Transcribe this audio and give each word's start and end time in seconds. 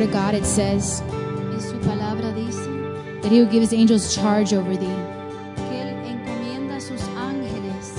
word 0.00 0.08
of 0.08 0.12
God, 0.12 0.34
it 0.34 0.46
says 0.46 1.02
En 1.52 1.60
su 1.60 1.78
palabra 1.80 2.34
dice 2.34 2.56
that 3.22 3.30
He 3.30 3.40
will 3.40 3.50
give 3.50 3.60
His 3.60 3.74
angels 3.74 4.14
charge 4.14 4.54
over 4.54 4.74
thee 4.74 4.86
que 5.56 5.76
Él 5.76 5.88
encomienda 6.06 6.80
sus 6.80 7.02
ángeles 7.16 7.92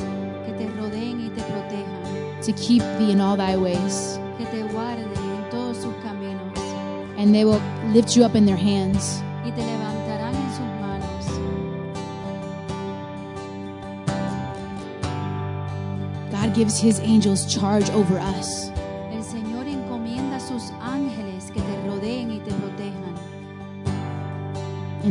que 0.46 0.54
te 0.54 0.68
rodeen 0.80 1.22
y 1.22 1.30
te 1.30 1.42
protejan, 1.44 2.42
to 2.42 2.54
keep 2.54 2.82
thee 2.98 3.12
in 3.12 3.22
all 3.22 3.38
thy 3.38 3.56
ways, 3.56 4.20
que 4.38 4.46
te 4.46 4.64
guarden 4.74 5.08
en 5.16 5.50
todos 5.52 5.78
sus 5.78 5.94
caminos 6.04 6.58
and 7.18 7.36
they 7.36 7.46
will 7.46 7.62
lift 7.94 8.16
you 8.16 8.24
up 8.24 8.36
in 8.36 8.46
their 8.46 8.58
hands. 8.58 9.22
y 9.46 9.52
te 9.52 9.62
levantarán 9.62 10.34
en 10.34 10.52
sus 10.52 10.66
manos. 10.82 11.26
God 16.32 16.56
gives 16.56 16.80
His 16.80 17.00
angels 17.02 17.46
charge 17.46 17.92
over 17.92 18.18
us. 18.18 18.71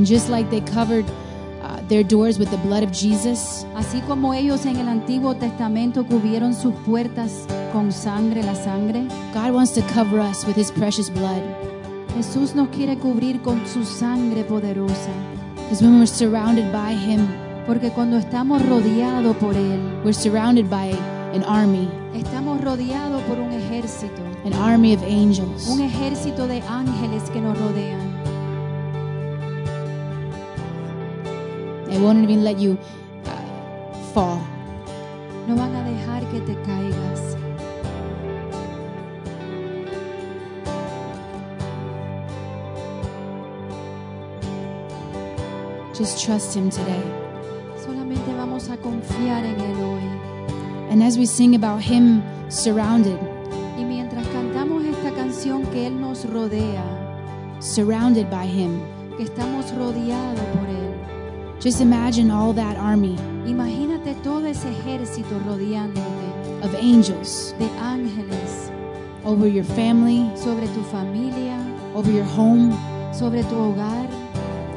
And 0.01 0.07
just 0.07 0.31
like 0.31 0.49
they 0.49 0.63
covered 0.63 1.05
uh, 1.61 1.83
their 1.89 2.03
doors 2.03 2.39
with 2.39 2.51
the 2.51 2.57
blood 2.57 2.83
of 2.83 2.91
Jesus, 2.91 3.67
Así 3.75 4.01
como 4.07 4.33
ellos 4.33 4.65
en 4.65 4.77
el 4.79 4.89
Antiguo 4.89 5.35
Testamento 5.39 6.05
cubrieron 6.07 6.55
sus 6.55 6.73
puertas 6.87 7.45
con 7.71 7.93
sangre, 7.93 8.43
la 8.43 8.55
sangre, 8.55 9.07
God 9.35 9.53
wants 9.53 9.73
to 9.73 9.83
cover 9.93 10.19
us 10.19 10.47
with 10.47 10.57
His 10.57 10.71
precious 10.71 11.11
blood. 11.11 11.43
Jesús 12.17 12.55
nos 12.55 12.69
quiere 12.69 12.97
cubrir 12.97 13.43
con 13.43 13.61
su 13.67 13.85
sangre 13.85 14.43
poderosa. 14.43 15.13
Because 15.57 15.83
when 15.83 15.99
we're 15.99 16.07
surrounded 16.07 16.73
by 16.73 16.95
Him, 16.95 17.29
Porque 17.67 17.91
cuando 17.91 18.17
estamos 18.17 18.63
rodeados 18.67 19.37
por 19.37 19.55
Él, 19.55 20.01
we're 20.03 20.15
surrounded 20.15 20.71
by 20.71 20.93
an 21.35 21.45
army, 21.45 21.91
estamos 22.15 22.59
rodeados 22.63 23.21
por 23.25 23.39
un 23.39 23.53
ejército, 23.53 24.23
an 24.47 24.55
army 24.55 24.95
of 24.95 25.03
angels. 25.03 25.69
un 25.69 25.83
ejército 25.83 26.47
de 26.47 26.63
ángeles 26.63 27.29
que 27.29 27.43
nos 27.43 27.59
rodean. 27.59 28.20
They 31.91 31.99
won't 31.99 32.23
even 32.23 32.45
let 32.45 32.59
you 32.59 32.79
uh, 33.27 33.93
fall. 34.15 34.41
No 35.49 35.57
van 35.57 35.75
a 35.75 35.83
dejar 35.83 36.23
que 36.31 36.41
te 36.41 36.55
caigas. 36.63 37.37
Just 45.99 46.25
trust 46.25 46.55
Him 46.55 46.71
today. 46.71 47.03
Solamente 47.85 48.33
vamos 48.37 48.71
a 48.71 48.77
confiar 48.77 49.45
en 49.45 49.61
Él 49.61 49.83
hoy. 49.83 50.91
And 50.91 51.03
as 51.03 51.19
we 51.19 51.27
sing 51.27 51.57
about 51.57 51.83
Him 51.83 52.23
surrounded, 52.49 53.19
Y 53.77 53.85
mientras 53.85 54.27
cantamos 54.29 54.85
esta 54.85 55.11
canción 55.11 55.63
que 55.73 55.89
Él 55.89 56.01
nos 56.01 56.25
rodea, 56.25 56.85
surrounded 57.61 58.31
by 58.31 58.47
Him, 58.47 58.81
que 59.17 59.25
estamos 59.25 59.75
rodeados 59.75 60.41
por 60.55 60.69
Él, 60.69 60.80
just 61.61 61.81
imagine 61.81 62.31
all 62.31 62.53
that 62.53 62.77
army 62.77 63.17
imagínate 63.47 64.15
todo 64.23 64.47
ese 64.47 64.67
ejército 64.67 65.39
rodeándote 65.47 66.31
of 66.63 66.75
angels 66.75 67.55
de 67.59 67.69
ángeles 67.81 68.71
over 69.25 69.47
your 69.47 69.65
family, 69.65 70.31
sobre 70.37 70.67
tu 70.69 70.83
familia, 70.85 71.59
over 71.95 72.11
your 72.11 72.25
home, 72.25 72.73
sobre 73.13 73.43
tu 73.43 73.55
hogar, 73.55 74.09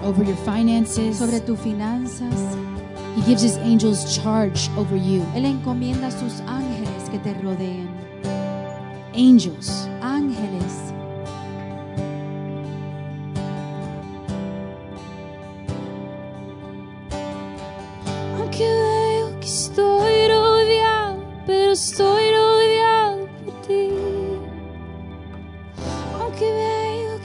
over 0.03 0.23
your 0.23 0.37
finances. 0.37 1.17
sobre 1.17 1.39
tus 1.39 1.59
finanzas. 1.59 2.57
He 3.15 3.21
gives 3.21 3.41
His 3.41 3.57
angels 3.57 4.17
charge 4.17 4.69
over 4.75 4.95
you. 4.95 5.21
Él 5.35 5.45
encomienda 5.45 6.07
a 6.07 6.11
sus 6.11 6.41
ángeles 6.47 7.09
que 7.09 7.19
te 7.19 7.33
rodeen. 7.41 7.89
Angels. 9.13 9.87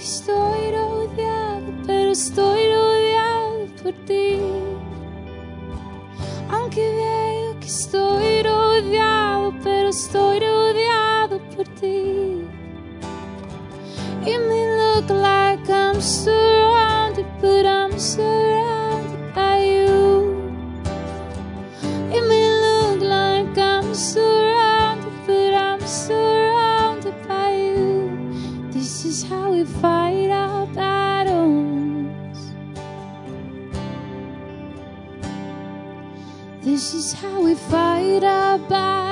Estoy 0.08 0.70
rodeado, 0.72 1.66
pero 1.86 2.10
estoy 2.12 2.72
rodeado 2.72 3.66
por 3.82 3.92
ti. 4.06 4.38
Aunque 6.48 6.80
veo 6.80 7.60
que 7.60 7.66
estoy 7.66 8.42
rodeado, 8.42 9.52
pero 9.62 9.88
estoy 9.90 10.40
rodeado 10.40 11.38
por 11.54 11.66
ti. 11.78 12.42
It 14.24 14.40
may 14.48 14.66
look 14.80 15.10
like 15.10 15.68
I'm 15.70 16.00
surrounded, 16.00 16.47
how 37.12 37.40
we 37.40 37.54
fight 37.54 38.22
our 38.22 38.58
battles. 38.58 39.07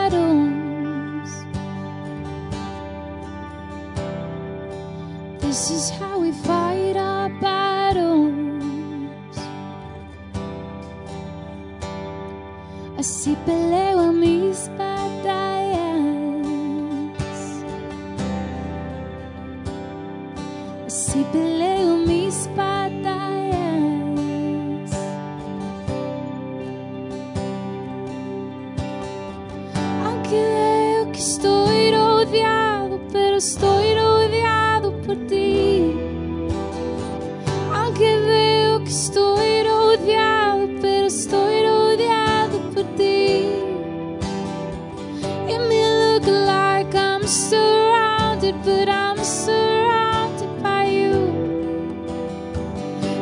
I'm 47.26 47.32
surrounded, 47.32 48.55
but 48.62 48.88
I'm 48.88 49.19
surrounded 49.19 50.62
by 50.62 50.84
you. 50.84 51.12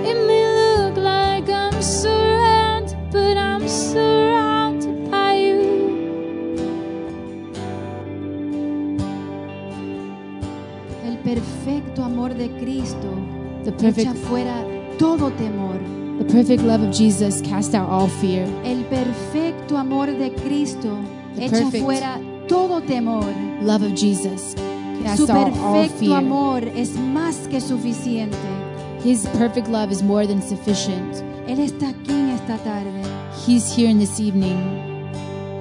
It 0.04 0.18
may 0.26 0.44
look 0.60 0.98
like 0.98 1.48
I'm 1.48 1.80
surrounded, 1.80 2.98
but 3.10 3.38
I'm 3.38 3.66
surrounded 3.66 5.10
by 5.10 5.36
you. 5.36 5.62
El 11.06 11.16
perfecto 11.22 12.02
amor 12.02 12.34
de 12.34 12.50
Cristo 12.60 13.08
The 13.64 13.72
perfect, 13.72 14.10
echa 14.10 14.14
fuera 14.28 14.66
todo 14.98 15.30
temor. 15.30 15.78
the 16.18 16.26
perfect 16.26 16.62
love 16.62 16.82
of 16.82 16.92
Jesus 16.92 17.40
cast 17.40 17.74
out 17.74 17.88
all 17.88 18.08
fear. 18.08 18.44
El 18.64 18.84
perfecto 18.84 19.78
amor 19.78 20.08
de 20.08 20.30
Cristo 20.34 20.94
The 21.36 21.46
echa 21.46 21.70
fuera 21.70 22.33
todo 22.48 22.80
temor. 22.82 23.24
Love 23.62 23.82
of 23.82 23.94
Jesus 23.94 24.54
Su 25.16 25.24
out 25.24 25.30
all 25.30 25.82
perfecto 25.82 25.98
fear. 25.98 26.18
amor 26.18 26.62
es 26.76 26.90
más 26.96 27.48
que 27.48 27.60
suficiente. 27.60 28.36
His 29.04 29.26
perfect 29.38 29.68
love 29.68 29.92
is 29.92 30.02
more 30.02 30.26
than 30.26 30.40
sufficient. 30.40 31.22
Él 31.46 31.60
está 31.60 31.90
aquí 31.90 32.12
en 32.12 32.30
esta 32.30 32.56
tarde. 32.58 33.02
He's 33.46 33.70
here 33.76 33.90
in 33.90 33.98
this 33.98 34.18
evening. 34.18 34.56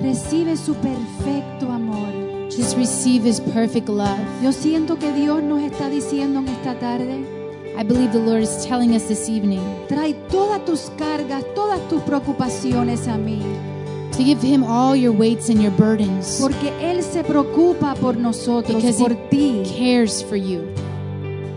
Recibe 0.02 0.56
su 0.56 0.74
perfecto 0.76 1.70
amor. 1.72 2.50
Just 2.50 2.78
receive 2.78 3.26
His 3.28 3.40
perfect 3.40 3.90
love. 3.90 4.20
Yo 4.42 4.52
siento 4.52 4.98
que 4.98 5.12
Dios 5.12 5.42
nos 5.44 5.62
está 5.62 5.90
diciendo 5.90 6.40
en 6.40 6.48
esta 6.50 6.78
tarde, 6.80 7.26
I 7.76 7.84
believe 7.84 8.12
the 8.12 8.20
Lord 8.20 8.44
is 8.44 8.66
telling 8.66 8.96
us 8.96 9.08
this 9.08 9.28
evening 9.28 9.60
trae 9.88 10.14
todas 10.30 10.64
tus 10.64 10.92
cargas, 10.98 11.44
todas 11.56 11.80
tus 11.90 12.02
preocupaciones 12.04 13.08
a 13.08 13.18
mí, 13.18 13.42
to 14.18 14.24
give 14.24 14.42
Him 14.42 14.64
all 14.64 14.96
your 14.96 15.12
weights 15.12 15.50
and 15.50 15.62
your 15.62 15.72
burdens 15.72 16.40
porque 16.40 16.72
Él 16.82 17.02
se 17.04 17.24
preocupa 17.24 17.96
por 18.00 18.16
nosotros, 18.16 18.76
because 18.76 18.98
por 18.98 19.12
He 19.12 19.30
ti, 19.30 19.64
cares 19.78 20.22
for 20.24 20.36
you, 20.38 20.62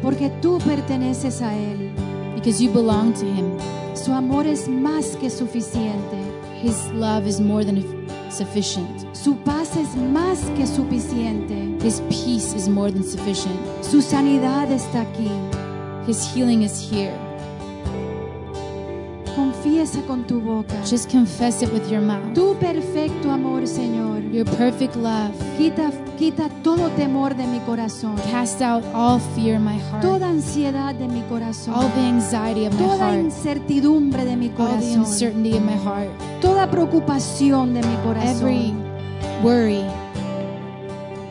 porque 0.03 0.31
tú 0.41 0.59
perteneces 0.61 1.41
a 1.43 1.53
Él. 1.55 1.93
because 2.35 2.61
you 2.61 2.71
belong 2.71 3.13
to 3.15 3.25
Him. 3.27 3.59
Su 3.95 4.13
amor 4.13 4.47
es 4.47 4.69
más 4.69 5.17
que 5.19 5.31
suficiente. 5.31 6.17
His 6.63 6.91
love 6.93 7.27
is 7.27 7.41
more 7.41 7.65
than 7.65 7.83
sufficient. 8.31 9.05
Su 9.15 9.35
paz 9.45 9.77
es 9.77 9.97
más 9.97 10.39
que 10.57 10.67
suficiente. 10.67 11.83
His 11.83 12.01
peace 12.09 12.55
is 12.55 12.69
more 12.69 12.91
than 12.91 13.03
sufficient. 13.03 13.59
Su 13.83 14.01
sanidad 14.01 14.71
está 14.71 15.03
aquí. 15.03 15.31
His 16.07 16.23
healing 16.33 16.63
is 16.63 16.79
here. 16.81 17.26
Confiesa 19.67 20.01
con 20.07 20.25
tu 20.29 20.41
boca. 20.41 20.75
Just 20.89 21.11
confess 21.11 21.61
it 21.61 21.73
with 21.73 21.91
your 21.91 22.01
mouth. 22.01 22.33
Tu 22.35 22.55
perfecto 22.61 23.33
amor, 23.33 23.67
Señor. 23.67 24.23
Your 24.33 24.45
perfect 24.45 24.95
love. 24.95 25.33
Quita, 25.59 25.91
quita 26.17 26.49
todo 26.63 26.89
temor 26.91 27.35
de 27.35 27.49
mi 27.49 27.59
corazón. 27.67 28.15
Cast 28.31 28.63
out 28.63 28.85
all 28.95 29.19
fear 29.35 29.57
in 29.57 29.65
my 29.65 29.77
heart, 29.77 30.03
Toda 30.03 30.29
ansiedad 30.29 30.95
de 30.95 31.09
mi 31.09 31.21
corazón. 31.23 31.75
all 31.75 31.89
the 31.97 32.01
anxiety 32.01 32.65
of 32.67 32.75
my 32.75 32.79
Toda 32.79 32.99
heart, 33.09 33.19
incertidumbre 33.25 34.25
de 34.25 34.37
mi 34.37 34.47
all 34.51 34.53
the 34.53 34.57
corazón. 34.57 34.99
uncertainty 35.01 35.57
in 35.57 35.67
my 35.67 35.75
heart, 35.85 36.11
Toda 36.41 36.71
preocupación 36.71 37.75
de 37.75 37.81
mi 37.83 37.93
every 37.95 38.05
corazón. 38.05 38.85
worry. 39.43 39.85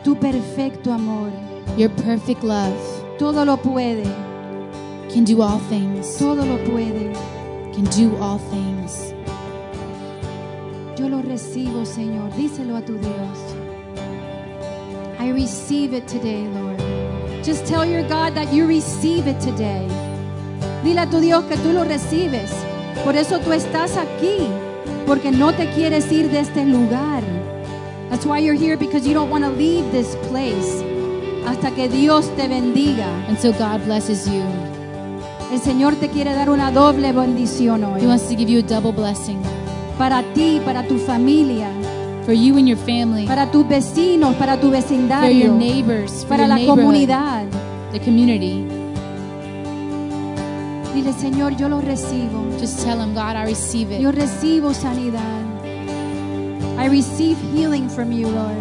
Tu 0.04 0.14
perfecto 0.14 0.92
amor. 0.92 1.30
Your 1.78 1.88
perfect 1.90 2.44
love 2.44 2.74
Todo 3.18 3.46
lo 3.46 3.56
puede. 3.56 4.04
can 5.10 5.24
do 5.24 5.40
all 5.40 5.58
things. 5.70 6.18
Todo 6.18 6.44
lo 6.44 6.58
puede. 6.70 7.12
Can 7.76 7.84
do 7.90 8.16
all 8.22 8.38
things. 8.38 9.12
Yo 10.98 11.10
lo 11.10 11.20
recibo, 11.20 11.84
Señor. 11.84 12.32
Díselo 12.34 12.74
a 12.74 12.80
tu 12.80 12.96
Dios. 12.96 13.54
I 15.20 15.28
receive 15.28 15.92
it 15.92 16.08
today, 16.08 16.46
Lord. 16.54 16.80
Just 17.44 17.66
tell 17.66 17.84
your 17.84 18.02
God 18.08 18.34
that 18.34 18.50
you 18.50 18.66
receive 18.66 19.26
it 19.26 19.38
today. 19.40 19.86
Dile 20.82 21.02
a 21.02 21.06
tu 21.06 21.20
Dios 21.20 21.44
que 21.44 21.58
tú 21.58 21.74
lo 21.74 21.84
recibes. 21.84 22.50
Por 23.04 23.14
eso 23.14 23.40
tú 23.40 23.52
estás 23.52 23.98
aquí. 23.98 24.48
Porque 25.06 25.30
no 25.30 25.52
te 25.52 25.66
quieres 25.74 26.10
ir 26.10 26.30
de 26.30 26.40
este 26.40 26.64
lugar. 26.64 27.22
That's 28.08 28.24
why 28.24 28.38
you're 28.38 28.54
here 28.54 28.78
because 28.78 29.06
you 29.06 29.12
don't 29.12 29.28
want 29.28 29.44
to 29.44 29.50
leave 29.50 29.92
this 29.92 30.16
place. 30.30 30.82
Hasta 31.44 31.70
que 31.72 31.90
Dios 31.90 32.34
te 32.36 32.48
bendiga. 32.48 33.06
And 33.28 33.38
so 33.38 33.52
God 33.52 33.84
blesses 33.84 34.26
you. 34.26 34.65
El 35.52 35.60
Señor 35.60 35.94
te 35.96 36.08
quiere 36.08 36.32
dar 36.34 36.50
una 36.50 36.70
doble 36.70 37.12
bendición 37.12 37.82
He 37.82 37.86
hoy. 37.86 38.06
wants 38.06 38.28
to 38.28 38.34
give 38.36 38.50
you 38.50 38.58
a 38.58 38.62
double 38.62 38.92
blessing 38.92 39.38
Para 39.98 40.22
ti, 40.34 40.60
para 40.64 40.82
tu 40.86 40.98
familia, 40.98 41.68
for 42.24 42.34
you 42.34 42.56
and 42.58 42.68
your 42.68 42.76
family, 42.76 43.26
para 43.26 43.50
tus 43.50 43.66
vecinos, 43.66 44.34
para 44.34 44.56
tu 44.56 44.68
for 44.68 44.76
your 44.76 44.82
vecindario. 44.82 45.52
neighbors, 45.56 46.24
for 46.24 46.36
para 46.36 46.46
your 46.46 46.58
la 46.58 46.74
comunidad. 46.74 47.44
the 47.92 48.00
community. 48.00 48.64
Dile, 50.94 51.12
Señor, 51.14 51.56
yo 51.56 51.68
lo 51.68 51.80
recibo. 51.80 52.44
Just 52.60 52.84
tell 52.84 52.98
him, 53.00 53.14
God, 53.14 53.36
I 53.36 53.44
receive 53.46 53.90
it. 53.92 54.00
Yo 54.02 54.12
recibo 54.12 54.74
sanidad. 54.74 55.22
I 56.78 56.88
receive 56.88 57.38
healing 57.54 57.88
from 57.88 58.12
you, 58.12 58.28
Lord. 58.28 58.56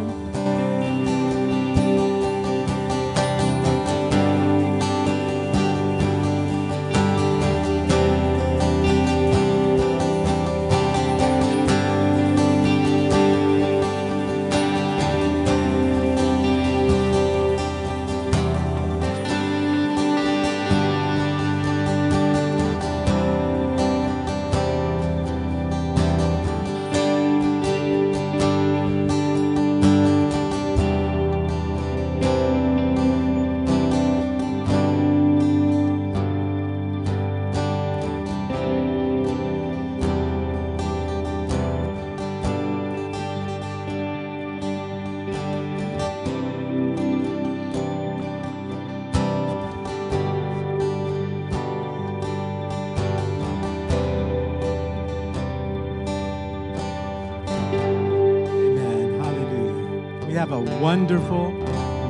Have 60.46 60.52
a 60.52 60.80
wonderful, 60.80 61.52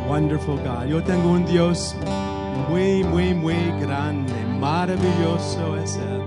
wonderful 0.09 0.57
God. 0.57 0.89
Yo 0.89 0.99
tengo 0.99 1.29
un 1.29 1.45
Dios 1.45 1.95
muy, 2.69 3.01
muy, 3.03 3.33
muy 3.33 3.55
grande. 3.79 4.33
Maravilloso 4.59 5.77
es 5.81 5.95
Él. 5.95 6.21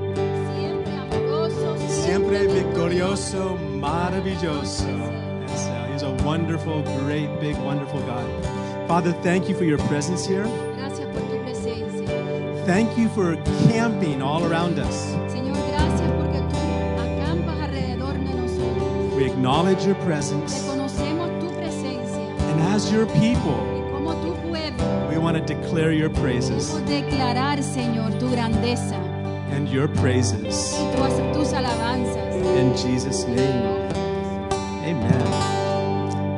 Siempre 1.86 2.46
victorioso, 2.46 3.58
maravilloso 3.74 4.88
es 5.44 5.66
Él. 5.66 5.92
He's 5.92 6.02
a 6.02 6.10
wonderful, 6.24 6.82
great, 7.04 7.28
big, 7.40 7.56
wonderful 7.58 8.00
God. 8.00 8.24
Father, 8.86 9.12
thank 9.22 9.46
you 9.46 9.54
for 9.54 9.64
your 9.64 9.78
presence 9.88 10.26
here. 10.26 10.46
Gracias 10.78 11.06
por 11.12 11.20
tu 11.28 11.36
presencia. 11.42 12.64
Thank 12.64 12.96
you 12.96 13.10
for 13.10 13.36
camping 13.68 14.22
all 14.22 14.46
around 14.46 14.78
us. 14.78 15.14
Señor, 15.30 15.58
gracias 15.68 16.10
porque 16.16 16.40
tú 16.48 16.56
acampas 17.02 17.60
alrededor 17.60 18.14
de 18.14 18.34
nosotros. 18.34 19.14
We 19.14 19.26
acknowledge 19.26 19.84
your 19.84 19.96
presence. 20.06 20.67
As 22.88 22.94
your 22.94 23.06
people, 23.20 23.54
como 23.92 24.12
tu 24.22 24.32
pueblo, 24.48 25.08
we 25.10 25.18
want 25.18 25.36
to 25.36 25.42
declare 25.54 25.92
your 25.92 26.08
praises 26.10 26.70
queremos 26.70 26.86
declarar, 26.88 27.62
Señor, 27.62 28.18
tu 28.18 28.28
grandeza 28.30 28.96
and 29.52 29.68
your 29.68 29.88
praises. 29.88 30.72
y 30.74 30.96
tu- 30.96 31.38
tus 31.38 31.52
alabanzas. 31.52 32.34
In 32.56 32.74
Jesus' 32.76 33.26
name. 33.26 33.90
Amen. 34.84 35.22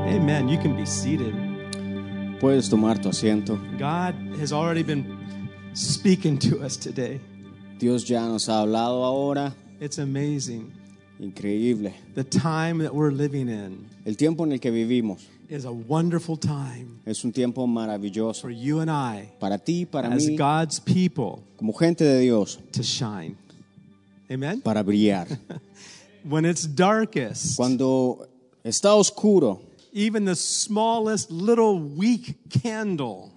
Amen. 0.09 0.49
You 0.49 0.59
can 0.59 0.75
be 0.77 0.85
seated. 0.87 1.35
Puedes 2.41 2.69
tomar 2.69 2.99
tu 3.01 3.09
asiento. 3.11 3.57
God 3.79 4.15
has 4.41 4.53
already 4.53 4.83
been 4.83 5.05
speaking 5.75 6.37
to 6.39 6.61
us 6.65 6.77
today. 6.77 7.21
Dios 7.79 8.05
ya 8.09 8.27
nos 8.27 8.47
ha 8.49 8.63
hablado 8.65 9.05
ahora. 9.05 9.53
It's 9.81 9.99
amazing. 9.99 10.73
Increíble. 11.21 11.93
The 12.15 12.25
time 12.25 12.79
that 12.79 12.93
we're 12.95 13.13
living 13.13 13.49
in 13.49 13.87
El 14.05 14.17
tiempo 14.17 14.43
en 14.45 14.53
el 14.53 14.59
que 14.59 14.71
vivimos 14.71 15.21
is 15.51 15.65
a 15.65 15.73
wonderful 15.73 16.37
time 16.37 17.01
es 17.07 17.25
un 17.25 17.33
tiempo 17.33 17.67
maravilloso 17.67 18.43
for 18.43 18.51
you 18.51 18.81
and 18.81 18.91
I, 18.91 19.29
para 19.41 19.59
ti, 19.59 19.85
para 19.85 20.09
as 20.09 20.27
mí, 20.27 20.37
God's 20.37 20.79
people, 20.81 21.43
como 21.59 21.73
gente 21.73 22.05
de 22.05 22.21
Dios, 22.21 22.59
to 22.73 22.83
shine. 22.83 23.37
Amen. 24.31 24.61
para 24.65 24.83
brillar. 24.85 25.27
When 26.25 26.45
it's 26.45 26.67
darkest, 26.67 27.57
Cuando 27.57 28.29
está 28.65 28.95
oscuro, 28.95 29.61
even 29.93 30.25
the 30.25 30.37
smallest 30.37 31.31
little 31.31 31.81
weak 31.81 32.37
candle 32.63 33.33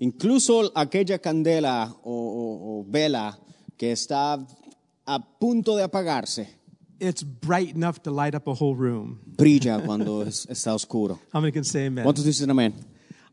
incluso 0.00 0.70
aquella 0.74 1.18
candela 1.18 1.94
o, 2.02 2.10
o- 2.12 2.80
o 2.80 2.84
vela 2.88 3.38
que 3.78 3.92
está 3.92 4.38
a 5.06 5.18
punto 5.38 5.76
de 5.76 5.84
apagarse, 5.84 6.48
it's 7.00 7.22
bright 7.22 7.74
enough 7.74 8.02
to 8.02 8.10
light 8.10 8.34
up 8.34 8.46
a 8.48 8.54
whole 8.54 8.74
room. 8.76 9.18
brilla 9.36 9.80
cuando 9.84 10.22
es- 10.22 10.46
está 10.50 10.74
oscuro. 10.74 11.18
How 11.32 11.40
many 11.40 11.52
can 11.52 11.64
say 11.64 11.86
amen? 11.86 12.04
¿Cuántos 12.04 12.24
dicen 12.24 12.50
amén? 12.50 12.72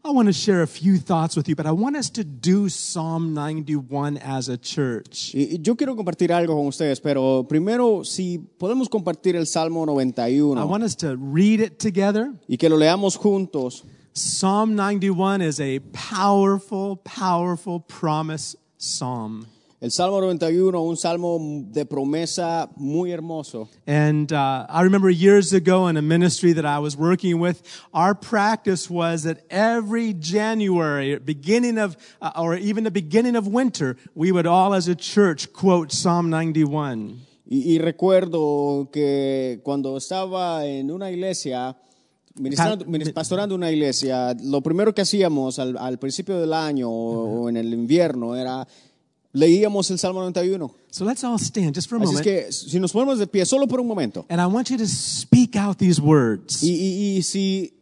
I 0.05 0.11
want 0.11 0.27
to 0.27 0.33
share 0.33 0.61
a 0.61 0.67
few 0.67 0.97
thoughts 0.97 1.37
with 1.37 1.47
you, 1.47 1.55
but 1.55 1.65
I 1.65 1.71
want 1.71 1.95
us 1.95 2.09
to 2.11 2.25
do 2.25 2.67
Psalm 2.67 3.33
91 3.33 4.17
as 4.17 4.49
a 4.49 4.57
church. 4.57 5.33
Y 5.33 5.59
yo 5.61 5.75
quiero 5.77 5.95
compartir 5.95 6.33
algo 6.33 6.55
con 6.57 6.67
ustedes, 6.67 6.99
pero 6.99 7.45
primero, 7.47 8.03
si 8.03 8.37
podemos 8.37 8.89
compartir 8.89 9.37
el 9.37 9.45
Salmo 9.45 9.83
I 9.83 9.85
91 9.85 10.65
want 10.67 10.83
us 10.83 10.97
to 10.97 11.15
read 11.15 11.61
it 11.61 11.77
together. 11.79 12.33
y 12.49 12.57
que 12.57 12.67
lo 12.67 12.75
leamos 12.75 13.15
juntos. 13.15 13.85
Psalm 14.11 14.75
91 14.75 15.41
is 15.41 15.61
a 15.61 15.79
powerful, 15.93 16.97
powerful 16.97 17.79
promise 17.79 18.57
psalm. 18.77 19.45
El 19.83 19.91
Salmo 19.91 20.21
91, 20.21 20.81
un 20.81 20.95
salmo 20.95 21.37
de 21.69 21.85
promesa 21.85 22.69
muy 22.77 23.11
hermoso. 23.11 23.67
And 23.85 24.31
uh, 24.31 24.65
I 24.69 24.81
remember 24.83 25.09
years 25.09 25.51
ago 25.51 25.89
in 25.89 25.97
a 25.97 26.01
ministry 26.01 26.53
that 26.53 26.65
I 26.65 26.79
was 26.79 26.95
working 26.95 27.37
with, 27.41 27.61
our 27.93 28.15
practice 28.15 28.89
was 28.89 29.23
that 29.23 29.39
every 29.49 30.13
January, 30.13 31.17
beginning 31.19 31.77
of, 31.77 31.97
uh, 32.21 32.31
or 32.37 32.55
even 32.55 32.85
the 32.85 32.91
beginning 32.91 33.35
of 33.35 33.45
winter, 33.45 33.97
we 34.15 34.31
would 34.31 34.47
all 34.47 34.73
as 34.73 34.87
a 34.87 34.95
church 34.95 35.51
quote 35.51 35.91
Psalm 35.91 36.29
91. 36.29 37.19
Y, 37.45 37.73
y 37.75 37.77
recuerdo 37.77 38.89
que 38.89 39.59
cuando 39.65 39.97
estaba 39.97 40.65
en 40.65 40.91
una 40.91 41.11
iglesia, 41.11 41.75
ministrando- 42.39 42.85
Pa- 42.85 42.89
minis- 42.89 43.11
pastorando 43.13 43.53
una 43.53 43.69
iglesia, 43.69 44.33
lo 44.41 44.61
primero 44.61 44.93
que 44.95 45.01
hacíamos 45.01 45.59
al, 45.59 45.77
al 45.77 45.99
principio 45.99 46.39
del 46.39 46.53
año 46.53 46.89
o, 46.89 47.41
o 47.43 47.49
en 47.49 47.57
el 47.57 47.73
invierno 47.73 48.37
era 48.37 48.65
leíamos 49.33 49.89
el 49.91 49.97
Salmo 49.99 50.21
91. 50.21 50.71
So 50.91 51.03
let's 51.05 51.23
all 51.23 51.37
stand 51.39 51.73
just 51.75 51.89
for 51.89 51.97
a 51.97 52.01
Así 52.03 52.09
es 52.09 52.13
moment. 52.19 52.23
que 52.23 52.51
si 52.51 52.79
nos 52.79 52.91
ponemos 52.93 53.17
de 53.19 53.25
pie 53.27 53.45
solo 53.45 53.67
por 53.67 53.79
un 53.79 53.87
momento 53.87 54.25
And 54.29 54.39
I 54.39 54.45
want 54.45 54.69
you 54.69 54.77
to 54.77 54.85
speak 54.87 55.55
out 55.55 55.77
these 55.77 55.99
words. 55.99 56.61
y, 56.63 56.69
y- 56.71 57.17
y 57.17 57.21
si 57.23 57.73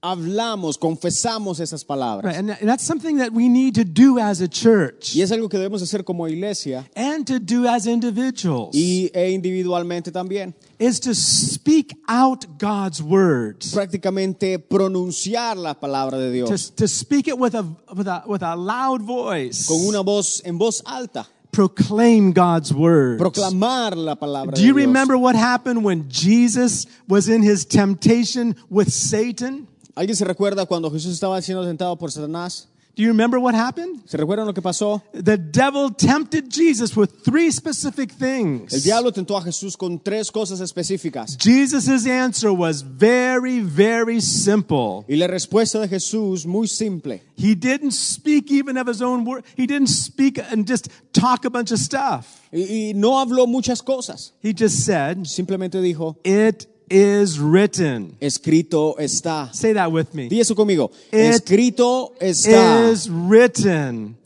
hablamos, 0.00 0.78
confesamos 0.78 1.58
esas 1.58 1.84
palabras. 1.84 2.24
Right, 2.32 2.38
and 2.38 2.50
and 2.50 2.68
that's 2.68 2.84
something 2.84 3.18
that 3.18 3.32
we 3.32 3.48
need 3.48 3.74
to 3.74 3.84
do 3.84 4.18
as 4.20 4.40
a 4.40 4.46
church 4.48 5.14
Y 5.16 5.22
es 5.22 5.32
algo 5.32 5.48
que 5.48 5.58
debemos 5.58 5.82
hacer 5.82 6.04
como 6.04 6.28
iglesia 6.28 6.88
and 6.94 7.26
to 7.26 7.40
do 7.40 7.66
as 7.68 7.86
individuals 7.86 8.74
y, 8.76 9.10
e 9.12 9.30
individualmente 9.32 10.12
también. 10.12 10.54
Is 10.78 11.00
to 11.00 11.14
speak 11.14 11.96
out 12.08 12.44
God's 12.58 13.02
words. 13.02 13.72
Prácticamente 13.72 14.58
pronunciar 14.58 15.56
la 15.56 15.74
palabra 15.74 16.18
de 16.18 16.30
Dios 16.32 16.48
To, 16.70 16.76
to 16.76 16.88
speak 16.88 17.28
it 17.28 17.38
with 17.38 17.54
a, 17.54 17.62
with, 17.94 18.06
a, 18.08 18.22
with 18.26 18.42
a 18.42 18.54
loud 18.56 19.02
voice. 19.02 19.66
con 19.66 19.78
una 19.86 20.02
voz 20.02 20.42
en 20.44 20.58
voz 20.58 20.82
alta. 20.84 21.26
Proclaim 21.52 22.32
God's 22.34 22.72
word. 22.72 23.18
Proclamar 23.18 23.96
la 23.96 24.14
palabra 24.16 24.54
Do 24.54 24.62
you 24.62 24.74
remember 24.74 25.16
what 25.16 25.34
happened 25.34 25.82
when 25.84 26.06
Jesus 26.10 26.86
was 27.08 27.28
in 27.28 27.42
his 27.42 27.64
temptation 27.64 28.54
with 28.68 28.90
Satan? 28.92 29.66
¿Alguien 29.94 30.14
se 30.16 30.26
recuerda 30.26 30.66
cuando 30.66 30.90
Jesús 30.90 31.14
estaba 31.14 31.40
siendo 31.40 31.64
tentado 31.64 31.96
por 31.96 32.10
Satanás? 32.10 32.68
Do 32.96 33.02
you 33.02 33.10
remember 33.10 33.38
what 33.38 33.54
happened? 33.54 34.00
¿Se 34.06 34.16
recuerdan 34.16 34.46
lo 34.46 34.54
que 34.54 34.62
pasó? 34.62 35.02
The 35.12 35.36
devil 35.36 35.90
tempted 35.90 36.48
Jesus 36.48 36.96
with 36.96 37.22
three 37.22 37.50
specific 37.50 38.10
El 38.12 38.16
things. 38.16 38.82
diablo 38.84 39.12
tentó 39.12 39.36
a 39.36 39.42
Jesús 39.42 39.76
con 39.76 39.98
tres 39.98 40.30
cosas 40.30 40.60
específicas. 40.60 41.36
Jesus' 41.36 42.06
answer 42.06 42.50
was 42.50 42.80
very, 42.80 43.60
very 43.60 44.22
simple. 44.22 45.04
Y 45.10 45.16
la 45.16 45.26
respuesta 45.26 45.78
de 45.78 45.88
Jesús 45.88 46.46
muy 46.46 46.66
simple. 46.68 47.20
He 47.36 47.54
didn't 47.54 47.92
speak 47.92 48.50
even 48.50 48.78
of 48.78 48.88
his 48.88 49.02
own 49.02 49.26
word. 49.26 49.44
He 49.58 49.66
didn't 49.66 49.90
speak 49.90 50.38
and 50.38 50.66
just 50.66 50.88
talk 51.12 51.44
a 51.44 51.50
bunch 51.50 51.72
of 51.72 51.78
stuff. 51.78 52.48
Y, 52.50 52.60
y 52.60 52.92
no 52.94 53.18
habló 53.18 53.46
muchas 53.46 53.82
cosas. 53.82 54.32
He 54.42 54.54
just 54.54 54.86
said, 54.86 55.26
Simplemente 55.26 55.82
dijo, 55.82 56.16
It 56.24 56.66
is 56.88 57.38
written. 57.38 58.16
escrito 58.20 58.96
está. 58.98 59.52
Say 59.52 59.72
that 59.74 59.90
with 59.90 60.14
me. 60.14 60.28
Di 60.28 60.40
eso 60.40 60.54
conmigo. 60.54 60.90
It 61.12 61.34
escrito 61.34 62.12
está. 62.20 62.90
Is 62.90 63.08
written. 63.08 64.16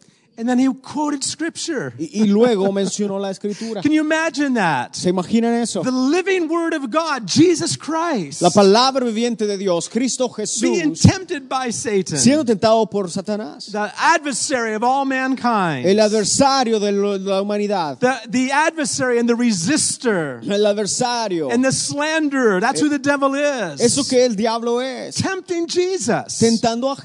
And 0.41 0.49
then 0.49 0.59
he 0.59 0.73
quoted 0.73 1.23
scripture. 1.23 1.93
Y, 1.99 2.23
y 2.23 2.27
luego 2.27 2.73
mencionó 2.73 3.19
la 3.21 3.31
escritura. 3.31 3.83
Can 3.83 3.93
you 3.93 4.01
imagine 4.01 4.55
that? 4.55 4.95
¿Se 4.95 5.11
imaginan 5.11 5.61
eso? 5.61 5.83
The 5.83 5.91
living 5.91 6.49
word 6.49 6.73
of 6.73 6.91
God, 6.91 7.27
Jesus 7.27 7.77
Christ, 7.77 8.41
La 8.41 8.49
palabra 8.49 9.05
viviente 9.05 9.47
de 9.47 9.59
Dios, 9.59 9.87
Cristo 9.91 10.35
being 10.63 10.95
tempted 10.95 11.47
by 11.47 11.71
Satan, 11.71 12.17
siendo 12.19 12.47
tentado 12.47 12.89
por 12.91 13.11
Satanás. 13.11 13.71
the 13.71 13.93
adversary 13.99 14.73
of 14.75 14.83
all 14.83 15.05
mankind, 15.05 15.85
El 15.85 16.01
adversario 16.01 16.81
de 16.81 16.91
la 16.91 17.43
humanidad. 17.43 17.99
the, 18.01 18.17
the 18.31 18.51
adversary 18.51 19.19
and 19.19 19.29
the 19.29 19.35
resistor 19.35 20.41
El 20.51 20.67
adversario. 20.67 21.51
and 21.51 21.63
the 21.63 21.73
slanderer. 21.73 22.61
That's 22.61 22.81
who 22.81 22.87
eh, 22.87 22.97
the 22.97 22.99
devil 22.99 23.35
is. 23.35 23.81
Eso 23.83 24.05
que 24.05 24.25
el 24.25 24.37
diablo 24.37 24.81
es. 24.81 25.17
Tempting 25.17 25.67
Jesus. 25.67 26.39
Tentando 26.39 26.87
a 26.89 26.91
All 26.91 26.97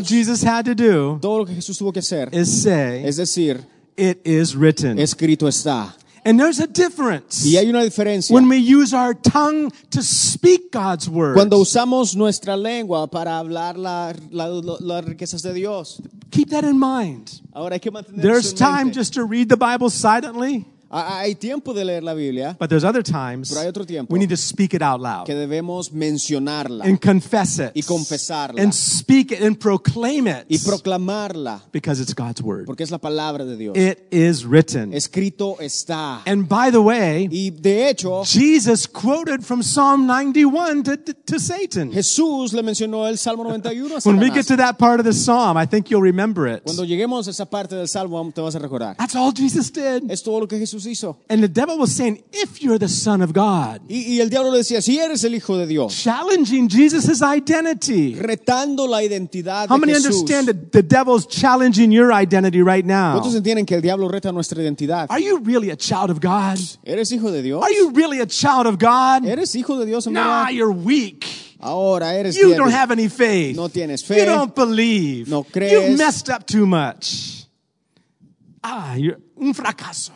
Jesús. 0.00 0.08
Jesus 0.08 0.42
had 0.42 0.64
to 0.64 0.74
do 0.74 1.18
Todo 1.20 1.38
lo 1.38 1.44
que 1.46 1.54
Jesús 1.54 1.78
tuvo 1.78 1.92
que 1.92 2.00
hacer 2.00 2.34
is 2.34 2.62
say, 2.62 2.79
es 2.80 3.16
decir, 3.16 3.64
It 3.96 4.20
is 4.24 4.54
written. 4.56 4.98
escrito 4.98 5.46
está. 5.48 5.94
And 6.22 6.38
there's 6.38 6.58
a 6.60 6.66
difference 6.66 7.46
Y 7.46 7.56
hay 7.56 7.70
una 7.70 7.82
diferencia. 7.82 8.34
when 8.34 8.46
we 8.48 8.58
use 8.58 8.92
our 8.92 9.14
tongue 9.14 9.70
to 9.90 10.02
speak 10.02 10.70
God's 10.70 11.08
word. 11.08 11.34
Cuando 11.34 11.58
usamos 11.58 12.14
nuestra 12.14 12.56
lengua 12.58 13.10
para 13.10 13.38
hablar 13.38 13.78
la- 13.78 14.12
la- 14.30 14.46
la- 14.48 14.76
las 14.80 15.04
riquezas 15.06 15.40
de 15.42 15.54
Dios. 15.54 16.02
Keep 16.30 16.50
that 16.50 16.64
in 16.64 16.78
mind. 16.78 17.40
Ahora 17.54 17.76
hay 17.76 17.80
que 17.80 17.90
mantener 17.90 18.20
There's 18.20 18.52
time 18.52 18.92
just 18.92 19.14
to 19.14 19.24
read 19.24 19.48
the 19.48 19.56
Bible 19.56 19.88
silently, 19.88 20.66
Ah, 20.92 21.06
ah, 21.08 21.18
hay 21.20 21.34
tiempo 21.34 21.72
de 21.72 21.84
leer 21.84 22.02
la 22.02 22.14
Biblia 22.14 22.56
but 22.58 22.68
there's 22.68 22.84
other 22.84 23.02
times 23.02 23.48
Pero 23.50 23.60
hay 23.60 23.68
otro 23.68 23.84
tiempo. 23.86 24.12
we 24.12 24.18
need 24.18 24.30
to 24.30 24.36
speak 24.36 24.74
it 24.74 24.82
out 24.82 25.00
loud 25.00 25.24
que 25.24 25.34
debemos 25.34 25.92
mencionarla 25.92 26.84
and 26.84 27.00
confess 27.00 27.58
it 27.58 27.70
y 27.74 27.82
confesarla 27.82 28.60
and 28.60 28.72
speak 28.74 29.30
it 29.32 29.40
and 29.42 29.58
proclaim 29.58 30.26
it 30.26 30.46
y 30.48 30.58
proclamarla 30.58 31.62
because 31.72 32.00
it's 32.00 32.12
God's 32.14 32.42
word. 32.42 32.66
porque 32.66 32.82
es 32.82 32.90
la 32.90 32.98
palabra 32.98 33.44
de 33.44 33.56
Dios. 33.56 33.76
It 33.76 34.06
is 34.10 34.44
written. 34.44 34.92
Escrito 34.92 35.60
está. 35.60 36.22
And 36.26 36.48
by 36.48 36.70
the 36.70 36.80
way, 36.80 37.28
Y 37.30 37.50
de 37.50 37.88
hecho, 37.88 38.24
Jesus 38.24 38.86
quoted 38.86 39.42
from 39.42 39.62
Psalm 39.62 40.06
91 40.06 40.82
to, 40.84 40.96
to 40.96 41.38
Satan. 41.38 41.92
Jesús 41.92 42.52
le 42.52 42.62
mencionó 42.62 43.06
el 43.06 43.18
Salmo 43.18 43.44
91 43.44 43.96
a 43.96 44.00
When 44.04 44.18
we 44.18 44.30
get 44.30 44.46
to 44.46 44.56
that 44.56 44.78
part 44.78 45.00
of 45.00 45.06
the 45.06 45.12
psalm, 45.12 45.56
I 45.56 45.66
think 45.66 45.88
you'll 45.90 46.02
remember 46.02 46.46
it. 46.46 46.62
Cuando 46.64 46.84
lleguemos 46.84 47.26
a 47.28 47.30
esa 47.30 47.46
parte 47.46 47.76
del 47.76 47.88
Salmo, 47.88 48.30
te 48.34 48.40
vas 48.40 48.54
a 48.54 48.58
recordar. 48.58 48.96
That's 48.96 49.14
all 49.14 49.32
Jesus 49.32 49.70
did. 49.70 50.10
Es 50.10 50.22
todo 50.22 50.40
lo 50.40 50.48
que 50.48 50.58
Jesús 50.58 50.79
hizo. 50.86 51.18
And 51.28 51.42
the 51.42 51.48
devil 51.48 51.78
was 51.78 51.92
saying, 51.92 52.22
if 52.32 52.62
you're 52.62 52.78
the 52.78 52.88
son 52.88 53.22
of 53.22 53.32
God, 53.32 53.80
Y, 53.88 54.16
y 54.16 54.20
el 54.20 54.28
diablo 54.30 54.50
le 54.50 54.58
decía, 54.58 54.80
si 54.82 54.98
eres 54.98 55.24
el 55.24 55.34
Hijo 55.34 55.56
de 55.58 55.66
Dios, 55.66 55.94
challenging 56.02 56.68
Jesus' 56.68 57.22
identity. 57.22 58.14
retando 58.14 58.86
la 58.88 59.02
identidad 59.02 59.68
How 59.70 59.76
de 59.76 59.80
many 59.86 59.92
Jesús. 59.94 60.06
understand 60.22 60.48
that 60.48 60.72
the 60.72 60.82
devil's 60.82 61.26
challenging 61.26 61.90
your 61.92 62.12
identity 62.12 62.62
right 62.62 62.84
now? 62.84 63.14
¿Cuántos 63.20 63.34
entienden 63.34 63.66
que 63.66 63.74
el 63.76 63.82
diablo 63.82 64.08
reta 64.08 64.32
nuestra 64.32 64.60
identidad? 64.62 65.06
Are 65.10 65.20
you 65.20 65.38
really 65.40 65.70
a 65.70 65.76
child 65.76 66.10
of 66.10 66.20
God? 66.20 66.58
¿Eres 66.84 67.10
hijo 67.12 67.30
de 67.30 67.42
Dios? 67.42 67.62
Are 67.62 67.72
you 67.74 67.90
really 67.92 68.20
a 68.20 68.26
child 68.26 68.66
of 68.66 68.78
God? 68.78 69.24
¿Eres 69.26 69.54
hijo 69.54 69.78
de 69.78 69.86
Dios 69.86 70.06
en 70.06 70.14
Nah, 70.14 70.44
verdad? 70.46 70.52
you're 70.54 70.72
weak. 70.72 71.26
Ahora 71.62 72.14
eres 72.14 72.36
You 72.38 72.54
don't 72.54 72.72
have 72.72 72.90
any 72.90 73.08
faith. 73.08 73.54
No 73.54 73.68
tienes 73.68 74.02
fe. 74.02 74.20
You 74.20 74.24
don't 74.24 74.54
believe. 74.54 75.28
No 75.28 75.42
crees. 75.44 75.72
You've 75.72 75.98
messed 75.98 76.30
up 76.30 76.46
too 76.46 76.64
much. 76.66 77.46
Ah, 78.62 78.94
you're 78.96 79.18
un 79.40 79.52
fracaso. 79.54 80.12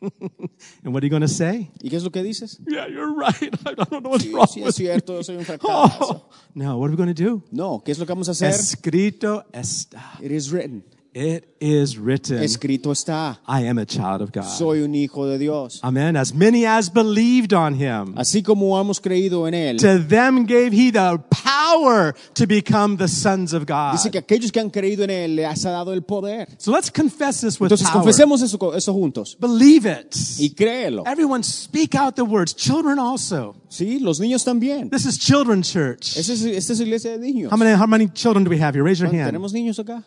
and 0.84 0.92
what 0.94 1.02
are 1.02 1.06
you 1.06 1.10
going 1.10 1.22
to 1.22 1.28
say? 1.28 1.70
¿Y 1.82 1.90
qué 1.90 1.96
es 1.96 2.04
lo 2.04 2.10
que 2.10 2.22
dices? 2.22 2.58
Yeah, 2.66 2.86
you're 2.86 3.14
right. 3.14 3.34
I 3.66 3.74
don't 3.74 4.02
know 4.02 4.10
what's 4.10 4.24
Sí, 4.24 4.32
wrong 4.32 4.46
sí 4.46 4.60
es 4.60 4.66
with 4.66 4.74
cierto, 4.76 5.14
yo 5.16 5.22
soy 5.22 5.36
un 5.36 5.42
oh. 5.42 5.44
fracaso. 5.44 5.98
Oh, 6.00 6.30
no, 6.54 6.78
what 6.78 6.86
are 6.88 6.90
we 6.90 6.96
going 6.96 7.12
to 7.12 7.14
do? 7.14 7.42
No, 7.50 7.82
¿qué 7.84 7.92
es 7.92 7.98
lo 7.98 8.06
que 8.06 8.12
vamos 8.12 8.28
a 8.28 8.32
hacer? 8.32 8.50
Escrito 8.50 9.44
está. 9.52 10.18
It 10.22 10.30
is 10.30 10.50
written. 10.52 10.84
It 11.20 11.48
is 11.58 11.98
written. 11.98 12.40
Escrito 12.44 12.92
está. 12.92 13.40
I 13.48 13.66
am 13.66 13.78
a 13.78 13.84
child 13.84 14.22
of 14.22 14.30
God. 14.30 14.44
Soy 14.44 14.82
un 14.82 14.94
hijo 14.94 15.26
de 15.26 15.36
Dios. 15.36 15.80
Amen. 15.82 16.16
As 16.16 16.32
many 16.32 16.64
as 16.64 16.88
believed 16.88 17.52
on 17.52 17.74
him, 17.74 18.14
Así 18.16 18.40
como 18.44 18.78
hemos 18.78 19.00
creído 19.00 19.48
en 19.48 19.54
Él. 19.54 19.78
to 19.78 19.98
them 19.98 20.46
gave 20.46 20.72
he 20.72 20.92
the 20.92 21.18
power 21.28 22.14
to 22.34 22.46
become 22.46 22.98
the 22.98 23.08
sons 23.08 23.52
of 23.52 23.66
God. 23.66 23.94
Dice 23.94 24.12
que 24.12 24.18
aquellos 24.20 24.52
que 24.52 24.60
han 24.60 24.70
creído 24.70 25.02
en 25.02 25.10
Él 25.10 25.34
les 25.34 25.66
ha 25.66 25.70
dado 25.72 25.92
el 25.92 26.02
poder. 26.02 26.46
So 26.58 26.70
let's 26.70 26.88
confess 26.88 27.40
this 27.40 27.58
with 27.60 27.72
Entonces 27.72 27.88
power. 27.90 28.04
confesemos 28.04 28.40
eso, 28.40 28.74
eso 28.76 28.92
juntos. 28.92 29.36
Believe 29.40 29.86
it. 29.86 30.14
Y 30.38 30.50
créelo. 30.50 31.02
Everyone 31.04 31.42
speak 31.42 31.96
out 31.96 32.14
the 32.14 32.22
words. 32.22 32.54
Children 32.54 33.00
also. 33.00 33.56
Sí, 33.68 33.98
los 33.98 34.20
niños 34.20 34.44
también. 34.44 34.88
This 34.88 35.04
is 35.04 35.18
children's 35.18 35.68
church. 35.68 36.16
Esta 36.16 36.32
es, 36.32 36.44
esta 36.44 36.74
es 36.74 36.80
iglesia 36.80 37.10
de 37.10 37.18
niños. 37.18 37.50
How 37.50 37.56
many, 37.58 37.72
how 37.76 37.88
many 37.88 38.06
children 38.06 38.44
do 38.44 38.50
we 38.50 38.60
have 38.62 38.76
here? 38.76 38.84
Raise 38.84 39.00
your 39.00 39.12
hand. 39.12 39.26
¿Tenemos 39.26 39.52
niños 39.52 39.80
acá? 39.80 40.04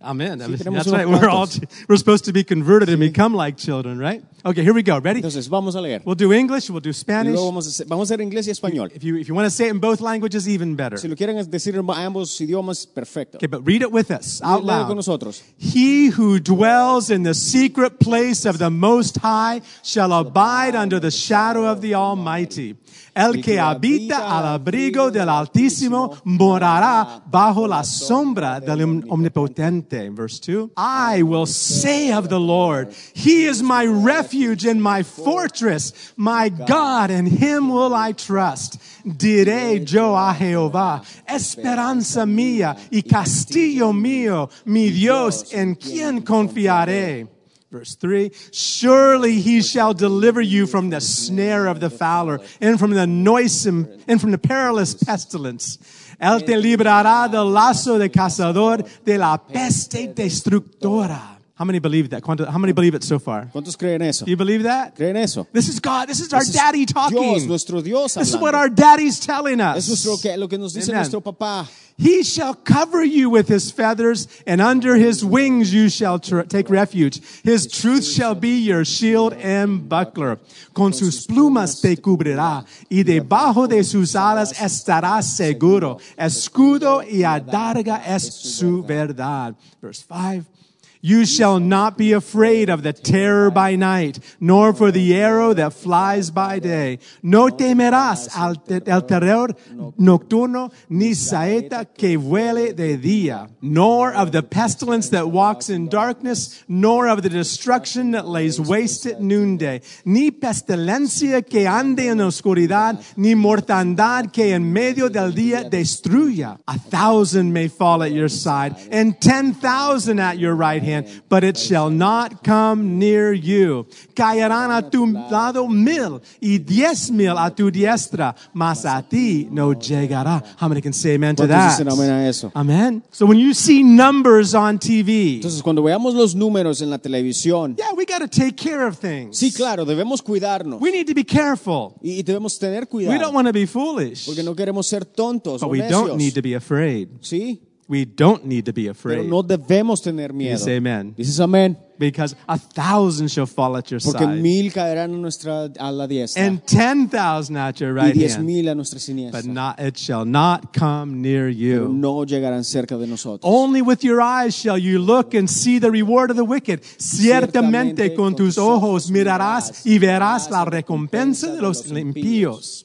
Amen. 0.00 0.40
I 0.40 0.46
that's 0.46 0.86
right. 0.88 1.08
We're 1.08 1.28
all 1.28 1.48
we're 1.88 1.96
supposed 1.96 2.24
to 2.26 2.32
be 2.32 2.44
converted 2.44 2.88
and 2.88 3.00
become 3.00 3.34
like 3.34 3.56
children, 3.56 3.98
right? 3.98 4.22
Okay, 4.44 4.62
here 4.62 4.72
we 4.72 4.84
go. 4.84 5.00
Ready? 5.00 5.20
Entonces, 5.20 5.48
vamos 5.48 5.74
a 5.74 5.80
leer. 5.80 6.00
We'll 6.04 6.14
do 6.14 6.32
English. 6.32 6.70
We'll 6.70 6.80
do 6.80 6.92
Spanish. 6.92 7.32
luego 7.32 7.46
vamos 7.46 7.66
a 7.66 7.70
hacer, 7.70 7.86
vamos 7.88 8.08
a 8.08 8.14
hacer 8.14 8.20
inglés 8.20 8.46
y 8.46 8.50
español. 8.50 8.92
If 8.94 9.02
you 9.02 9.16
if 9.16 9.26
you 9.26 9.34
want 9.34 9.46
to 9.46 9.50
say 9.50 9.66
it 9.66 9.72
in 9.72 9.80
both 9.80 10.00
languages, 10.00 10.46
even 10.48 10.76
better. 10.76 10.98
Si 10.98 11.08
lo 11.08 11.16
quieren 11.16 11.36
decir 11.50 11.74
en 11.74 11.84
ambos 11.90 12.40
idiomas, 12.40 12.86
perfecto. 12.86 13.38
Okay, 13.38 13.48
but 13.48 13.66
read 13.66 13.82
it 13.82 13.90
with 13.90 14.12
us 14.12 14.40
out 14.40 14.62
Léelo 14.62 14.86
con 14.86 14.88
loud. 14.90 14.96
nosotros. 14.96 15.42
He 15.58 16.10
who 16.16 16.38
dwells 16.38 17.10
in 17.10 17.24
the 17.24 17.34
secret 17.34 17.98
place 17.98 18.46
of 18.46 18.58
the 18.58 18.70
Most 18.70 19.18
High 19.20 19.62
shall 19.82 20.12
abide 20.12 20.76
under 20.76 21.00
the 21.00 21.10
shadow 21.10 21.66
of 21.66 21.80
the 21.80 21.94
Almighty. 21.94 22.76
El 23.14 23.42
que 23.42 23.58
habita 23.58 24.38
al 24.38 24.46
abrigo 24.46 25.10
del 25.10 25.28
Altísimo 25.28 26.18
morará 26.24 27.20
bajo 27.28 27.66
la 27.66 27.82
sombra 27.82 28.60
del 28.60 29.02
Omnipotente. 29.08 29.87
Verse 29.90 30.38
2. 30.40 30.72
I 30.76 31.22
will 31.22 31.46
say 31.46 32.12
of 32.12 32.28
the 32.28 32.40
Lord, 32.40 32.94
He 33.14 33.44
is 33.44 33.62
my 33.62 33.84
refuge 33.84 34.64
and 34.64 34.82
my 34.82 35.02
fortress, 35.02 36.12
my 36.16 36.48
God, 36.48 37.10
and 37.10 37.28
Him 37.28 37.68
will 37.68 37.94
I 37.94 38.12
trust. 38.12 38.80
Diré 39.04 39.90
yo 39.90 40.14
a 40.14 40.34
Jehová, 40.38 41.04
esperanza 41.26 42.20
mía 42.20 42.78
y 42.92 43.02
castillo 43.02 43.92
mío, 43.92 44.50
mi 44.66 44.90
Dios, 44.90 45.52
en 45.52 45.74
quien 45.74 46.22
confiaré. 46.22 47.28
Verse 47.70 47.96
3 47.96 48.30
Surely 48.50 49.40
he 49.40 49.60
shall 49.60 49.92
deliver 49.92 50.40
you 50.40 50.66
from 50.66 50.88
the 50.88 51.00
snare 51.00 51.66
of 51.66 51.80
the 51.80 51.90
fowler 51.90 52.40
and 52.60 52.78
from 52.78 52.92
the 52.92 53.06
noisome 53.06 53.88
and 54.08 54.20
from 54.20 54.30
the 54.30 54.38
perilous 54.38 54.94
pestilence. 54.94 55.78
Él 56.18 56.44
te 56.44 56.56
librará 56.56 57.28
del 57.28 57.52
lazo 57.52 57.98
de 57.98 58.10
cazador, 58.10 58.84
de 59.04 59.18
la 59.18 59.38
peste 59.38 60.08
destructora. 60.08 61.37
How 61.58 61.64
many 61.64 61.80
believe 61.80 62.10
that? 62.10 62.22
¿Cuánto- 62.22 62.46
How 62.46 62.58
many 62.58 62.72
believe 62.72 62.94
it 62.94 63.02
so 63.02 63.18
far? 63.18 63.50
¿Cuántos 63.52 63.76
creen 63.76 64.00
eso? 64.00 64.24
Do 64.24 64.30
you 64.30 64.36
believe 64.36 64.62
that? 64.62 64.94
¿Creen 64.94 65.16
eso? 65.16 65.44
This 65.52 65.68
is 65.68 65.80
God. 65.80 66.06
This 66.06 66.20
is 66.20 66.32
our 66.32 66.44
daddy 66.44 66.84
Dios, 66.84 66.92
talking. 66.92 67.48
nuestro 67.48 67.80
Dios 67.80 68.14
This 68.14 68.28
is 68.28 68.36
what 68.36 68.54
our 68.54 68.68
daddy's 68.68 69.18
telling 69.18 69.60
us. 69.60 69.78
Es 69.78 69.88
nuestro 69.88 70.18
que, 70.18 70.36
lo 70.36 70.46
que 70.46 70.56
nos 70.56 70.72
dice 70.72 70.90
Amen. 70.90 71.00
nuestro 71.00 71.20
papá. 71.20 71.66
He 72.00 72.22
shall 72.22 72.54
cover 72.54 73.02
you 73.02 73.28
with 73.28 73.48
his 73.48 73.72
feathers, 73.72 74.28
and 74.46 74.60
under 74.60 74.94
his 74.94 75.24
wings 75.24 75.74
you 75.74 75.88
shall 75.88 76.20
take 76.20 76.70
refuge. 76.70 77.20
His 77.42 77.66
truth 77.66 78.04
shall 78.04 78.36
be 78.36 78.60
your 78.60 78.84
shield 78.84 79.32
and 79.32 79.88
buckler. 79.88 80.38
Con 80.72 80.92
sus 80.92 81.26
plumas 81.26 81.80
te 81.80 81.96
cubrirá, 81.96 82.64
y 82.88 83.02
debajo 83.02 83.66
de 83.66 83.82
sus 83.82 84.14
alas 84.14 84.52
estarás 84.52 85.24
seguro. 85.24 85.98
Escudo 86.16 87.02
y 87.02 87.24
adarga 87.24 88.00
es 88.06 88.32
su 88.32 88.84
verdad. 88.84 89.56
Verse 89.82 90.04
5. 90.06 90.57
You 91.00 91.24
shall 91.26 91.60
not 91.60 91.96
be 91.96 92.12
afraid 92.12 92.68
of 92.68 92.82
the 92.82 92.92
terror 92.92 93.50
by 93.50 93.76
night, 93.76 94.18
nor 94.40 94.72
for 94.72 94.90
the 94.90 95.14
arrow 95.14 95.54
that 95.54 95.72
flies 95.72 96.30
by 96.30 96.58
day. 96.58 96.98
No 97.22 97.48
temerás 97.48 98.28
al 98.36 98.56
te- 98.56 98.80
terror 98.80 99.54
nocturno, 99.96 100.72
ni 100.88 101.12
saeta 101.14 101.86
que 101.86 102.18
vuele 102.18 102.74
de 102.74 102.98
día, 102.98 103.48
nor 103.62 104.12
of 104.12 104.32
the 104.32 104.42
pestilence 104.42 105.10
that 105.10 105.30
walks 105.30 105.70
in 105.70 105.88
darkness, 105.88 106.64
nor 106.66 107.08
of 107.08 107.22
the 107.22 107.28
destruction 107.28 108.10
that 108.10 108.26
lays 108.26 108.60
waste 108.60 109.06
at 109.06 109.20
noonday, 109.20 109.80
ni 110.04 110.30
pestilencia 110.32 111.46
que 111.48 111.66
ande 111.66 112.08
en 112.08 112.18
oscuridad, 112.18 113.00
ni 113.16 113.34
mortandad 113.34 114.32
que 114.32 114.52
en 114.52 114.72
medio 114.72 115.08
del 115.08 115.32
día 115.32 115.70
destruya. 115.70 116.58
A 116.66 116.78
thousand 116.78 117.52
may 117.52 117.68
fall 117.68 118.02
at 118.02 118.10
your 118.10 118.28
side, 118.28 118.74
and 118.90 119.20
ten 119.20 119.54
thousand 119.54 120.18
at 120.18 120.38
your 120.38 120.56
right 120.56 120.82
hand, 120.82 120.87
but 121.28 121.44
it 121.44 121.56
shall 121.56 121.90
not 121.90 122.42
come 122.42 122.98
near 122.98 123.32
you. 123.32 123.86
Caerán 124.14 124.70
a 124.70 124.88
tu 124.88 125.06
lado 125.06 125.68
mil 125.68 126.20
y 126.40 126.58
diez 126.58 127.10
mil 127.10 127.36
a 127.36 127.50
tu 127.50 127.70
diestra, 127.70 128.34
mas 128.52 128.84
a 128.84 129.02
ti 129.02 129.48
no 129.50 129.72
llegará. 129.74 130.42
How 130.60 130.68
many 130.68 130.80
can 130.80 130.92
say 130.92 131.14
amen 131.14 131.36
to 131.36 131.46
that? 131.46 131.80
amén 131.80 132.10
a 132.10 132.28
eso? 132.28 132.50
Amen. 132.54 133.02
So 133.10 133.26
when 133.26 133.38
you 133.38 133.54
see 133.54 133.82
numbers 133.82 134.54
on 134.54 134.78
TV, 134.78 135.36
Entonces, 135.36 135.62
cuando 135.62 135.82
veamos 135.82 136.14
los 136.14 136.34
números 136.34 136.82
en 136.82 136.90
la 136.90 136.98
televisión, 136.98 137.76
yeah, 137.76 137.92
we 137.96 138.04
got 138.04 138.20
to 138.20 138.28
take 138.28 138.56
care 138.56 138.86
of 138.86 138.98
things. 138.98 139.38
sí, 139.38 139.52
claro, 139.52 139.84
debemos 139.84 140.22
cuidarnos 140.22 140.80
We 140.80 140.90
need 140.90 141.06
to 141.06 141.14
be 141.14 141.24
careful. 141.24 141.94
y, 142.02 142.18
y 142.18 142.22
debemos 142.22 142.58
tener 142.58 142.88
We 142.90 143.18
don't 143.18 143.34
want 143.34 143.46
to 143.46 143.52
be 143.52 143.66
foolish, 143.66 144.26
porque 144.26 144.42
no 144.42 144.54
queremos 144.54 144.86
ser 144.86 145.04
tontos 145.04 145.60
but 145.60 145.68
o 145.68 145.70
we 145.70 145.80
don't 145.82 146.16
need 146.16 146.34
to 146.34 146.42
be 146.42 146.54
afraid. 146.54 147.08
Sí, 147.20 147.60
We 147.88 148.04
don't 148.04 148.44
need 148.44 148.66
to 148.66 148.72
be 148.74 148.86
afraid. 148.86 149.20
Pero 149.20 149.28
no 149.28 149.42
debemos 149.42 150.02
tener 150.02 150.34
miedo. 150.34 150.58
say 150.58 150.76
amen. 150.76 151.14
Dices 151.16 151.40
amén. 151.40 151.74
Because 151.98 152.36
a 152.46 152.58
thousand 152.58 153.28
shall 153.28 153.46
fall 153.46 153.76
at 153.78 153.90
your 153.90 153.98
Porque 153.98 154.24
side, 154.24 154.40
mil 154.42 154.70
caerán 154.70 155.14
a 155.14 155.16
nuestra 155.16 155.72
a 155.78 155.90
la 155.90 156.06
diestra 156.06 156.46
and 156.46 156.62
ten 156.64 157.08
thousand 157.08 157.56
at 157.56 157.80
your 157.80 157.92
right 157.94 158.14
y 158.14 158.20
diez 158.20 158.34
hand, 158.36 158.46
mil 158.46 158.68
a 158.68 158.74
nuestra 158.74 159.00
but 159.32 159.46
not 159.46 159.80
it 159.80 159.96
shall 159.96 160.24
not 160.26 160.72
come 160.72 161.22
near 161.22 161.50
Pero 161.50 161.86
you. 161.86 161.88
no 161.88 162.24
llegarán 162.24 162.62
cerca 162.62 162.98
de 162.98 163.06
nosotros. 163.06 163.40
Only 163.42 163.80
with 163.80 164.04
your 164.04 164.20
eyes 164.20 164.54
shall 164.54 164.78
you 164.78 164.98
look 165.00 165.34
and 165.34 165.48
see 165.48 165.80
the 165.80 165.90
reward 165.90 166.30
of 166.30 166.36
the 166.36 166.44
wicked. 166.44 166.82
Ciertamente 166.98 168.14
con 168.14 168.36
tus 168.36 168.58
ojos 168.58 169.10
mirarás 169.10 169.86
y 169.86 169.98
verás 169.98 170.50
la 170.50 170.66
recompensa 170.66 171.52
de 171.52 171.62
los 171.62 171.90
impíos. 171.90 172.84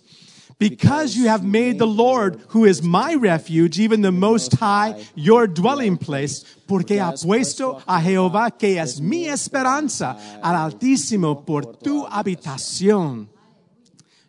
Because 0.69 1.15
you 1.15 1.27
have 1.27 1.43
made 1.43 1.77
the 1.77 1.87
Lord, 1.87 2.41
who 2.49 2.65
is 2.65 2.81
my 2.81 3.15
refuge, 3.15 3.79
even 3.79 4.01
the 4.01 4.11
Most 4.11 4.53
High, 4.53 5.03
your 5.15 5.47
dwelling 5.47 5.97
place, 5.97 6.43
porque 6.67 6.99
ha 6.99 7.13
puesto 7.13 7.81
a 7.87 7.99
Jehová, 7.99 8.57
que 8.57 8.79
es 8.79 9.01
mi 9.01 9.27
esperanza, 9.27 10.17
al 10.41 10.55
Altísimo 10.55 11.45
por 11.45 11.63
tu 11.63 12.05
habitación. 12.05 13.27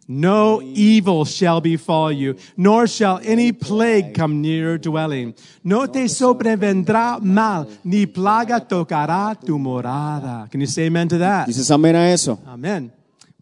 No 0.07 0.61
evil 0.61 1.25
shall 1.25 1.63
befall 1.63 2.13
you, 2.13 2.37
nor 2.57 2.87
shall 2.87 3.21
any 3.25 3.53
plague 3.53 4.15
come 4.15 4.43
near 4.43 4.71
your 4.71 4.79
dwelling. 4.79 5.35
No 5.63 5.87
te 5.87 6.09
sobrevendrá 6.09 7.23
mal, 7.23 7.67
ni 7.85 8.05
plaga 8.07 8.61
tocará 8.61 9.35
tu 9.35 9.59
morada. 9.59 10.51
Can 10.51 10.61
you 10.61 10.67
say 10.67 10.87
amen 10.87 11.09
to 11.09 11.19
that? 11.19 11.49
Dices 11.49 11.71
amén 11.71 11.95
a 11.95 12.13
eso. 12.13 12.39
Amen. 12.47 12.93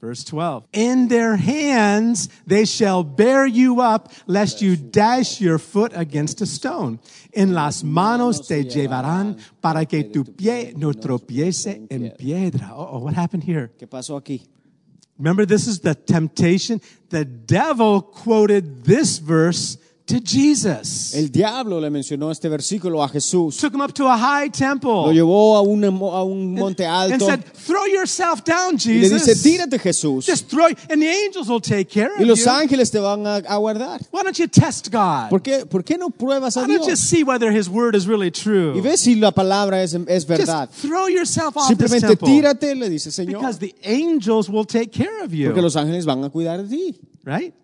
Verse 0.03 0.25
12. 0.25 0.67
In 0.73 1.07
their 1.07 1.37
hands 1.37 2.29
they 2.45 2.65
shall 2.65 3.05
bear 3.05 3.47
you 3.47 3.81
up, 3.81 4.13
lest 4.27 4.61
you 4.61 4.75
dash 4.75 5.41
your 5.41 5.59
foot 5.59 5.93
against 5.95 6.41
a 6.41 6.47
stone. 6.47 6.99
En 7.33 7.55
las 7.55 7.85
manos 7.85 8.49
te 8.49 8.65
llevarán 8.65 9.39
para 9.61 9.87
que 9.87 10.03
tu 10.03 10.25
pie 10.25 10.75
no 10.77 10.93
tropiece 10.93 11.87
en 11.89 12.13
piedra. 12.19 12.73
Oh, 12.75 12.99
what 12.99 13.15
happened 13.15 13.45
here? 13.45 13.71
¿Qué 13.79 13.87
pasó 13.87 14.17
aquí? 14.17 14.43
Remember, 15.19 15.47
this 15.47 15.69
is 15.69 15.79
the 15.83 15.95
temptation. 15.95 16.81
The 17.11 17.25
devil 17.25 18.03
quoted 18.03 18.83
this 18.85 19.19
verse 19.19 19.79
to 20.13 20.21
Jesus. 20.21 21.15
El 21.15 21.31
diablo 21.31 21.81
le 21.81 21.89
mencionó 21.91 22.31
este 22.31 22.49
versículo 22.49 23.03
a 23.03 23.09
Jesús. 23.09 23.57
Took 23.57 23.75
him 23.75 23.81
up 23.81 23.93
to 23.95 24.07
a 24.09 24.17
high 24.17 24.51
temple. 24.51 24.91
Lo 25.07 25.13
llevó 25.13 25.57
a 25.57 25.63
un, 25.63 25.83
a 25.85 26.23
un 26.23 26.55
monte 26.55 26.85
alto. 26.85 27.15
and 27.15 27.23
alto 27.23 27.27
said, 27.27 27.45
Throw 27.55 27.87
yourself 27.87 28.45
down, 28.45 28.77
y 28.85 29.01
le 29.01 29.09
dice, 29.09 29.35
Jesus. 29.35 29.43
tírate 29.43 29.79
Jesús 29.79 30.27
Just 30.27 30.49
throw, 30.51 30.67
and 30.91 31.01
the 31.01 31.09
angels 31.09 31.49
will 31.49 31.61
take 31.61 31.89
care 31.89 32.13
of 32.13 32.19
y 32.21 32.23
of 32.25 32.29
los 32.29 32.41
you. 32.45 32.51
ángeles 32.51 32.91
te 32.91 32.99
van 32.99 33.27
a, 33.27 33.37
a 33.37 33.57
guardar. 33.59 34.01
Why 34.11 34.23
don't 34.23 34.39
you 34.39 34.47
test 34.49 34.91
God? 34.91 35.31
¿Por 35.31 35.41
qué, 35.41 35.65
¿Por 35.67 35.83
qué 35.83 35.97
no 35.97 36.11
pruebas 36.11 36.57
a 36.57 36.61
Why 36.61 36.67
don't 36.67 36.81
you 36.83 36.87
Dios? 36.89 37.01
see 37.01 37.25
whether 37.25 37.51
His 37.51 37.69
word 37.69 37.95
is 37.95 38.07
really 38.07 38.31
true? 38.31 38.75
Y 38.77 38.81
ves 38.81 39.01
si 39.01 39.15
la 39.15 39.31
palabra 39.33 39.83
es, 39.83 39.95
es 39.95 40.27
verdad. 40.27 40.69
Just 40.71 40.87
throw 40.87 41.07
yourself 41.09 41.57
off 41.57 41.69
this 41.69 41.79
Simplemente 41.91 42.09
temple 42.09 42.29
tírate, 42.29 42.75
le 42.75 42.91
dice 42.91 43.11
Señor, 43.11 43.41
because 43.41 43.59
the 43.59 43.75
angels 43.85 44.49
will 44.51 44.67
take 44.67 44.93
care 44.93 45.25
of 45.25 45.33
you. 45.33 45.47
porque 45.47 45.61
you. 45.61 45.63
los 45.63 45.77
ángeles 45.77 46.05
van 46.05 46.23
a 46.25 46.29
cuidar 46.31 46.63
de 46.63 46.69
ti. 46.69 46.95
Right? 47.25 47.55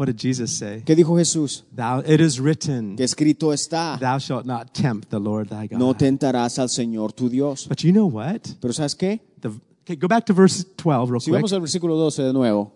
What 0.00 0.06
did 0.06 0.16
Jesus 0.16 0.50
say? 0.56 0.82
¿Qué 0.82 0.96
dijo 0.96 1.14
Jesús? 1.18 1.64
Thou, 1.76 2.00
it 2.00 2.22
is 2.22 2.40
written, 2.40 2.96
Que 2.96 3.04
escrito 3.04 3.52
está, 3.52 3.98
Thou 4.00 4.16
shalt 4.18 4.46
not 4.46 4.72
tempt 4.72 5.10
the 5.10 5.18
Lord 5.18 5.50
thy 5.50 5.66
God. 5.66 5.78
no 5.78 5.92
tentarás 5.92 6.58
al 6.58 6.70
Señor 6.70 7.12
tu 7.12 7.28
Dios. 7.28 7.66
But 7.68 7.84
you 7.84 7.92
know 7.92 8.06
what? 8.06 8.40
Pero 8.62 8.72
¿sabes 8.72 8.94
qué? 8.94 9.20
The, 9.42 9.50
okay, 9.82 9.96
go 9.96 10.08
back 10.08 10.24
to 10.24 10.32
verse 10.32 10.64
12 10.78 11.10
real 11.10 11.20
Si 11.20 11.30
quick. 11.30 11.34
vamos 11.42 11.52
al 11.52 11.60
versículo 11.60 11.96
12 11.96 12.22
de 12.22 12.32
nuevo. 12.32 12.72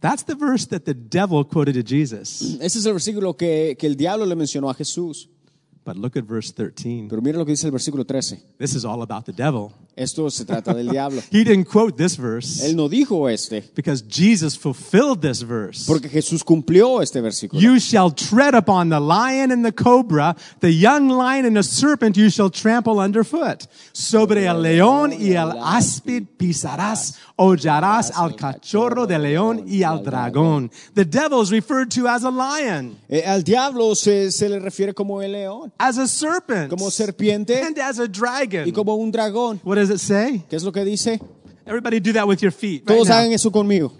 That's 0.00 0.24
the 0.24 0.34
verse 0.34 0.66
that 0.70 0.86
the 0.86 0.94
devil 0.94 1.44
quoted 1.44 1.74
to 1.74 1.84
Jesus. 1.84 2.58
Ese 2.60 2.80
es 2.80 2.86
el 2.86 2.94
versículo 2.94 3.36
que, 3.36 3.76
que 3.78 3.86
el 3.86 3.94
diablo 3.94 4.26
le 4.26 4.34
mencionó 4.34 4.68
a 4.70 4.74
Jesús. 4.74 5.28
But 5.84 5.94
look 5.96 6.16
at 6.16 6.24
verse 6.24 6.52
13. 6.52 7.06
Pero 7.08 7.22
mira 7.22 7.38
lo 7.38 7.44
que 7.44 7.52
dice 7.52 7.68
el 7.68 7.70
versículo 7.70 8.04
13. 8.04 8.42
This 8.58 8.74
is 8.74 8.84
all 8.84 9.02
about 9.02 9.24
the 9.24 9.32
devil. 9.32 9.70
Esto 9.96 10.28
se 10.30 10.44
trata 10.44 10.74
del 10.74 10.88
diablo. 10.88 11.22
He 11.30 11.44
didn't 11.44 11.66
quote 11.66 11.96
this 11.96 12.16
verse 12.16 12.60
Él 12.66 12.74
no 12.74 12.88
dijo 12.88 13.28
este, 13.28 13.62
because 13.76 14.02
Jesus 14.08 14.56
fulfilled 14.56 15.20
this 15.20 15.42
verse. 15.42 15.84
porque 15.86 16.08
Jesús 16.08 16.42
cumplió 16.42 17.00
este 17.00 17.20
versículo. 17.20 17.60
You 17.60 17.78
shall 17.78 18.10
tread 18.10 18.54
upon 18.54 18.88
the 18.88 18.98
lion 19.00 19.52
and 19.52 19.64
the 19.64 19.72
cobra, 19.72 20.34
the 20.60 20.70
young 20.72 21.08
lion 21.08 21.46
and 21.46 21.56
the 21.56 21.62
serpent 21.62 22.16
you 22.16 22.28
shall 22.28 22.50
trample 22.50 22.98
underfoot. 22.98 23.66
Sobre 23.92 24.46
el 24.46 24.60
león 24.62 25.12
y 25.12 25.32
el 25.34 25.52
áspid 25.62 26.26
pisarás, 26.36 27.14
hollarás 27.36 28.10
al 28.16 28.34
cachorro 28.36 29.06
de 29.06 29.18
león 29.18 29.64
y 29.68 29.82
al 29.84 30.02
dragón. 30.02 30.70
The 30.94 31.04
devil 31.04 31.40
is 31.42 31.50
referred 31.52 31.90
to 31.92 32.08
as 32.08 32.24
a 32.24 32.30
lion, 32.30 32.96
Eh, 33.08 33.22
al 33.24 33.42
diablo 33.44 33.94
se, 33.94 34.30
se 34.32 34.48
le 34.48 34.58
refiere 34.58 34.92
como 34.94 35.20
el 35.22 35.32
león, 35.32 35.72
as 35.78 35.98
a 35.98 36.08
serpent, 36.08 36.68
como 36.68 36.90
serpiente 36.90 37.60
and 37.62 37.78
as 37.78 37.98
a 38.00 38.08
dragon. 38.08 38.66
y 38.66 38.72
como 38.72 38.96
un 38.96 39.12
dragón. 39.12 39.60
What 39.62 39.78
does 39.86 39.90
it 39.90 39.98
say? 40.00 40.44
¿Qué 40.48 40.56
es 40.56 40.62
lo 40.64 40.72
que 40.72 40.84
dice? 40.84 41.20
Everybody 41.66 41.98
do 42.00 42.12
that 42.12 42.26
with 42.26 42.40
your 42.42 42.52
feet. 42.52 42.82
right 42.86 42.96
Todos 42.96 43.08
now. 43.08 43.16
hagan 43.16 43.32
eso 43.32 43.50
conmigo. 43.50 43.92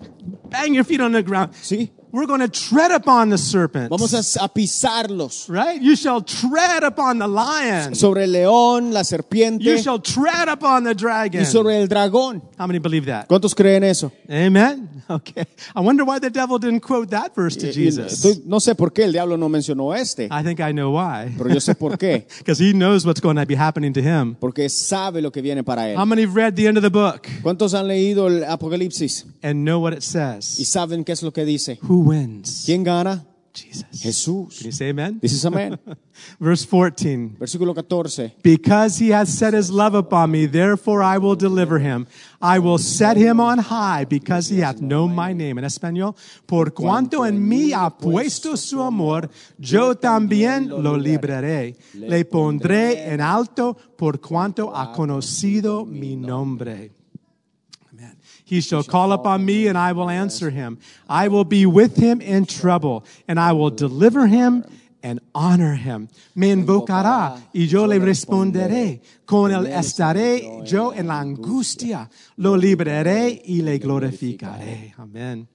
Bang 0.51 0.75
your 0.75 0.85
feet 0.85 1.01
on 1.01 1.13
the 1.13 1.23
ground. 1.23 1.53
¿Sí? 1.55 1.91
We're 2.15 2.27
going 2.29 2.43
to 2.43 2.49
tread 2.49 2.93
upon 2.93 3.31
the 3.31 3.39
serpent. 3.39 3.91
Vamos 3.91 4.15
a, 4.15 4.49
pisarlos 4.49 5.49
Right? 5.49 5.83
You 5.83 5.97
shall 5.97 6.23
tread 6.23 6.85
upon 6.85 7.19
the 7.19 7.27
lion. 7.27 7.97
sobre 7.97 8.23
el 8.23 8.31
león, 8.31 8.93
la 8.93 9.03
serpiente. 9.03 9.65
You 9.65 9.79
shall 9.79 9.99
tread 10.01 10.49
upon 10.49 10.85
the 10.85 10.95
dragon. 10.95 11.43
y 11.43 11.45
sobre 11.45 11.81
el 11.81 11.89
dragón. 11.89 12.41
How 12.57 12.69
many 12.69 12.79
believe 12.79 13.07
that? 13.07 13.27
¿Cuántos 13.27 13.53
creen 13.53 13.83
eso? 13.83 14.13
Amen. 14.31 14.89
Okay. 15.07 15.45
I 15.77 15.81
wonder 15.81 16.03
why 16.03 16.19
the 16.19 16.31
devil 16.31 16.59
didn't 16.59 16.81
quote 16.81 17.11
that 17.11 17.35
verse 17.35 17.57
to 17.57 17.67
Y- 17.67 17.71
y 17.73 17.91
Jesus. 17.91 18.43
no 18.47 18.59
sé 18.59 18.75
por 18.75 18.91
qué 18.91 19.05
el 19.05 19.13
diablo 19.13 19.37
no 19.37 19.51
mencionó 19.51 19.95
este, 19.95 20.29
I 20.31 20.43
think 20.43 20.61
I 20.61 20.73
know 20.73 20.93
why. 20.97 21.31
pero 21.37 21.51
yo 21.51 21.61
sé 21.61 21.75
por 21.75 21.99
qué. 21.99 22.27
Because 22.39 22.59
he 22.59 22.73
knows 22.73 23.05
what's 23.05 23.21
going 23.21 23.37
to 23.37 23.45
be 23.45 23.55
happening 23.55 23.93
to 23.93 24.01
him. 24.01 24.35
Porque 24.41 24.71
sabe 24.71 25.21
lo 25.21 25.31
que 25.31 25.43
viene 25.43 25.63
para 25.63 25.91
él. 25.91 25.99
How 25.99 26.07
many 26.07 26.23
have 26.23 26.35
read 26.35 26.55
the 26.55 26.67
end 26.67 26.79
of 26.79 26.83
the 26.83 26.89
book 26.89 27.27
¿Cuántos 27.43 27.75
han 27.75 27.87
leído 27.87 28.29
el 28.29 28.45
Apocalipsis 28.45 29.27
and 29.43 29.65
know 29.65 29.79
what 29.79 29.93
it 29.93 30.03
says. 30.03 30.59
y 30.59 30.65
saben 30.65 31.05
qué 31.05 31.13
es 31.13 31.23
lo 31.23 31.33
que 31.35 31.45
dice? 31.45 31.79
Who 31.83 32.04
wins? 32.05 32.65
¿Quién 32.65 32.85
gana? 32.85 33.25
Jesus. 33.55 34.03
Jesús. 34.03 34.59
Can 34.59 34.67
you 34.67 34.73
say 34.73 34.91
amen? 34.91 35.21
Dices 35.21 35.45
amén. 35.45 35.79
Verse 36.41 36.67
14. 36.67 37.37
Versículo 37.39 37.73
14. 37.73 38.35
Because 38.43 38.99
he 38.99 39.11
has 39.11 39.29
set 39.29 39.55
his 39.55 39.71
love 39.71 39.95
upon 39.95 40.33
me, 40.33 40.47
therefore 40.47 41.03
I 41.03 41.19
will 41.19 41.37
deliver 41.37 41.79
him. 41.79 42.07
I 42.43 42.59
will 42.59 42.79
set 42.79 43.17
him 43.17 43.39
on 43.39 43.59
high 43.59 44.07
because 44.07 44.49
he 44.49 44.61
hath 44.61 44.81
known 44.81 45.15
my 45.15 45.33
name. 45.33 45.59
En 45.59 45.65
español, 45.65 46.17
por 46.47 46.73
cuanto 46.75 47.25
en 47.25 47.39
mí 47.49 47.73
ha 47.73 47.91
puesto 47.91 48.57
su 48.57 48.83
amor, 48.83 49.31
yo 49.59 49.95
también 49.95 50.69
lo 50.69 50.97
libraré. 50.97 51.77
Le 51.95 52.25
pondré 52.25 53.13
en 53.13 53.21
alto 53.21 53.77
por 53.97 54.21
cuanto 54.21 54.75
ha 54.75 54.93
conocido 54.93 55.85
mi 55.87 56.17
nombre. 56.17 56.91
He 58.55 58.61
shall 58.61 58.85
call 58.85 59.11
upon 59.11 59.45
me 59.45 59.67
and 59.67 59.77
I 59.77 59.91
will 59.91 60.09
answer 60.09 60.49
him. 60.49 60.79
I 61.09 61.27
will 61.27 61.43
be 61.43 61.67
with 61.67 61.97
him 61.97 62.21
in 62.21 62.47
trouble 62.47 63.05
and 63.27 63.41
I 63.41 63.51
will 63.51 63.71
deliver 63.71 64.29
him 64.29 64.65
and 65.03 65.19
honor 65.35 65.75
him. 65.75 66.09
Me 66.37 66.53
invocará 66.53 67.43
y 67.53 67.67
yo 67.67 67.85
le 67.87 67.99
responderé. 67.99 69.01
Con 69.27 69.51
él 69.51 69.67
estaré 69.67 70.65
yo 70.65 70.93
en 70.93 71.09
la 71.09 71.21
angustia. 71.21 72.09
Lo 72.37 72.55
libraré 72.55 73.43
y 73.45 73.61
le 73.61 73.81
glorificaré. 73.81 74.95
Amen. 75.01 75.49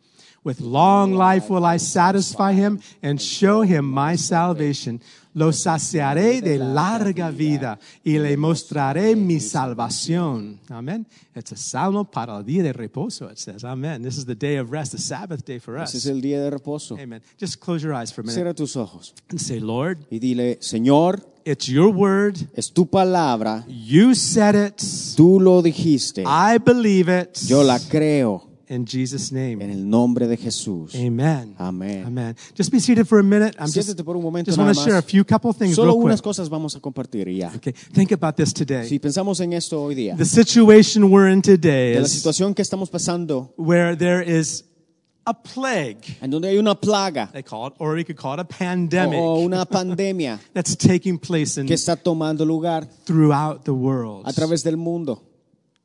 With 0.44 0.60
long 0.60 1.14
life 1.14 1.50
will 1.50 1.64
I 1.64 1.78
satisfy 1.78 2.52
him 2.52 2.82
and 3.02 3.22
show 3.22 3.62
him 3.62 3.86
my 3.86 4.18
salvation. 4.18 5.00
Lo 5.40 5.54
saciaré 5.54 6.42
de 6.42 6.58
larga 6.58 7.32
vida 7.32 7.80
y 8.04 8.18
le 8.20 8.36
mostraré 8.36 9.16
mi 9.16 9.40
salvación. 9.40 10.60
Amen. 10.70 11.08
It's 11.34 11.54
a 11.54 11.56
salmo 11.56 12.04
para 12.04 12.38
el 12.40 12.44
día 12.44 12.62
de 12.62 12.74
reposo, 12.74 13.30
it 13.32 13.38
says. 13.38 13.64
Amen. 13.64 14.02
This 14.04 14.18
is 14.18 14.26
the 14.26 14.36
day 14.36 14.58
of 14.58 14.70
rest, 14.70 14.92
the 14.92 14.98
Sabbath 14.98 15.46
day 15.46 15.60
for 15.60 15.78
Ese 15.78 15.96
es 15.98 16.06
us. 16.06 16.12
el 16.12 16.20
día 16.22 16.42
de 16.42 16.50
reposo. 16.50 16.98
Amen. 17.00 17.22
Just 17.40 17.62
close 17.62 17.82
your 17.82 17.94
eyes 17.94 18.12
for 18.12 18.20
a 18.20 18.26
minute 18.26 18.36
Cierra 18.36 18.54
tus 18.54 18.76
ojos 18.76 19.14
and 19.30 19.40
say, 19.40 19.62
Lord, 19.62 20.00
y 20.12 20.20
dile, 20.20 20.58
Señor, 20.62 21.22
it's 21.46 21.68
your 21.68 21.88
word. 21.88 22.36
es 22.54 22.74
tu 22.74 22.86
palabra, 22.90 23.64
You 23.70 24.16
said 24.16 24.56
it. 24.56 24.82
tú 25.16 25.40
lo 25.40 25.62
dijiste, 25.62 26.24
I 26.26 26.58
believe 26.58 27.08
it. 27.08 27.38
yo 27.48 27.64
la 27.64 27.80
creo 27.80 28.49
In 28.70 28.86
Jesus' 28.86 29.32
en 29.32 29.58
name. 29.58 29.74
el 29.74 29.90
nombre 29.90 30.28
de 30.28 30.38
Jesús. 30.38 30.94
Amen. 30.94 31.56
Amén. 31.58 32.06
Amen. 32.06 32.36
Just 32.56 32.72
be 32.72 32.80
seated 32.80 33.08
for 33.08 33.20
a 33.20 33.24
minute. 33.24 33.56
I'm 33.60 33.66
just, 33.72 34.00
por 34.04 34.16
un 34.16 34.22
momento 34.22 34.52
just 34.52 34.60
want 34.60 34.76
to 34.78 34.84
share 34.84 34.98
a 34.98 35.02
few 35.02 35.26
couple 35.26 35.52
things 35.54 35.76
Solo 35.76 35.94
real 35.94 36.04
unas 36.06 36.22
quick. 36.22 36.30
cosas 36.30 36.50
vamos 36.50 36.76
a 36.76 36.80
compartir 36.80 37.28
y 37.28 37.38
ya. 37.38 37.52
Okay, 37.56 37.74
think 37.74 38.12
about 38.12 38.36
this 38.36 38.54
today. 38.54 38.88
Si 38.88 39.00
pensamos 39.00 39.40
en 39.40 39.54
esto 39.54 39.82
hoy 39.82 39.96
día, 39.96 40.16
The 40.16 40.24
situation 40.26 41.10
we're 41.10 41.32
in 41.32 41.42
today 41.42 41.94
de 41.94 42.00
la 42.02 42.06
is 42.06 42.12
situación 42.12 42.54
que 42.54 42.62
estamos 42.62 42.92
pasando, 42.92 43.54
where 43.58 43.96
there 43.98 44.22
is 44.22 44.66
a 45.26 45.34
plague, 45.34 46.18
en 46.22 46.30
donde 46.30 46.50
hay 46.50 46.58
una 46.58 46.76
plaga 46.76 47.32
they 47.32 47.44
call 47.44 47.68
it, 47.68 47.74
or 47.80 47.96
we 47.96 48.04
could 48.04 48.18
call 48.18 48.36
it 48.36 48.40
a 48.40 48.44
pandemic, 48.46 49.20
o 49.20 49.40
una 49.40 49.66
pandemia 49.70 50.40
that's 50.54 50.76
taking 50.76 51.18
place 51.18 51.60
in, 51.60 51.66
que 51.68 51.74
está 51.74 51.96
tomando 51.96 52.46
lugar 52.46 52.88
throughout 53.06 53.64
the 53.64 53.72
world. 53.74 54.28
a 54.28 54.32
través 54.34 54.64
del 54.64 54.78
mundo. 54.78 55.24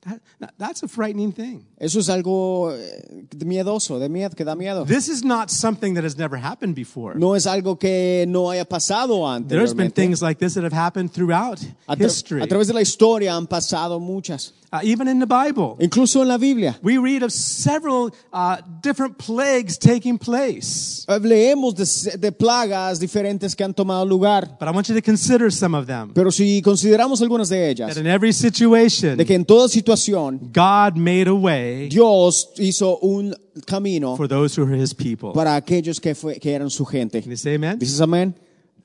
That- 0.04 0.20
that- 0.40 0.54
that's 0.58 0.82
a 0.82 0.88
frightening 0.88 1.32
thing. 1.32 1.64
Eso 1.78 1.98
es 1.98 2.08
algo 2.08 2.72
eh, 2.76 3.26
miedoso, 3.44 3.98
de 3.98 4.08
miedo, 4.08 4.34
que 4.36 4.44
da 4.44 4.54
miedo. 4.54 4.84
This 4.86 5.08
is 5.08 5.24
not 5.24 5.48
something 5.50 5.94
that 5.94 6.04
has 6.04 6.16
never 6.16 6.36
happened 6.36 6.74
before. 6.74 7.14
No 7.18 7.34
es 7.34 7.46
algo 7.46 7.78
que 7.78 8.26
no 8.28 8.50
haya 8.50 8.64
pasado 8.64 9.26
antes. 9.26 9.48
There's 9.48 9.74
been 9.74 9.90
things 9.90 10.20
like 10.20 10.38
this 10.38 10.54
that 10.54 10.64
have 10.64 10.74
happened 10.74 11.12
throughout 11.12 11.60
A, 11.88 11.96
history, 11.96 12.42
a 12.42 12.46
través 12.46 12.66
de 12.68 12.74
la 12.74 12.80
historia 12.82 13.34
han 13.34 13.46
pasado 13.46 13.98
muchas, 14.00 14.52
Uh, 14.74 14.80
even 14.82 15.06
in 15.06 15.20
the 15.20 15.26
Bible. 15.26 15.76
incluso 15.78 16.20
en 16.22 16.26
la 16.28 16.36
Biblia. 16.36 16.76
We 16.82 16.98
read 16.98 17.22
of 17.22 17.30
several 17.30 18.10
uh, 18.32 18.56
different 18.82 19.18
plagues 19.18 19.78
taking 19.78 20.18
place. 20.18 21.04
Eh, 21.08 21.20
Leemos 21.20 21.76
de, 21.76 22.16
de 22.18 22.32
plagas 22.32 22.98
diferentes 22.98 23.54
que 23.54 23.62
han 23.64 23.72
tomado 23.72 24.04
lugar, 24.04 24.56
But 24.58 24.66
I 24.66 24.72
want 24.72 24.88
you 24.88 24.96
to 24.96 25.00
consider 25.02 25.52
some 25.52 25.76
of 25.76 25.86
them. 25.86 26.10
pero 26.12 26.32
si 26.32 26.60
consideramos 26.60 27.22
algunas 27.22 27.48
de 27.50 27.70
ellas. 27.70 27.94
That 27.94 28.00
in 28.00 28.08
every 28.08 28.32
situation, 28.32 29.16
de 29.16 29.24
que 29.24 29.36
en 29.36 29.44
toda 29.44 29.68
situación 29.68 30.40
God 30.52 30.96
made 30.96 31.28
a 31.28 31.34
way 31.34 31.88
Dios 31.88 32.48
hizo 32.58 32.98
un 33.00 33.32
camino 33.66 34.16
for 34.16 34.26
those 34.26 34.56
who 34.60 34.66
are 34.66 34.74
his 34.76 34.92
people. 34.92 35.30
para 35.34 35.54
aquellos 35.54 36.00
que, 36.00 36.16
fue, 36.16 36.40
que 36.40 36.52
eran 36.52 36.68
su 36.68 36.84
gente. 36.84 37.22
Can 37.22 37.30
you 37.30 37.36
say 37.36 37.54
amen? 37.54 37.78
¿Dices 37.78 38.00
amén? 38.00 38.34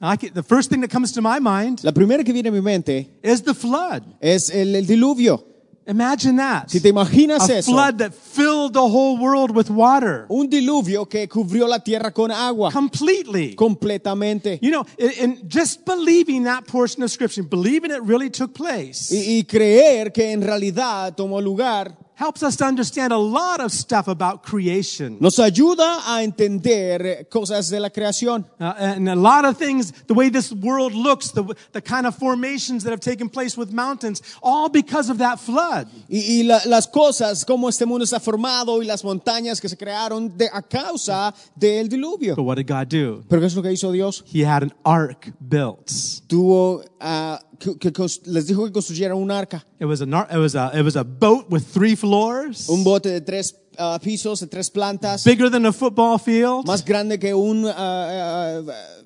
I 0.01 0.17
can- 0.17 0.33
the 0.33 0.43
first 0.43 0.69
thing 0.69 0.81
that 0.81 0.91
comes 0.91 1.11
to 1.13 1.21
my 1.21 1.39
mind 1.41 1.79
La 1.83 1.91
primera 1.91 2.23
que 2.23 2.31
viene 2.31 2.49
a 2.49 2.51
mi 2.51 2.61
mente 2.61 3.09
is 3.23 3.41
the 3.41 3.55
flood. 3.55 4.03
es 4.21 4.51
el, 4.51 4.75
el 4.75 4.85
diluvio. 4.85 5.45
Imagine 5.89 6.37
that. 6.37 6.69
Si 6.69 6.79
te 6.79 6.89
imaginas 6.89 7.49
A 7.49 7.57
eso, 7.57 7.71
flood 7.71 7.97
that 7.97 8.13
filled 8.13 8.73
the 8.73 8.79
whole 8.79 9.17
world 9.17 9.49
with 9.55 9.71
water 9.71 10.27
un 10.29 10.47
diluvio 10.47 11.09
que 11.09 11.27
cubrió 11.27 11.67
la 11.67 11.79
tierra 11.79 12.11
con 12.11 12.29
agua 12.31 12.71
completely. 12.71 13.55
completamente. 13.55 14.59
You 14.61 14.69
know, 14.71 14.85
and- 15.21 15.39
just 15.47 15.83
believing 15.85 16.43
that 16.43 16.65
portion 16.67 17.01
of 17.03 17.09
scripture, 17.09 17.41
believing 17.43 17.89
it 17.91 18.01
really 18.03 18.29
took 18.29 18.53
place, 18.53 19.11
Y, 19.11 19.39
y 19.39 19.43
creer 19.45 20.11
que 20.13 20.31
en 20.31 20.41
realidad 20.43 21.15
tomó 21.15 21.41
lugar 21.41 21.97
helps 22.19 22.43
us 22.43 22.57
to 22.57 22.65
understand 22.65 23.13
a 23.13 23.17
lot 23.17 23.61
of 23.61 23.71
stuff 23.71 24.09
about 24.09 24.43
creation. 24.43 25.17
nos 25.21 25.39
ayuda 25.39 26.01
a 26.05 26.21
entender 26.21 27.25
cosas 27.29 27.69
de 27.69 27.79
la 27.79 27.89
creación. 27.89 28.45
Uh, 28.59 28.73
and 28.77 29.07
a 29.07 29.15
lot 29.15 29.45
of 29.45 29.57
things, 29.57 29.93
the 30.07 30.13
way 30.13 30.29
this 30.29 30.51
world 30.51 30.93
looks, 30.93 31.31
the, 31.31 31.43
the 31.71 31.81
kind 31.81 32.05
of 32.05 32.13
formations 32.15 32.83
that 32.83 32.91
have 32.91 32.99
taken 32.99 33.29
place 33.29 33.57
with 33.57 33.71
mountains, 33.71 34.21
all 34.43 34.67
because 34.67 35.09
of 35.09 35.19
that 35.19 35.39
flood. 35.39 35.87
Y, 36.09 36.41
y 36.41 36.43
la- 36.45 36.61
las 36.65 36.87
cosas, 36.87 37.45
cómo 37.45 37.69
este 37.69 37.85
mundo 37.85 38.03
está 38.03 38.19
formado 38.19 38.81
y 38.81 38.85
las 38.85 39.03
montañas 39.03 39.61
que 39.61 39.69
se 39.69 39.77
crearon 39.77 40.37
de, 40.37 40.49
a 40.51 40.61
causa 40.61 41.33
del 41.55 41.87
diluvio. 41.87 42.35
But 42.35 42.43
what 42.43 42.57
did 42.57 42.67
God 42.67 42.89
do? 42.89 43.23
Pero 43.29 43.39
¿qué 43.41 43.47
es 43.47 43.55
lo 43.55 43.61
que 43.61 43.71
hizo 43.71 43.93
Dios? 43.93 44.23
He 44.27 44.43
had 44.43 44.63
an 44.63 44.73
ark 44.83 45.31
built. 45.39 45.87
Tuvo, 46.27 46.83
ah, 46.99 47.39
que, 47.59 47.91
les 48.25 48.47
dijo 48.47 48.65
que 48.65 48.71
construyeran 48.71 49.17
un 49.17 49.31
arca, 49.31 49.65
It 49.79 49.85
was, 49.85 50.01
ar- 50.01 50.27
it, 50.31 50.37
was 50.37 50.55
a, 50.55 50.71
it 50.73 50.83
was 50.83 50.95
a 50.95 51.03
boat 51.03 51.45
with 51.49 51.63
three 51.73 51.95
floors, 51.95 52.67
un 52.69 52.83
bote 52.83 53.09
de 53.09 53.21
tres 53.21 53.55
ah, 53.77 53.99
pisos, 54.01 54.39
de 54.39 54.47
tres 54.47 54.69
plantas, 54.69 55.23
bigger 55.23 55.49
than 55.51 55.65
a 55.65 55.71
football 55.73 56.17
field. 56.17 56.65
más 56.65 56.83
grande 56.83 57.19
que 57.19 57.33
un 57.33 57.65
ah, 57.65 57.73
ah, 57.77 58.61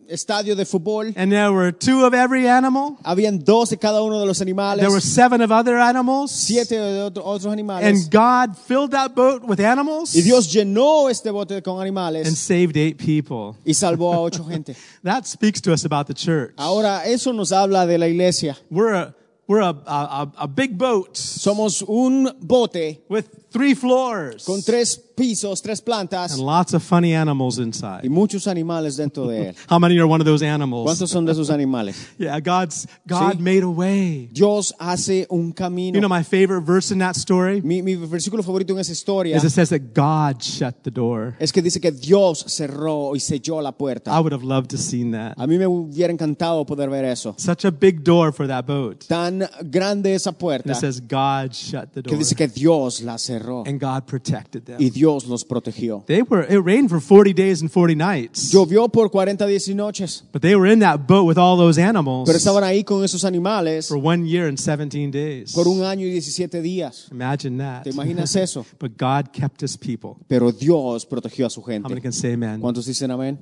estadio 0.10 0.56
de 0.56 0.66
fútbol. 0.66 1.13
And 1.16 1.32
there 1.32 1.52
were 1.52 1.72
two 1.72 2.06
of 2.06 2.13
every 2.13 2.48
animal. 2.48 2.98
Habían 3.04 3.44
dos 3.44 3.70
de 3.70 3.78
cada 3.78 4.02
uno 4.04 4.20
de 4.20 4.26
los 4.26 4.42
animales, 4.42 4.80
There 4.82 4.92
were 4.92 5.02
seven 5.02 5.42
of 5.42 5.52
other 5.52 5.78
animals. 5.78 6.32
siete 6.32 6.76
de 6.76 7.02
otro- 7.02 7.24
otros 7.24 7.52
animales. 7.52 7.86
And 7.88 8.12
God 8.12 8.58
filled 8.58 8.92
that 8.92 9.16
boat 9.16 9.44
with 9.48 9.60
animals 9.60 10.16
Y 10.16 10.22
Dios 10.22 10.52
llenó 10.54 11.10
este 11.10 11.32
bote 11.32 11.62
con 11.63 11.82
animales. 11.82 12.28
and 12.28 12.36
saved 12.38 12.76
eight 12.78 12.98
people. 12.98 13.56
y 13.66 13.74
salvó 13.74 14.13
a 14.13 14.20
ocho 14.20 14.44
gente. 14.50 14.76
That 15.04 15.26
speaks 15.26 15.62
to 15.62 15.74
us 15.74 15.86
about 15.86 16.08
the 16.08 16.13
church. 16.13 16.54
Ahora, 16.58 17.04
eso 17.06 17.32
nos 17.34 17.52
habla 17.52 17.86
de 17.86 17.98
la 17.98 18.08
iglesia. 18.08 18.58
We're 18.70 18.94
a, 18.94 19.16
we're 19.48 19.62
a, 19.62 19.76
a, 19.86 20.32
a 20.38 20.48
big 20.48 20.78
boat 20.78 21.16
Somos 21.18 21.82
un 21.88 22.32
bote 22.42 23.02
with 23.10 23.26
three 23.54 23.76
floors 23.76 24.44
con 24.46 24.62
tres 24.63 25.00
pisos, 25.16 25.62
tres 25.62 25.80
and 25.80 25.86
plantas 25.86 26.38
lots 26.39 26.74
of 26.74 26.82
funny 26.82 27.13
animals 27.16 27.60
y 27.60 27.62
inside. 27.63 28.10
muchos 28.10 28.48
animales 28.48 28.98
dentro 28.98 29.28
de 29.28 29.50
él. 29.50 29.56
How 29.70 29.78
many 29.78 29.96
are 30.00 30.08
one 30.08 30.20
of 30.20 30.26
those 30.26 30.44
animals? 30.44 30.86
¿Cuántos 30.86 31.10
son 31.12 31.24
de 31.26 31.32
esos 31.34 31.50
animales? 31.52 31.96
Yeah, 32.18 32.39
God's 32.39 32.88
God 33.08 33.34
Sí. 33.34 33.39
made 33.39 33.62
a 33.63 33.70
way. 33.70 34.28
Dios 34.32 34.74
hace 34.80 35.28
un 35.30 35.50
You 35.50 35.54
camino. 35.54 36.00
know 36.00 36.10
my 36.10 36.24
favorite 36.24 36.63
verse 36.66 36.92
in 36.92 36.98
that 37.00 37.16
story 37.16 37.62
Mi, 37.62 37.82
mi 37.84 37.96
versículo 37.96 38.42
favorito 38.44 38.74
en 38.74 38.80
esa 38.80 38.92
historia 38.92 39.38
is 39.38 39.44
it 39.44 39.52
says 39.52 39.70
that 39.70 39.94
God 39.94 40.42
shut 40.42 40.82
the 40.84 40.89
door. 40.92 41.36
es 41.39 41.52
que 41.52 41.62
dice 41.62 41.80
que 41.80 41.92
Dios 41.92 42.44
cerró 42.48 43.16
y 43.16 43.20
selló 43.20 43.62
la 43.62 43.70
I 43.70 43.74
puerta. 43.74 44.20
would 44.20 44.34
have 44.34 44.44
loved 44.44 44.70
to 44.72 44.78
seen 44.78 45.12
that. 45.12 45.36
A 45.38 45.46
mí 45.46 45.60
me 45.60 45.68
hubiera 45.68 46.12
encantado 46.12 46.66
poder 46.66 46.89
ver 46.89 47.06
eso. 47.06 47.36
Such 47.38 47.66
a 47.66 47.72
big 47.72 48.04
door 48.04 48.32
for 48.34 48.48
that 48.48 48.66
boat. 48.66 49.06
Tan 49.08 49.44
grande 49.70 50.16
esa 50.16 50.30
And 50.32 50.39
puerta 50.39 50.72
it 50.72 50.78
says 50.78 51.00
God 51.00 51.54
shut 51.54 51.92
the 51.94 52.02
que 52.02 52.12
door 52.13 52.18
dice 52.18 52.36
que 52.36 52.48
Dios 52.48 53.02
la 53.02 53.18
cerró 53.20 53.42
and 53.65 53.79
God 53.79 54.06
protected 54.06 54.65
them. 54.65 54.77
y 54.79 54.89
Dios 54.89 55.25
los 55.27 55.43
protegió. 55.45 56.03
They 56.06 56.21
were 56.21 56.45
it 56.49 56.60
rained 56.63 56.89
for 56.89 56.99
40 57.01 57.34
days 57.34 57.62
and 57.62 57.69
40 57.71 57.95
nights. 57.95 58.51
Llovió 58.53 58.89
por 58.89 59.10
40 59.10 59.45
días 59.45 59.67
y 59.67 59.73
noches, 59.73 60.23
But 60.32 60.41
they 60.41 60.56
were 60.56 60.71
in 60.71 60.79
that 60.79 61.08
boat 61.08 61.25
with 61.27 61.38
all 61.38 61.58
those 61.58 61.79
animals 61.82 62.25
pero 62.27 62.38
estaban 62.38 62.63
ahí 62.63 62.84
con 62.84 63.03
esos 63.03 63.23
animales 63.25 63.88
for 63.88 63.97
one 63.97 64.27
year 64.27 64.47
and 64.47 64.58
17 64.58 65.12
days. 65.12 65.53
por 65.53 65.67
un 65.67 65.84
año 65.84 66.06
y 66.06 66.12
17 66.12 66.62
días. 66.62 67.08
Imagine 67.12 67.58
that. 67.58 67.84
¿Te 67.84 67.89
imaginas 67.91 68.36
eso? 68.36 68.65
but 68.79 68.97
God 68.97 69.32
kept 69.34 69.62
his 69.62 69.77
people. 69.77 70.15
Pero 70.27 70.51
Dios 70.51 71.06
protegió 71.06 71.45
a 71.45 71.49
su 71.49 71.62
gente. 71.63 71.86
How 71.86 71.89
many 71.89 72.01
can 72.01 72.13
say 72.13 72.34
amen? 72.34 72.60
¿Cuántos 72.62 72.86
dicen 72.86 73.12
amén? 73.12 73.38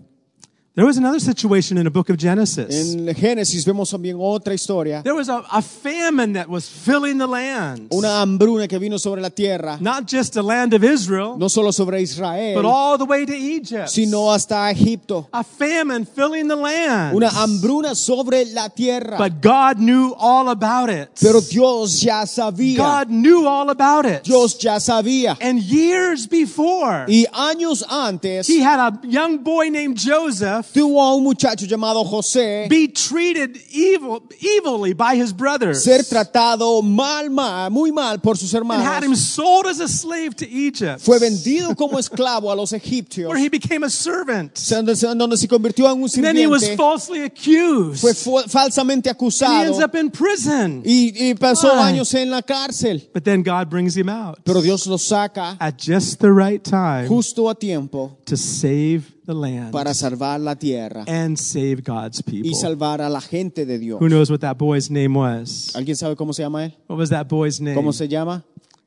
There 0.73 0.86
was 0.86 0.95
another 0.97 1.19
situation 1.19 1.77
in 1.77 1.84
the 1.84 1.89
book 1.91 2.10
of 2.10 2.15
Genesis. 2.15 2.93
En 2.95 3.05
Génesis 3.13 3.65
vemos 3.65 3.89
también 3.91 4.15
otra 4.17 4.53
historia, 4.53 5.01
There 5.03 5.13
was 5.13 5.27
a, 5.27 5.43
a 5.51 5.62
famine 5.62 6.31
that 6.39 6.47
was 6.47 6.65
filling 6.69 7.17
the 7.17 7.27
land. 7.27 7.89
una 7.91 8.21
hambruna 8.21 8.69
que 8.69 8.79
vino 8.79 8.97
sobre 8.97 9.19
la 9.21 9.29
tierra, 9.31 9.77
Not 9.81 10.07
just 10.07 10.31
the 10.34 10.41
land 10.41 10.73
of 10.73 10.81
Israel, 10.81 11.36
no 11.38 11.49
solo 11.49 11.71
sobre 11.71 12.01
Israel. 12.01 12.55
but 12.55 12.63
all 12.65 12.97
the 12.97 13.03
way 13.03 13.25
to 13.25 13.34
Egypt. 13.36 13.89
sino 13.89 14.31
hasta 14.31 14.71
Egipto. 14.71 15.27
A 15.34 15.43
famine 15.43 16.05
filling 16.05 16.47
the 16.47 16.55
land. 16.55 17.17
Una 17.17 17.27
hambruna 17.27 17.93
sobre 17.93 18.45
la 18.53 18.69
tierra. 18.69 19.17
But 19.17 19.41
God 19.41 19.77
knew 19.77 20.15
all 20.17 20.47
about 20.51 20.89
it. 20.89 21.10
Pero 21.21 21.41
Dios 21.41 21.99
ya 22.01 22.23
sabía. 22.25 22.77
God 22.77 23.10
knew 23.10 23.45
all 23.45 23.69
about 23.71 24.05
it. 24.05 24.23
Dios 24.23 24.57
ya 24.57 24.77
sabía. 24.79 25.36
And 25.41 25.60
years 25.62 26.27
before, 26.27 27.03
Y 27.10 27.25
años 27.34 27.84
antes, 27.89 28.47
he 28.47 28.62
had 28.62 28.79
a 28.79 28.97
young 29.05 29.39
boy 29.43 29.69
named 29.69 29.97
Joseph 29.97 30.61
Joseph 30.62 30.74
tuvo 30.74 31.02
a 31.02 31.15
un 31.15 31.24
muchacho 31.24 31.65
llamado 31.65 32.04
José 32.06 32.67
be 32.69 32.88
treated 32.88 33.58
evil, 33.71 34.21
evilly 34.58 34.93
by 34.93 35.15
his 35.15 35.34
brothers 35.34 35.84
ser 35.84 36.04
tratado 36.04 36.82
mal, 36.82 37.30
mal, 37.30 37.69
muy 37.71 37.91
mal 37.91 38.19
por 38.19 38.38
sus 38.38 38.54
and 38.54 38.65
had 38.71 39.04
him 39.04 39.12
hermanos. 39.12 39.19
sold 39.34 39.65
as 39.67 39.80
a 39.80 39.88
slave 39.88 40.36
to 40.36 40.47
Egypt, 40.47 41.02
Fue 41.02 41.19
vendido 41.19 41.76
como 41.76 41.97
esclavo 42.00 42.52
a 42.52 42.56
los 42.56 42.71
egipcios, 42.74 43.28
where 43.30 43.38
he 43.39 43.50
became 43.50 43.84
a 43.84 43.89
servant. 43.89 44.54
donde, 44.69 44.93
donde 45.15 45.38
se 45.38 45.47
convirtió 45.47 45.86
en 45.91 46.02
un 46.04 46.10
And 46.15 46.24
then 46.24 46.36
he 46.38 46.47
was 46.47 46.62
sirviente. 46.63 46.78
falsely 46.78 47.21
accused. 47.24 48.02
Fue 48.02 48.13
fu- 48.13 48.41
falsamente 48.47 49.10
And 49.10 49.17
he 49.19 49.26
acusado 49.26 49.65
ends 49.65 49.80
up 49.84 49.95
in 49.95 50.10
prison. 50.12 50.82
y, 50.86 51.13
y 51.30 51.34
pasó 51.36 51.74
Why? 51.74 51.93
años 51.93 52.13
en 52.13 52.30
la 52.30 52.41
cárcel. 52.41 53.10
But 53.13 53.24
then 53.24 53.43
God 53.43 53.69
brings 53.69 53.95
him 53.95 54.10
out 54.10 54.39
Pero 54.43 54.62
Dios 54.62 54.86
lo 54.88 54.97
saca 54.97 55.58
at 55.60 55.78
just 55.78 56.19
the 56.19 56.32
right 56.32 56.63
time 56.63 57.08
justo 57.08 57.50
a 57.50 57.56
tiempo 57.56 58.17
to 58.26 58.36
save 58.38 59.04
the 59.25 59.34
land 59.34 59.71
para 59.71 59.93
salvar 59.93 60.39
la 60.39 60.55
tierra 60.55 61.03
and 61.07 61.38
save 61.38 61.84
God's 61.84 62.19
y 62.19 62.23
people. 62.23 62.55
salvar 62.55 63.01
a 63.01 63.10
la 63.10 63.21
gente 63.21 63.65
de 63.65 63.77
Dios. 63.79 63.99
Who 64.01 64.07
knows 64.10 64.29
what 64.29 64.39
that 64.41 64.57
boy's 64.57 64.89
name 64.89 65.17
was? 65.17 65.71
¿Alguien 65.75 65.95
sabe 65.95 66.15
cómo 66.15 66.34
se 66.34 66.43
llama 66.43 66.65
él? 66.65 66.73
What 66.88 66.97
was 66.97 67.10
that 67.10 67.27
boy's 67.27 67.60
name? 67.62 67.75
¿Cómo 67.75 67.93
se 67.93 68.07
llama? 68.07 68.43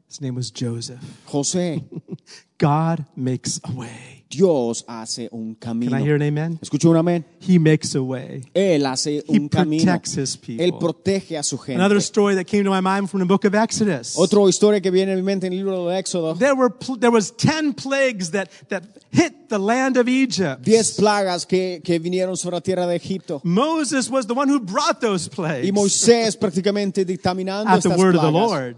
His 0.09 0.21
name 0.21 0.37
was 0.37 0.51
Joseph. 0.53 1.01
José. 1.27 1.83
God 2.59 3.05
makes 3.17 3.61
a 3.65 3.73
way. 3.73 4.24
Dios 4.37 4.85
hace 4.89 5.29
un 5.31 5.55
Can 5.55 5.83
I 5.83 6.03
hear 6.03 6.15
an 6.17 6.23
amen? 6.23 6.59
Escucha 6.61 6.89
un 6.89 6.97
amén. 6.97 7.25
He 7.41 7.59
makes 7.59 7.95
a 7.95 8.01
way. 8.03 8.43
Él 8.55 8.85
hace 8.87 9.23
He 9.27 9.39
un 9.39 9.49
camino. 9.49 9.85
protects 9.85 10.17
his 10.17 10.37
people. 10.37 10.65
Él 10.65 10.73
protege 10.79 11.37
a 11.39 11.43
su 11.43 11.57
gente. 11.59 11.75
Another 11.81 12.01
story 12.01 12.35
that 12.35 12.45
came 12.47 12.65
to 12.65 12.71
my 12.71 12.81
mind 12.81 13.09
from 13.09 13.21
the 13.21 13.27
book 13.27 13.45
of 13.45 13.55
Exodus. 13.55 14.17
Otra 14.17 14.41
historia 14.49 14.81
que 14.81 14.91
viene 14.91 15.13
a 15.13 15.17
mi 15.17 15.23
mente 15.23 15.47
en 15.47 15.53
el 15.53 15.59
libro 15.59 15.87
de 15.89 15.99
Éxodo. 15.99 16.37
There 16.39 16.55
were 16.55 16.71
pl- 16.71 16.99
there 16.99 17.13
was 17.13 17.33
10 17.37 17.75
plagues 17.75 18.31
that 18.33 18.49
that 18.69 18.83
hit 19.13 19.49
the 19.49 19.59
land 19.59 19.97
of 19.97 20.09
Egypt. 20.09 20.63
Diez 20.63 20.97
plagas 20.97 21.47
que, 21.47 21.81
que 21.85 21.99
vinieron 21.99 22.37
sobre 22.37 22.57
la 22.57 22.61
tierra 22.61 22.87
de 22.87 22.97
Egipto. 22.97 23.41
Moses 23.45 24.11
was 24.11 24.27
the 24.27 24.35
one 24.35 24.49
who 24.51 24.59
brought 24.61 25.01
those 25.01 25.29
plagues 25.29 25.67
Y 25.67 25.73
Moisés 25.73 26.37
prácticamente 26.37 27.05
dictaminando 27.05 27.71
at 27.71 27.83
the 27.83 27.89
estas 27.89 27.99
word 27.99 28.17
of 28.17 28.23
the 28.23 28.31
plagas 28.31 28.51
Lord. 28.51 28.77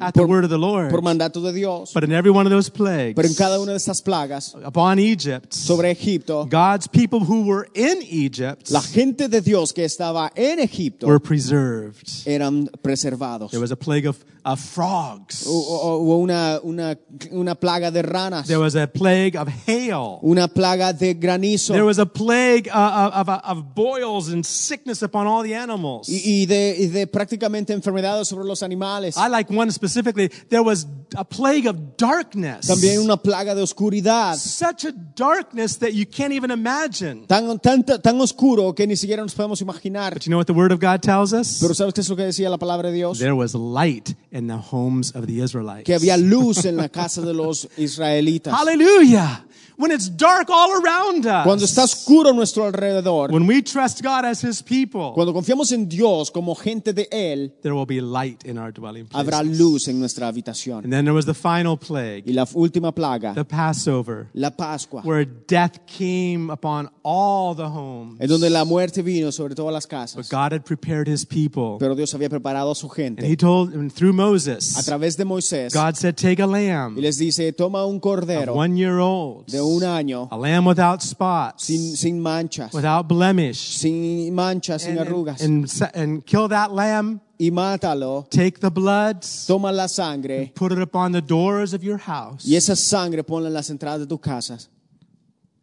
At 0.00 0.14
the 0.14 0.20
por- 0.20 0.26
word 0.28 0.44
of 0.44 0.50
the 0.50 0.58
Lord. 0.58 0.90
por 0.90 1.02
mandato 1.02 1.40
de 1.42 1.52
Dios. 1.52 1.92
But 1.92 2.04
in 2.04 2.12
every 2.12 2.30
one 2.30 2.46
of 2.46 2.50
those 2.50 2.70
plagues 2.70 3.14
Pero 3.14 3.28
en 3.28 3.34
cada 3.34 3.60
una 3.60 3.72
de 3.72 3.76
estas 3.76 4.00
plagas 4.00 4.54
upon 4.64 4.98
Egypt, 4.98 5.52
sobre 5.52 5.90
Egipto, 5.90 6.46
God's 6.46 6.88
people 6.88 7.20
who 7.20 7.42
were 7.42 7.68
in 7.74 7.98
Egypt 8.02 8.70
la 8.70 8.80
gente 8.80 9.28
de 9.28 9.40
Dios 9.42 9.72
que 9.72 9.84
estaba 9.84 10.32
en 10.34 10.60
Egipto 10.60 11.06
were 11.06 11.20
preserved. 11.20 12.08
eran 12.26 12.70
preservados. 12.80 13.50
There 13.50 13.60
was 13.60 13.70
a 13.70 13.76
plague 13.76 14.06
of, 14.08 14.16
of 14.44 14.58
frogs. 14.60 15.44
Hu- 15.46 15.52
hu- 15.52 16.22
una, 16.22 16.58
una, 16.64 16.96
una 17.30 17.54
plaga 17.54 17.90
de 17.92 18.02
ranas, 18.02 18.46
There 18.46 18.58
was 18.58 18.74
a 18.74 18.86
plague 18.86 19.36
of 19.36 19.48
hail. 19.66 20.18
una 20.22 20.48
plaga 20.48 20.92
de 20.92 21.14
granizo 21.14 21.72
There 21.74 21.84
was 21.84 21.98
a 21.98 22.06
plague 22.06 22.68
uh, 22.68 23.10
of, 23.14 23.28
of, 23.28 23.40
of 23.44 23.74
boils 23.74 24.28
and 24.32 24.44
sickness 24.44 25.02
upon 25.02 25.26
all 25.26 25.42
the 25.42 25.54
animals. 25.54 26.08
y, 26.08 26.20
y 26.42 26.46
de, 26.46 26.76
y 26.78 26.86
de 26.88 27.06
prácticamente 27.06 27.72
enfermedades 27.72 28.26
sobre 28.28 28.44
los 28.44 28.62
animales. 28.62 29.16
I 29.16 29.28
like 29.28 29.48
one 29.52 29.70
specifically. 29.70 30.28
There 30.48 30.62
was 30.62 30.86
a 31.16 31.24
plague 31.24 31.68
of 31.68 31.76
darkness. 31.96 32.66
También 32.66 33.00
una 33.00 33.16
plaga 33.16 33.54
de 33.54 33.62
oscuridad, 33.62 34.36
Such 34.36 34.84
a 34.86 34.92
darkness 35.16 35.78
that 35.78 35.92
you 35.92 36.06
can't 36.06 36.32
even 36.32 36.50
imagine. 36.50 37.26
tan, 37.26 37.58
tan, 37.58 37.84
tan 37.84 38.20
oscuro 38.20 38.74
que 38.74 38.86
ni 38.86 38.96
siquiera 38.96 39.22
nos 39.22 39.34
podemos 39.34 39.60
imaginar. 39.60 40.14
But 40.14 40.24
you 40.24 40.30
know 40.30 40.38
what 40.38 40.46
the 40.46 40.52
Word 40.52 40.72
of 40.72 40.80
God 40.80 41.00
tells 41.02 41.32
us? 41.32 41.58
Pero 41.60 41.74
¿sabes 41.74 41.94
qué 41.94 42.00
es 42.00 42.08
lo 42.08 42.16
que 42.16 42.24
decía 42.24 42.48
la 42.50 42.58
palabra 42.58 42.88
de 42.90 42.96
Dios? 42.96 43.18
There 43.18 43.34
was 43.34 43.54
light 43.54 44.14
in 44.30 44.46
the 44.48 44.58
homes 44.70 45.14
of 45.14 45.26
the 45.26 45.42
Israelites. 45.42 45.84
Que 45.84 45.94
había 45.94 46.16
luz 46.16 46.64
en 46.64 46.76
la 46.76 46.88
casa 46.88 47.20
de 47.22 47.34
los 47.34 47.68
israelitas. 47.76 48.54
Hallelujah. 48.54 49.44
When 49.76 49.90
it's 49.90 50.08
dark 50.08 50.48
all 50.50 50.70
around 50.82 51.26
us. 51.26 51.44
Cuando 51.44 51.64
está 51.64 51.84
oscuro 51.84 52.30
a 52.30 52.32
nuestro 52.32 52.64
alrededor, 52.64 53.30
When 53.32 53.46
we 53.46 53.62
trust 53.62 54.02
God 54.02 54.24
as 54.24 54.42
His 54.44 54.62
people, 54.62 55.12
cuando 55.14 55.32
confiamos 55.32 55.72
en 55.72 55.88
Dios 55.88 56.30
como 56.30 56.54
gente 56.54 56.92
de 56.92 57.08
Él, 57.10 57.52
there 57.62 57.74
will 57.74 57.86
be 57.86 58.00
light 58.00 58.44
in 58.44 58.58
our 58.58 58.70
dwelling 58.72 59.06
habrá 59.12 59.40
places. 59.40 59.58
luz 59.58 59.88
en 59.88 59.98
nuestra 59.98 60.26
habitación. 60.28 60.84
And 60.84 60.92
then 60.92 61.04
there 61.04 61.14
was 61.14 61.24
the 61.26 61.34
final 61.34 61.76
plague, 61.78 62.24
Y 62.26 62.32
la 62.32 62.46
última 62.54 62.92
plaga, 62.92 63.34
the 63.34 63.44
Passover, 63.44 64.28
la 64.34 64.50
Pascua, 64.50 65.02
where 65.04 65.24
death 65.24 65.78
came 65.86 66.50
upon 66.50 66.90
all 67.02 67.54
the 67.56 67.68
homes. 67.68 68.20
en 68.20 68.28
donde 68.28 68.50
la 68.50 68.64
muerte 68.64 69.02
vino 69.02 69.32
sobre 69.32 69.54
todas 69.54 69.72
las 69.72 69.84
But 69.86 69.90
casas. 69.90 70.28
God 70.28 70.52
had 70.52 70.64
prepared 70.64 71.08
His 71.08 71.24
people. 71.24 71.78
Pero 71.78 71.94
Dios 71.94 72.12
había 72.14 72.28
preparado 72.28 72.70
a 72.70 72.74
su 72.74 72.86
And 72.92 73.18
He 73.20 73.26
gente. 73.28 73.36
told, 73.36 73.72
and 73.74 73.90
through 73.92 74.10
A 74.10 74.16
Moses, 74.16 74.74
través 74.86 75.16
de 75.16 75.24
Moisés, 75.24 75.72
God 75.72 75.94
said, 75.96 76.14
Take 76.16 76.42
a 76.42 76.46
y 76.46 76.50
lamb 76.68 76.96
les 76.98 77.16
dice, 77.16 77.52
toma 77.52 77.86
un 77.86 77.96
of 77.96 78.02
cordero 78.02 78.54
one 78.54 78.76
year 78.76 78.98
old, 78.98 79.46
de 79.46 79.61
un 79.64 79.82
año, 79.82 80.28
a 80.30 80.36
lamb 80.36 80.66
without 80.66 81.02
spots, 81.02 81.64
sin, 81.64 81.96
sin 81.96 82.20
manchas, 82.20 82.72
without 82.72 83.08
blemish, 83.08 83.58
sin 83.58 84.32
manchas, 84.34 84.82
sin 84.82 84.98
and, 84.98 85.08
arrugas, 85.08 85.40
and, 85.42 85.64
and, 85.82 85.90
and 85.94 86.26
kill 86.26 86.48
that 86.48 86.72
lamb, 86.72 87.20
y 87.38 87.50
mátalo, 87.50 88.28
take 88.30 88.60
the 88.60 88.70
blood, 88.70 89.24
toma 89.46 89.72
la 89.72 89.86
sangre, 89.86 90.52
put 90.54 90.72
it 90.72 90.80
upon 90.80 91.12
the 91.12 91.22
doors 91.22 91.74
of 91.74 91.82
your 91.82 91.98
house, 91.98 92.44
y 92.46 92.56
esa 92.56 92.76
sangre 92.76 93.22
ponla 93.22 93.48
en 93.48 93.54
las 93.54 93.70
entradas 93.70 94.00
de 94.00 94.06
tus 94.06 94.20
casas, 94.20 94.68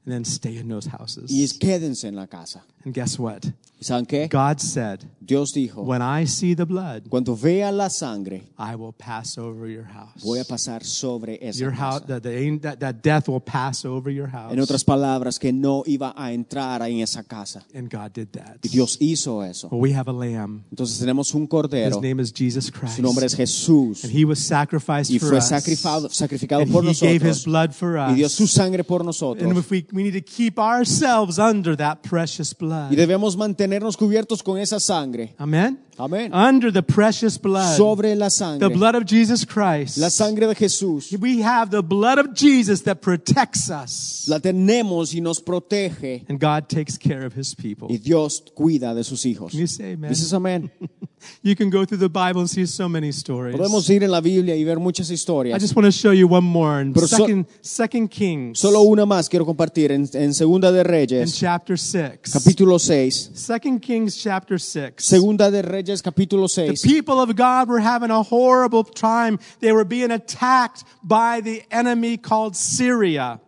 and 0.06 0.14
then 0.14 0.26
stay 0.26 0.58
in 0.58 0.68
those 0.68 0.88
houses. 0.88 1.32
y 1.32 1.46
quédense 1.60 2.08
en 2.08 2.16
la 2.16 2.28
casa. 2.28 2.64
And 2.90 2.96
guess 2.96 3.20
what? 3.20 3.46
Saben 3.82 4.06
qué? 4.06 4.28
God 4.30 4.60
said, 4.60 5.06
Dios 5.22 5.54
dijo, 5.54 5.84
When 5.86 6.02
I 6.02 6.26
see 6.26 6.54
the 6.54 6.66
blood, 6.66 7.04
cuando 7.10 7.36
vea 7.36 7.72
la 7.72 7.88
sangre, 7.88 8.42
I 8.58 8.76
will 8.76 8.92
pass 8.92 9.38
over 9.38 9.68
your 9.70 9.86
house. 9.86 10.22
voy 10.22 10.40
a 10.40 10.44
pasar 10.44 10.84
sobre 10.84 11.38
esa 11.42 11.60
Your 11.60 11.72
house, 11.72 12.02
casa. 12.02 12.20
that, 12.20 12.24
the, 12.24 12.58
that, 12.62 12.80
that 12.80 13.02
death 13.02 13.30
will 13.30 13.40
pass 13.40 13.86
over 13.86 14.10
your 14.12 14.28
house. 14.28 14.52
En 14.52 14.60
otras 14.60 14.84
palabras, 14.84 15.40
que 15.40 15.54
no 15.54 15.84
iba 15.86 16.14
a 16.18 16.34
entrar 16.34 16.82
en 16.82 17.00
esa 17.00 17.24
casa. 17.24 17.64
And 17.74 17.90
God 17.90 18.12
did 18.12 18.32
that. 18.34 18.58
Y 18.64 18.70
Dios 18.70 18.98
hizo 19.00 19.44
eso. 19.44 19.70
Well, 19.72 19.80
we 19.80 19.94
have 19.94 20.10
a 20.10 20.14
lamb. 20.14 20.66
Entonces 20.72 21.00
tenemos 21.00 21.34
un 21.34 21.48
His 21.72 22.02
name 22.02 22.20
is 22.20 22.34
Jesus 22.34 22.70
Christ. 22.70 22.98
su 22.98 23.02
nombre 23.02 23.26
es 23.28 23.36
Jesús, 23.36 24.04
And 24.04 24.12
he 24.12 24.26
was 24.26 24.40
sacrificed 24.40 25.10
y 25.12 25.20
for 25.20 25.30
fue 25.30 25.38
us. 25.38 25.48
sacrificado, 25.48 26.10
sacrificado 26.10 26.64
And 26.64 26.72
por 26.72 26.84
he 26.84 26.94
gave 26.94 27.22
his 27.22 27.46
blood 27.46 27.72
for 27.74 27.98
y 27.98 28.16
dio 28.16 28.26
us. 28.26 28.34
su 28.34 28.46
sangre 28.48 28.84
por 28.84 29.02
And 29.02 29.58
if 29.58 29.72
we, 29.72 29.86
we 29.94 30.04
need 30.04 30.14
to 30.14 30.22
keep 30.22 30.60
ourselves 30.60 31.40
under 31.40 31.78
that 31.78 32.02
precious 32.04 32.52
Y 32.52 32.68
blood. 32.88 32.98
debemos 32.98 33.36
mantenernos 33.36 33.98
cubiertos 33.98 34.42
con 34.42 34.58
esa 34.58 34.80
sangre. 34.80 35.34
Amen? 35.38 35.80
Amén. 36.00 36.32
Under 36.34 36.72
the 36.72 36.82
precious 36.82 37.38
blood. 37.38 37.76
Sobre 37.76 38.16
la 38.16 38.30
The 38.30 38.70
blood 38.70 38.96
of 38.96 39.04
Jesus 39.06 39.46
Christ. 39.46 39.98
La 39.98 40.10
sangre 40.10 40.48
de 40.48 40.56
Jesús. 40.56 41.12
We 41.20 41.42
have 41.44 41.72
the 41.72 41.82
blood 41.82 42.18
of 42.18 42.34
Jesus 42.34 42.84
that 42.84 43.02
protects 43.02 43.70
us. 43.70 44.26
La 44.30 44.40
tenemos 44.40 45.14
y 45.14 45.20
nos 45.20 45.42
protege. 45.42 46.26
And 46.30 46.40
God 46.40 46.70
takes 46.70 46.98
care 46.98 47.26
of 47.26 47.34
his 47.36 47.54
people. 47.54 47.90
Y 47.90 47.98
Dios 47.98 48.42
cuida 48.56 48.96
de 48.96 49.04
sus 49.04 49.26
hijos. 49.26 49.52
Can 49.52 49.60
you 49.60 49.68
say 49.68 49.94
amen? 49.94 50.10
Dices 50.10 50.32
amén. 50.34 50.72
You 51.42 51.56
can 51.56 51.70
go 51.70 51.86
through 51.86 52.00
the 52.00 52.10
Bible 52.10 52.42
and 52.42 52.50
see 52.50 52.66
so 52.66 52.88
many 52.88 53.12
stories. 53.12 53.56
Podemos 53.56 53.90
ir 53.90 54.04
en 54.04 54.12
la 54.12 54.22
Biblia 54.22 54.56
y 54.56 54.64
ver 54.64 54.80
muchas 54.80 55.10
I 55.10 55.60
just 55.60 55.76
want 55.76 55.86
to 55.86 55.92
show 55.92 56.12
you 56.12 56.28
one 56.28 56.44
more 56.44 56.82
in 56.82 56.94
so- 56.96 57.08
second, 57.08 57.46
second 57.62 58.10
Kings 58.10 58.60
Solo 58.60 58.82
una 58.82 59.06
más 59.06 59.28
quiero 59.30 59.46
compartir 59.46 59.92
en, 59.92 60.08
en 60.14 60.34
Segunda 60.34 60.72
de 60.72 60.84
Reyes. 60.84 61.30
in 61.30 61.34
chapter 61.34 61.78
6. 61.78 62.32
capítulo 62.32 62.80
6. 62.80 63.32
Second 63.34 63.82
Kings 63.82 64.16
chapter 64.18 64.60
6. 64.60 64.94
Segunda 64.98 65.50
de 65.52 65.62
Reyes, 65.62 65.89
capítulo 66.02 66.48
The 66.48 66.74
people 66.88 67.20
of 67.20 67.36
God 67.36 67.68
were 67.68 67.80
having 67.80 68.12
a 68.12 68.24
horrible 68.24 68.84
time. 68.84 69.40
They 69.60 69.72
were 69.72 69.86
being 69.86 70.12
attacked 70.12 70.84
by 71.04 71.42
the 71.42 71.64
enemy 71.72 72.18
called 72.18 72.56
Syria. 72.56 73.40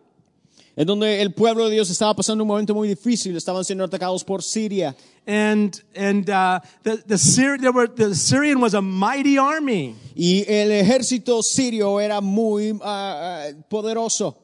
En 0.74 0.86
donde 0.86 1.20
el 1.20 1.32
pueblo 1.32 1.68
de 1.68 1.72
Dios 1.74 1.90
estaba 1.90 2.14
pasando 2.14 2.44
un 2.44 2.48
momento 2.48 2.74
muy 2.74 2.88
difícil. 2.88 3.36
Estaban 3.36 3.62
siendo 3.62 3.84
atacados 3.84 4.24
por 4.24 4.40
Siria. 4.40 4.94
And 5.26 5.78
and 5.94 6.28
uh, 6.30 6.60
the 6.82 6.96
the, 7.06 7.16
Syri- 7.16 7.60
there 7.60 7.72
were, 7.72 7.86
the 7.86 8.14
Syrian 8.14 8.60
was 8.60 8.74
a 8.74 8.80
mighty 8.80 9.38
army, 9.38 9.94
Y 10.16 10.44
el 10.48 10.70
ejército 10.70 11.42
sirio 11.42 12.00
era 12.00 12.20
muy 12.20 12.72
ah, 12.82 13.50
ah, 13.50 13.52
poderoso. 13.70 14.36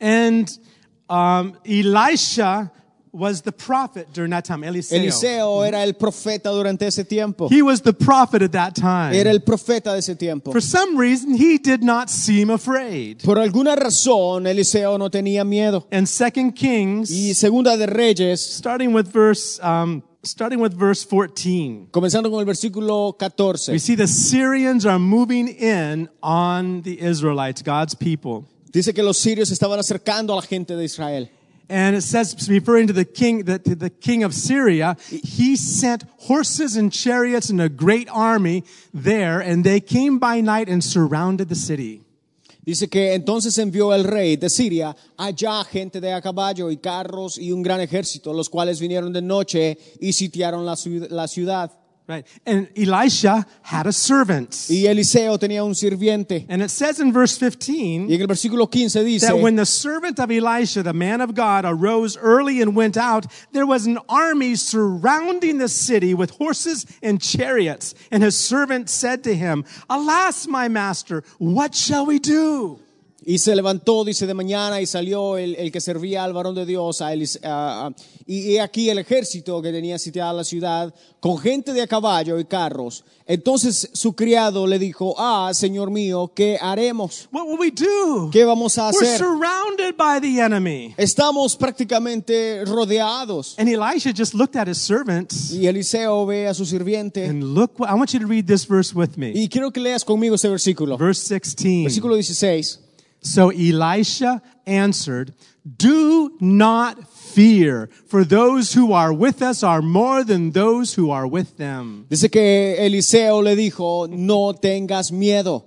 and 0.00 0.58
um, 1.08 1.56
Elisha 1.64 2.70
was 3.18 3.42
the 3.42 3.52
prophet 3.52 4.12
during 4.12 4.30
that 4.30 4.44
time. 4.44 4.62
Eliseo. 4.62 4.96
Eliseo 4.96 5.66
era 5.66 5.82
el 5.82 5.94
profeta 5.94 6.50
durante 6.50 6.86
ese 6.86 7.04
tiempo. 7.04 7.48
He 7.48 7.62
was 7.62 7.82
the 7.82 7.92
prophet 7.92 8.42
at 8.42 8.52
that 8.52 8.74
time. 8.74 9.14
Era 9.14 9.30
el 9.30 9.40
profeta 9.40 9.92
de 9.92 9.98
ese 9.98 10.14
tiempo. 10.16 10.52
For 10.52 10.60
some 10.60 10.96
reason, 10.96 11.34
he 11.34 11.58
did 11.58 11.82
not 11.82 12.08
seem 12.08 12.50
afraid. 12.50 13.22
Por 13.24 13.38
alguna 13.38 13.76
razón, 13.76 14.46
Eliseo 14.46 14.98
no 14.98 15.10
tenía 15.10 15.44
miedo. 15.44 15.86
And 15.90 16.06
Second 16.06 16.54
Kings, 16.54 17.10
Y 17.10 17.34
segunda 17.34 17.76
de 17.76 17.86
Reyes, 17.86 18.40
starting 18.40 18.94
with 18.94 19.08
verse 19.12 19.60
um, 19.62 20.02
starting 20.22 20.60
with 20.60 20.74
verse 20.74 21.04
14. 21.04 21.88
comenzando 21.90 22.30
con 22.30 22.40
el 22.40 22.46
versículo 22.46 23.16
14. 23.18 23.72
We 23.72 23.78
see 23.78 23.96
the 23.96 24.06
Syrians 24.06 24.86
are 24.86 24.98
moving 24.98 25.48
in 25.48 26.08
on 26.22 26.82
the 26.82 27.00
Israelites, 27.00 27.62
God's 27.62 27.94
people. 27.94 28.46
Dice 28.70 28.92
que 28.92 29.02
los 29.02 29.16
sirios 29.16 29.50
estaban 29.50 29.78
acercando 29.78 30.34
a 30.34 30.36
la 30.36 30.42
gente 30.42 30.76
de 30.76 30.84
Israel. 30.84 31.30
And 31.68 31.94
it 31.94 32.02
says, 32.02 32.48
referring 32.48 32.86
to 32.86 32.94
the 32.94 33.04
king, 33.04 33.44
the, 33.44 33.58
the 33.58 33.90
king 33.90 34.24
of 34.24 34.32
Syria, 34.32 34.96
he 35.10 35.54
sent 35.54 36.04
horses 36.20 36.76
and 36.76 36.90
chariots 36.90 37.50
and 37.50 37.60
a 37.60 37.68
great 37.68 38.08
army 38.10 38.64
there, 38.94 39.40
and 39.40 39.64
they 39.64 39.80
came 39.80 40.18
by 40.18 40.40
night 40.40 40.68
and 40.68 40.82
surrounded 40.82 41.48
the 41.50 41.54
city. 41.54 42.02
Dice 42.64 42.88
que 42.88 43.14
entonces 43.14 43.56
envió 43.58 43.94
el 43.94 44.04
rey 44.04 44.36
de 44.36 44.50
Siria 44.50 44.94
allá 45.16 45.64
gente 45.64 46.02
de 46.02 46.12
a 46.12 46.20
caballo 46.20 46.70
y 46.70 46.76
carros 46.76 47.38
y 47.38 47.50
un 47.50 47.62
gran 47.62 47.80
ejército, 47.80 48.34
los 48.34 48.50
cuales 48.50 48.78
vinieron 48.78 49.10
de 49.10 49.22
noche 49.22 49.78
y 50.00 50.12
sitiaron 50.12 50.66
la 50.66 51.28
ciudad. 51.28 51.72
Right. 52.08 52.26
And 52.46 52.68
Elisha 52.74 53.44
had 53.60 53.86
a 53.86 53.92
servant. 53.92 54.66
Y 54.70 54.86
Eliseo 54.86 55.38
tenía 55.38 55.62
un 55.62 55.74
sirviente. 55.74 56.46
And 56.48 56.62
it 56.62 56.70
says 56.70 57.00
in 57.00 57.12
verse 57.12 57.36
15 57.36 58.08
Y 58.08 58.08
15 58.08 58.14
en 58.14 58.20
el 58.22 58.26
versículo 58.26 58.70
15 58.70 59.04
dice 59.04 59.26
that 59.26 59.38
when 59.38 59.56
the 59.56 59.66
servant 59.66 60.18
of 60.18 60.30
Elisha, 60.30 60.82
the 60.82 60.94
man 60.94 61.20
of 61.20 61.34
God, 61.34 61.66
arose 61.66 62.16
early 62.16 62.62
and 62.62 62.74
went 62.74 62.96
out, 62.96 63.26
there 63.52 63.66
was 63.66 63.86
an 63.86 63.98
army 64.08 64.54
surrounding 64.54 65.58
the 65.58 65.68
city 65.68 66.14
with 66.14 66.30
horses 66.30 66.86
and 67.02 67.20
chariots. 67.20 67.94
And 68.10 68.22
his 68.22 68.38
servant 68.38 68.88
said 68.88 69.22
to 69.24 69.34
him, 69.34 69.66
Alas, 69.90 70.46
my 70.46 70.68
master, 70.68 71.24
what 71.36 71.74
shall 71.74 72.06
we 72.06 72.18
do? 72.18 72.80
Y 73.30 73.36
se 73.36 73.54
levantó, 73.54 74.04
dice, 74.04 74.26
de 74.26 74.32
mañana 74.32 74.80
y 74.80 74.86
salió 74.86 75.36
el, 75.36 75.54
el 75.56 75.70
que 75.70 75.82
servía 75.82 76.24
al 76.24 76.32
varón 76.32 76.54
de 76.54 76.64
Dios. 76.64 77.02
a 77.02 77.12
Elis- 77.12 77.38
a- 77.44 77.88
a- 77.88 77.92
y 78.26 78.54
he 78.54 78.60
aquí 78.62 78.88
el 78.88 78.98
ejército 78.98 79.60
que 79.60 79.70
tenía 79.70 79.98
sitiada 79.98 80.32
la 80.32 80.44
ciudad 80.44 80.94
con 81.20 81.36
gente 81.38 81.74
de 81.74 81.82
a 81.82 81.86
caballo 81.86 82.38
y 82.38 82.46
carros. 82.46 83.04
Entonces 83.26 83.90
su 83.92 84.14
criado 84.14 84.66
le 84.66 84.78
dijo, 84.78 85.14
ah, 85.18 85.50
señor 85.52 85.90
mío, 85.90 86.32
¿qué 86.34 86.56
haremos? 86.58 87.28
What 87.30 87.44
will 87.46 87.58
we 87.60 87.70
do? 87.70 88.30
¿Qué 88.32 88.44
vamos 88.46 88.78
a 88.78 88.88
We're 88.90 89.06
hacer? 89.06 89.18
surrounded 89.18 89.94
by 89.98 90.20
the 90.22 90.40
enemy. 90.40 90.94
Estamos 90.96 91.54
prácticamente 91.54 92.64
rodeados. 92.64 93.56
And 93.58 93.68
Elisha 93.68 94.10
just 94.16 94.32
looked 94.32 94.56
at 94.56 94.68
his 94.68 94.78
servant 94.78 95.30
Y 95.50 95.66
Eliseo 95.66 96.24
ve 96.24 96.46
a 96.48 96.54
su 96.54 96.64
sirviente. 96.64 97.26
and 97.26 97.42
look, 97.42 97.72
what- 97.78 97.90
I 97.90 97.94
want 97.94 98.10
you 98.12 98.20
to 98.20 98.26
read 98.26 98.46
this 98.46 98.66
verse 98.66 98.94
with 98.94 99.16
me. 99.16 99.32
Y 99.34 99.48
quiero 99.50 99.70
que 99.70 99.80
leas 99.80 100.02
conmigo 100.04 100.34
este 100.34 100.48
versículo. 100.48 100.96
Verse 100.96 101.34
16. 101.34 101.84
Versículo 101.84 102.14
16. 102.14 102.80
So 103.20 103.50
Elisha 103.50 104.42
answered, 104.66 105.34
Do 105.64 106.36
not 106.40 107.08
fear, 107.08 107.88
for 108.06 108.24
those 108.24 108.72
who 108.72 108.92
are 108.92 109.12
with 109.12 109.42
us 109.42 109.62
are 109.62 109.82
more 109.82 110.24
than 110.24 110.52
those 110.52 110.94
who 110.94 111.10
are 111.10 111.26
with 111.26 111.56
them. 111.56 112.06
Dice 112.08 112.30
que 112.30 112.76
Eliseo 112.78 113.42
le 113.42 113.54
dijo, 113.54 114.08
no 114.08 114.52
tengas 114.54 115.12
miedo, 115.12 115.64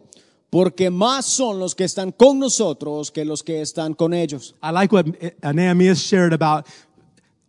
porque 0.49 0.89
más 0.89 1.25
son 1.25 1.59
los 1.59 1.75
que 1.75 1.85
están 1.85 2.11
con 2.11 2.39
nosotros 2.39 3.11
que 3.11 3.25
los 3.25 3.43
que 3.43 3.61
están 3.61 3.93
con 3.95 4.13
ellos. 4.13 4.53
I 4.63 4.71
like 4.71 4.91
what 4.91 5.05
Nehemiah 5.43 5.95
shared 5.95 6.33
about 6.33 6.67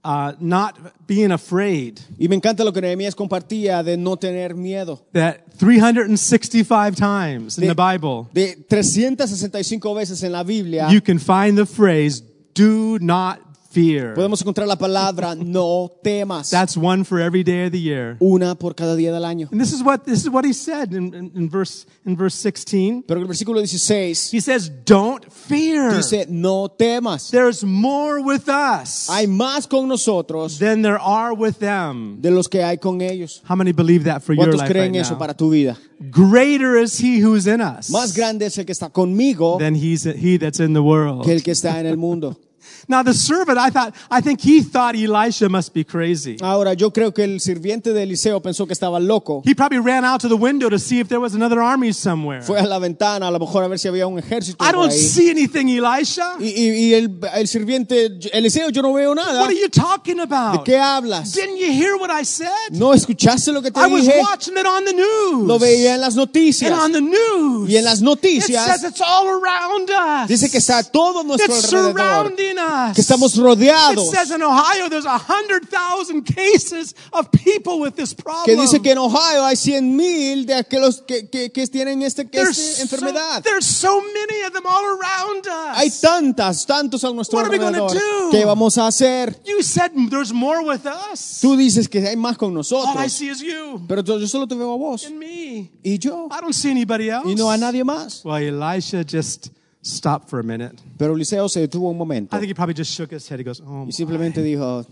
uh, 0.04 0.32
not 0.40 0.76
being 1.06 1.30
afraid. 1.32 2.00
Y 2.18 2.28
me 2.28 2.36
encanta 2.36 2.64
lo 2.64 2.72
que 2.72 2.80
Nehemías 2.80 3.14
compartía 3.14 3.82
de 3.82 3.96
no 3.96 4.16
tener 4.16 4.54
miedo. 4.54 5.04
That 5.12 5.36
365 5.58 6.96
times 6.96 7.56
in 7.58 7.62
De- 7.68 7.74
the 7.74 7.74
Bible, 7.74 8.28
De 8.32 8.56
365 8.68 9.94
veces 9.94 10.22
en 10.22 10.32
la 10.32 10.42
Biblia 10.42 10.88
you 10.90 11.00
can 11.00 11.18
find 11.18 11.56
the 11.56 11.66
phrase, 11.66 12.22
Do 12.54 12.98
not 13.00 13.38
fear. 13.72 14.14
podemos 14.14 14.40
encontrar 14.40 14.66
la 14.68 14.76
palabra 14.76 15.34
no 15.36 15.90
temas. 16.02 16.50
That's 16.50 16.76
one 16.76 17.04
for 17.04 17.20
every 17.20 17.42
day 17.42 17.66
of 17.66 17.72
the 17.72 17.80
year. 17.80 18.16
Una 18.20 18.54
por 18.54 18.74
cada 18.74 18.94
día 18.96 19.12
del 19.12 19.24
año. 19.24 19.48
And 19.50 19.60
this 19.60 19.72
is 19.72 19.82
what, 19.82 20.04
this 20.04 20.20
is 20.22 20.28
what 20.30 20.44
he 20.44 20.52
said 20.52 20.92
in, 20.92 21.14
in, 21.14 21.32
in 21.34 21.48
verse, 21.48 21.86
in 22.04 22.16
verse 22.16 22.34
16. 22.34 23.04
Pero 23.06 23.18
en 23.20 23.22
el 23.22 23.28
versículo 23.28 23.60
16 23.60 24.30
He 24.32 24.40
says, 24.40 24.70
Don't 24.84 25.24
fear. 25.32 25.90
dice, 25.96 26.26
no 26.28 26.68
temas. 26.68 27.30
There's 27.30 27.64
more 27.64 28.20
with 28.20 28.48
us 28.48 29.08
Hay 29.08 29.26
más 29.26 29.66
con 29.68 29.88
nosotros 29.88 30.58
than 30.58 30.82
there 30.82 30.98
are 31.00 31.34
with 31.34 31.58
them. 31.58 32.20
de 32.20 32.30
los 32.30 32.48
que 32.48 32.62
hay 32.62 32.78
con 32.78 33.00
ellos. 33.00 33.42
How 33.48 33.56
many 33.56 33.72
believe 33.72 34.04
that 34.04 34.22
for 34.22 34.34
your 34.34 34.46
¿Cuántos 34.46 34.58
life 34.60 34.70
creen 34.70 34.92
right 34.92 35.00
eso 35.00 35.14
now? 35.14 35.18
para 35.18 35.34
tu 35.34 35.50
vida? 35.50 35.76
Greater 36.10 36.76
is 36.76 36.98
he 36.98 37.20
who's 37.20 37.46
in 37.46 37.60
us 37.60 37.88
Más 37.90 38.12
grande 38.16 38.46
es 38.46 38.58
el 38.58 38.64
que 38.64 38.72
está 38.72 38.90
conmigo 38.90 39.58
than 39.58 39.74
he's, 39.76 40.02
he 40.04 40.36
that's 40.36 40.58
in 40.60 40.72
the 40.72 40.82
world. 40.82 41.24
que 41.24 41.32
el 41.32 41.42
que 41.42 41.52
está 41.52 41.78
en 41.78 41.86
el 41.86 41.96
mundo. 41.96 42.36
Now 42.88 43.02
the 43.02 43.14
servant, 43.14 43.58
I 43.58 43.70
thought, 43.70 43.94
I 44.10 44.20
think 44.20 44.40
he 44.40 44.62
thought 44.62 44.94
Elisha 44.96 45.48
must 45.48 45.72
be 45.72 45.84
crazy. 45.84 46.36
Ahora, 46.42 46.74
yo 46.74 46.90
creo 46.90 47.12
que 47.14 47.24
el 47.24 47.40
sirviente 47.40 47.92
de 47.92 48.02
Eliseo 48.02 48.40
pensó 48.42 48.66
que 48.66 48.72
estaba 48.72 48.98
loco. 49.00 49.42
He 49.44 49.54
probably 49.54 49.78
ran 49.78 50.04
out 50.04 50.20
to 50.22 50.28
the 50.28 50.36
window 50.36 50.68
to 50.68 50.78
see 50.78 50.98
if 51.00 51.08
there 51.08 51.20
was 51.20 51.34
another 51.34 51.60
army 51.60 51.92
somewhere. 51.92 52.42
Fue 52.42 52.58
a 52.58 52.66
la 52.66 52.78
ventana, 52.78 53.28
a 53.28 53.30
lo 53.30 53.38
mejor 53.38 53.62
a 53.64 53.68
ver 53.68 53.78
si 53.78 53.88
había 53.88 54.06
un 54.06 54.18
ejército 54.18 54.56
I 54.64 54.72
por 54.72 54.82
don't 54.82 54.92
ahí. 54.92 54.98
see 54.98 55.30
anything, 55.30 55.68
Elisha. 55.68 56.34
Y, 56.40 56.46
y- 56.48 56.88
y 56.90 56.94
el, 56.94 57.18
el 57.34 57.48
sirviente, 57.48 58.18
Eliseo, 58.32 58.70
yo 58.70 58.82
no 58.82 58.92
veo 58.92 59.14
nada. 59.14 59.40
What 59.40 59.48
are 59.50 59.54
you 59.60 59.68
talking 59.68 60.16
¿De 60.16 60.22
about? 60.22 60.64
qué 60.64 60.76
hablas? 60.78 61.32
Didn't 61.34 61.56
you 61.58 61.70
hear 61.72 61.96
what 61.96 62.10
I 62.10 62.24
said? 62.24 62.48
¿No 62.72 62.92
escuchaste 62.92 63.52
lo 63.52 63.62
que 63.62 63.70
te 63.70 63.80
I 63.80 63.86
was 63.86 64.02
dije? 64.04 64.18
watching 64.20 64.56
it 64.56 64.66
on 64.66 64.84
the 64.84 64.92
news. 64.92 65.46
Lo 65.46 65.58
veía 65.58 65.94
en 65.94 66.00
las 66.00 66.14
And 66.16 66.26
noticias. 66.26 66.72
on 66.72 66.92
the 66.92 67.00
news. 67.00 67.68
Y 67.70 67.76
en 67.76 67.84
las 67.84 68.00
It 68.00 68.04
noticias 68.04 68.64
says 68.66 68.84
it's 68.84 69.00
all 69.00 69.28
around 69.28 69.90
us. 69.90 70.28
dice 70.28 70.50
que 70.50 70.58
está 70.58 70.82
todo 70.82 71.22
nuestro 71.22 71.54
it's 71.54 71.72
alrededor. 71.72 71.92
surrounding 71.92 72.58
us. 72.58 72.71
Que 72.94 73.00
estamos 73.02 73.34
It 73.36 73.40
rodeados. 73.40 74.10
says 74.10 74.30
in 74.30 74.42
Ohio 74.42 74.88
there's 74.88 75.04
a 75.06 75.18
hundred 75.18 75.68
thousand 75.68 76.22
cases 76.24 76.94
of 77.12 77.30
people 77.30 77.80
with 77.80 77.94
this 77.94 78.14
problem. 78.14 78.44
Que 78.44 78.56
dice 78.56 78.80
que 78.82 78.92
en 78.92 78.98
Ohio 78.98 79.44
hay 79.44 79.56
100 79.56 79.96
mil 79.96 80.46
de 80.46 80.54
aquellos 80.54 81.02
que, 81.06 81.28
que, 81.28 81.50
que 81.50 81.66
tienen 81.66 82.02
este, 82.02 82.24
que 82.28 82.38
there's, 82.38 82.58
esta 82.58 82.86
so, 82.86 82.96
enfermedad. 82.96 83.42
there's 83.42 83.66
so 83.66 84.00
many 84.00 84.42
of 84.46 84.52
them 84.52 84.64
all 84.66 84.84
around 84.84 85.46
us. 85.46 85.76
Hay 85.78 85.90
tantas, 85.90 86.66
tantos 86.66 87.04
a 87.04 87.12
nuestro 87.12 87.38
What 87.38 87.46
are 87.46 87.50
we 87.50 87.58
gonna 87.58 87.78
alrededor. 87.78 88.30
do? 88.30 88.30
¿Qué 88.30 88.44
vamos 88.44 88.76
a 88.78 88.86
hacer? 88.86 89.34
you 89.44 89.62
said 89.62 89.90
there's 90.10 90.32
more 90.32 90.62
with 90.64 90.86
us. 90.86 91.40
Tú 91.40 91.56
dices 91.56 91.88
que 91.88 92.06
hay 92.06 92.16
más 92.16 92.36
con 92.36 92.48
All 92.50 92.54
I 92.54 92.56
nosotros. 92.58 93.12
see 93.12 93.28
is 93.28 93.40
you 93.40 93.80
Pero 93.88 94.02
yo 94.02 94.18
yo 94.18 94.26
solo 94.26 94.46
te 94.46 94.54
veo 94.54 94.72
a 94.72 94.76
vos. 94.76 95.04
and 95.06 95.18
me. 95.18 95.70
Y 95.84 95.98
yo. 95.98 96.28
I 96.30 96.40
don't 96.40 96.54
see 96.54 96.70
anybody 96.70 97.10
else. 97.10 97.26
Y 97.28 97.34
no 97.34 97.50
a 97.50 97.56
nadie 97.56 97.84
más. 97.84 98.24
Well, 98.24 98.36
Elisha 98.36 99.04
just 99.04 99.50
stopped 99.82 100.28
for 100.30 100.38
a 100.38 100.42
minute. 100.44 100.80
Pero 100.96 101.14
Eliseo 101.14 101.48
se 101.48 101.60
detuvo 101.60 101.90
un 101.90 101.98
momento. 101.98 102.36
I 102.36 102.38
think 102.38 102.50
he 102.50 102.54
probably 102.54 102.74
just 102.74 102.92
shook 102.92 103.10
his 103.12 103.28
head. 103.28 103.40
He 103.40 103.44
goes, 103.44 103.60
"Oh, 103.60 103.84
Y 103.86 103.92
simplemente 103.92 104.40
dijo, 104.42 104.86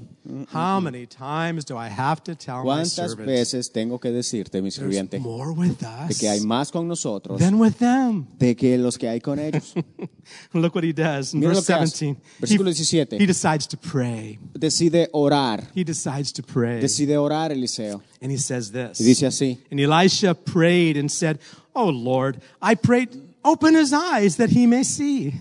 how 0.52 0.80
many 0.80 1.06
times 1.06 1.64
do 1.64 1.76
I 1.76 1.88
have 1.88 2.22
to 2.24 2.34
tell 2.34 2.58
my 2.58 2.64
¿cuántas 2.64 2.92
servants 3.10 3.26
veces 3.26 3.70
tengo 3.72 3.98
que 4.00 4.10
decirte, 4.10 4.60
mi 4.60 4.70
sirviente, 4.70 5.20
more 5.20 5.52
with 5.52 5.78
de 5.78 5.86
us 6.10 6.18
que 6.18 6.28
hay 6.28 6.40
más 6.40 6.70
con 6.72 6.88
nosotros 6.88 7.38
than 7.38 7.54
with 7.60 7.74
them?" 7.78 8.26
de 8.38 8.56
que 8.56 8.76
los 8.78 8.98
que 8.98 9.08
hay 9.08 9.20
con 9.20 9.38
ellos? 9.38 9.74
Look 10.52 10.74
what 10.74 10.84
he 10.84 10.92
does 10.92 11.34
in 11.34 11.40
Mira 11.40 11.54
verse 11.54 11.72
lo 11.72 11.78
que 11.78 11.84
hace. 11.84 12.06
17. 12.06 12.20
Versículo 12.40 12.70
He, 12.70 12.74
17. 12.74 13.18
he 13.20 13.26
decides 13.26 13.66
to 13.68 13.76
pray. 13.76 14.38
Decide 14.58 15.08
orar. 15.12 15.62
He 15.74 15.84
decides 15.84 16.32
to 16.32 16.42
pray. 16.42 16.80
Decide 16.80 17.16
orar, 17.16 17.52
Eliseo. 17.52 18.02
And 18.20 18.30
he 18.30 18.38
says 18.38 18.70
this. 18.72 19.00
Y 19.00 19.04
dice 19.04 19.26
así. 19.26 19.58
And 19.70 19.80
Elisha 19.80 20.34
prayed 20.34 20.96
and 20.96 21.10
said, 21.10 21.38
Oh 21.74 21.88
Lord, 21.90 22.40
I 22.60 22.74
prayed, 22.74 23.10
open 23.44 23.74
his 23.76 23.92
eyes 23.92 24.36
that 24.36 24.50
he 24.50 24.66
may 24.66 24.84
see. 24.84 25.32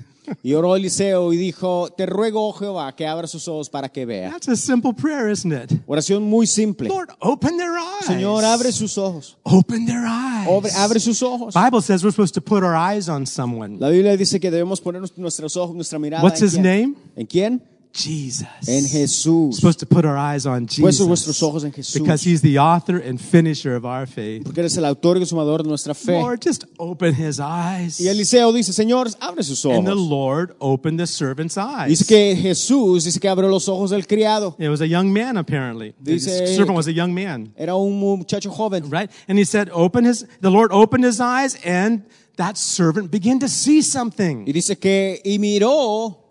Y 0.44 0.54
oró 0.54 0.76
Eliseo 0.76 1.34
y 1.34 1.38
dijo, 1.38 1.90
te 1.98 2.06
ruego, 2.06 2.48
oh 2.50 2.54
Jehová, 2.54 2.96
que 2.96 3.08
abra 3.08 3.26
sus 3.28 3.48
ojos 3.48 3.68
para 3.68 3.90
que 3.90 4.06
vea. 4.06 4.30
That's 4.30 4.48
a 4.48 4.56
simple 4.56 4.94
prayer, 4.94 5.28
isn't 5.32 5.52
it? 5.52 5.72
Oración 5.88 6.22
muy 6.22 6.46
simple. 6.46 6.88
Lord, 6.88 7.10
open 7.20 7.58
their 7.58 7.72
eyes. 7.76 8.06
Señor, 8.06 8.44
abre 8.46 8.72
sus 8.72 8.96
ojos. 9.00 9.38
Open 9.42 9.88
their 9.88 10.06
eyes. 10.06 10.48
Obre- 10.48 10.72
abre 10.76 11.00
sus 11.00 11.24
ojos. 11.24 11.56
Bible 11.56 11.82
says 11.82 12.04
we're 12.04 12.12
supposed 12.12 12.36
to 12.36 12.42
put 12.42 12.64
our 12.64 12.76
eyes 12.76 13.10
on 13.10 13.26
someone. 13.26 13.80
La 13.80 13.90
Biblia 13.90 14.16
dice 14.18 14.40
que 14.40 14.52
debemos 14.52 14.80
poner 14.82 15.02
nuestros 15.18 15.58
ojos, 15.58 15.76
nuestra 15.76 15.98
mirada 15.98 16.24
What's 16.24 16.42
en 16.42 16.46
his 16.48 16.54
quién. 16.54 16.64
name? 16.64 16.96
¿En 17.16 17.26
quién? 17.26 17.62
Jesus. 17.92 18.48
En 18.68 18.86
Jesús. 18.86 19.56
supposed 19.56 19.80
to 19.80 19.86
put 19.86 20.06
our 20.06 20.18
eyes 20.18 20.46
on 20.46 20.68
Jesus. 20.68 21.00
vuestros 21.08 21.42
ojos 21.42 21.64
en 21.64 21.72
Jesús. 21.72 22.02
Because 22.02 22.24
he's 22.24 22.42
the 22.42 22.58
author 22.58 22.98
and 22.98 23.20
finisher 23.20 23.76
of 23.76 23.86
our 23.86 24.06
faith. 24.06 24.44
Porque 24.44 24.60
eres 24.60 24.78
el 24.78 24.86
autor 24.86 25.18
y 25.18 25.20
consumador 25.22 25.64
de 25.64 25.70
nuestra 25.70 25.94
fe. 25.94 26.14
Lord, 26.14 26.40
just 26.44 26.66
open 26.78 27.14
his 27.16 27.40
eyes. 27.40 28.00
Y 28.00 28.08
Eliseo 28.08 28.54
dice, 28.54 28.74
Señor, 28.74 29.10
abre 29.20 29.44
sus 29.44 29.66
ojos. 29.66 29.78
And 29.78 29.88
the. 29.88 29.96
Lord 29.96 30.56
opened 30.60 31.00
the 31.00 31.08
servant's 31.08 31.58
eyes. 31.58 31.90
Dice 31.90 32.06
que 32.06 32.36
Jesús 32.36 33.04
dice 33.04 33.20
que 33.20 33.30
abrió 33.30 33.50
los 33.50 33.68
ojos 33.68 33.92
del 33.92 34.06
criado. 34.08 34.56
It 34.60 34.70
was 34.70 34.82
a 34.82 34.88
young 34.88 35.12
man, 35.12 35.38
apparently. 35.38 35.94
The 36.02 36.20
servant 36.20 36.76
was 36.76 36.88
a 36.88 36.94
young 36.94 37.14
man, 37.14 37.54
Era 37.58 37.76
un 37.76 38.00
muchacho 38.00 38.50
joven. 38.50 38.90
right? 38.90 39.10
And 39.28 39.38
he 39.38 39.46
said, 39.46 39.70
"Open 39.74 40.06
his." 40.06 40.26
The 40.42 40.50
Lord 40.50 40.72
opened 40.72 41.06
his 41.06 41.20
eyes, 41.20 41.58
and 41.64 42.04
that 42.38 42.58
servant 42.58 43.12
began 43.12 43.40
to 43.40 43.48
see 43.48 43.82
something. 43.82 44.46
Y 44.48 44.54
dice 44.54 44.78
que, 44.80 45.22
y 45.24 45.38
miró, 45.40 46.29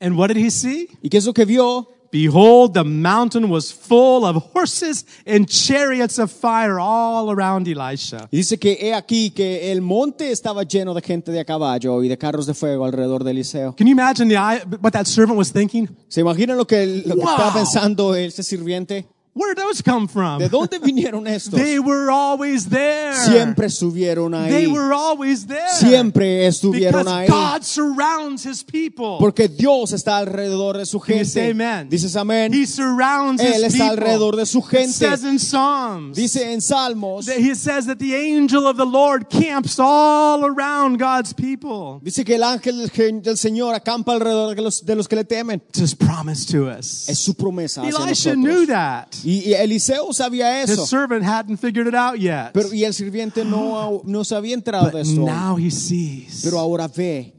And 0.00 0.16
what 0.16 0.28
did 0.28 0.38
he 0.38 0.50
see? 0.50 0.88
¿y 1.02 1.08
qué 1.10 1.18
es 1.18 1.26
lo 1.26 1.32
que 1.34 1.44
vio? 1.44 1.86
Behold, 2.12 2.72
the 2.74 2.82
mountain 2.82 3.48
was 3.50 3.70
full 3.72 4.24
of 4.24 4.36
horses 4.52 5.04
and 5.24 5.46
chariots 5.46 6.18
of 6.18 6.28
fire 6.32 6.80
all 6.80 7.30
around 7.30 7.68
Elisha. 7.68 8.28
Dice 8.32 8.58
que 8.58 8.76
he 8.80 8.92
aquí 8.94 9.30
que 9.30 9.70
el 9.70 9.80
monte 9.80 10.32
estaba 10.32 10.64
lleno 10.64 10.92
de 10.92 11.02
gente 11.02 11.30
de 11.30 11.38
a 11.38 11.44
caballo 11.44 12.02
y 12.02 12.08
de 12.08 12.18
carros 12.18 12.46
de 12.46 12.54
fuego 12.54 12.84
alrededor 12.84 13.22
de 13.22 13.30
Eliseo. 13.30 13.76
Can 13.76 13.86
you 13.86 13.92
imagine 13.92 14.28
the 14.28 14.36
eye, 14.36 14.60
what 14.82 14.90
that 14.92 15.06
servant 15.06 15.38
was 15.38 15.52
thinking? 15.52 15.88
¿Se 16.08 16.20
imaginan 16.22 16.56
lo 16.56 16.66
que, 16.66 16.84
lo 17.06 17.14
que 17.14 17.20
Wow. 17.22 17.30
estaba 17.30 17.52
pensando 17.54 18.14
ese 18.16 18.42
sirviente? 18.42 19.06
Where 19.40 19.54
did 19.54 19.64
those 19.64 19.82
come 19.82 20.06
from? 20.06 20.38
¿De 20.38 20.48
dónde 20.50 20.78
vinieron 20.82 21.26
estos? 21.26 21.58
They 21.58 21.78
were 21.78 22.10
always 22.10 22.68
there. 22.68 23.14
Siempre 23.14 23.66
estuvieron 23.68 24.34
ahí. 24.34 24.50
They 24.50 24.66
were 24.66 24.92
always 24.92 25.46
there. 25.46 25.66
Siempre 25.78 26.46
estuvieron 26.46 27.04
Because 27.04 27.08
ahí. 27.08 27.28
God 27.28 27.62
surrounds 27.64 28.44
his 28.44 28.62
people. 28.62 29.16
Porque 29.18 29.48
Dios 29.48 29.92
está 29.92 30.18
alrededor 30.18 30.76
de 30.76 30.84
su 30.84 31.00
Can 31.00 31.18
you 31.18 31.24
say 31.24 31.46
gente. 31.48 31.62
amen? 31.62 31.88
Dices 31.88 32.16
amén. 32.16 32.52
He 32.52 32.66
surrounds 32.66 33.42
Él 33.42 33.64
his 33.64 33.74
está 33.74 33.90
people. 33.90 34.04
alrededor 34.04 34.36
de 34.36 34.44
su 34.46 34.58
It 34.58 34.64
gente. 34.66 34.92
says 34.92 35.24
in 35.24 35.38
Psalms. 35.38 36.16
Dice 36.16 36.52
en 36.52 36.60
Salmos, 36.60 37.24
that 37.26 37.38
he 37.38 37.54
says 37.54 37.86
that 37.86 37.98
the 37.98 38.14
angel 38.14 38.66
of 38.66 38.76
the 38.76 38.84
Lord 38.84 39.30
camps 39.30 39.78
all 39.78 40.44
around 40.44 40.98
God's 40.98 41.32
people. 41.32 42.00
dice 42.02 42.24
que 42.24 42.34
el 42.34 42.42
ángel 42.42 42.76
del, 42.78 43.22
del 43.22 43.36
Señor 43.38 43.74
acampa 43.74 44.12
alrededor 44.12 44.54
de 44.54 44.60
los, 44.62 44.84
de 44.84 44.94
los 44.94 45.08
que 45.08 45.16
le 45.16 45.24
temen. 45.24 45.62
It's 45.70 45.78
his 45.80 45.94
promise 45.94 46.44
to 46.52 46.68
us. 46.68 47.08
Es 47.08 47.18
su 47.18 47.34
promesa 47.34 47.80
hacia 47.82 48.04
Elisha 48.04 48.34
nosotros. 48.34 48.36
knew 48.36 48.66
that. 48.66 49.16
Y, 49.30 49.50
y 49.50 49.54
Eliseo 49.54 50.12
sabía 50.12 50.62
His 50.64 50.70
eso. 50.70 50.86
servant 50.86 51.22
hadn't 51.24 51.58
figured 51.58 51.86
it 51.86 51.94
out 51.94 52.18
yet. 52.18 52.52
Pero, 52.52 52.72
y 52.72 52.84
el 52.84 52.92
sirviente 52.92 53.44
no, 53.44 54.02
no 54.04 54.24
se 54.24 54.34
había 54.34 54.54
enterado 54.54 54.86
de 54.86 54.92
But 54.92 55.00
esto. 55.02 55.24
now 55.24 55.56
he 55.56 55.70
sees. 55.70 56.42
Pero 56.42 56.58
ahora 56.58 56.88
ve. 56.88 57.32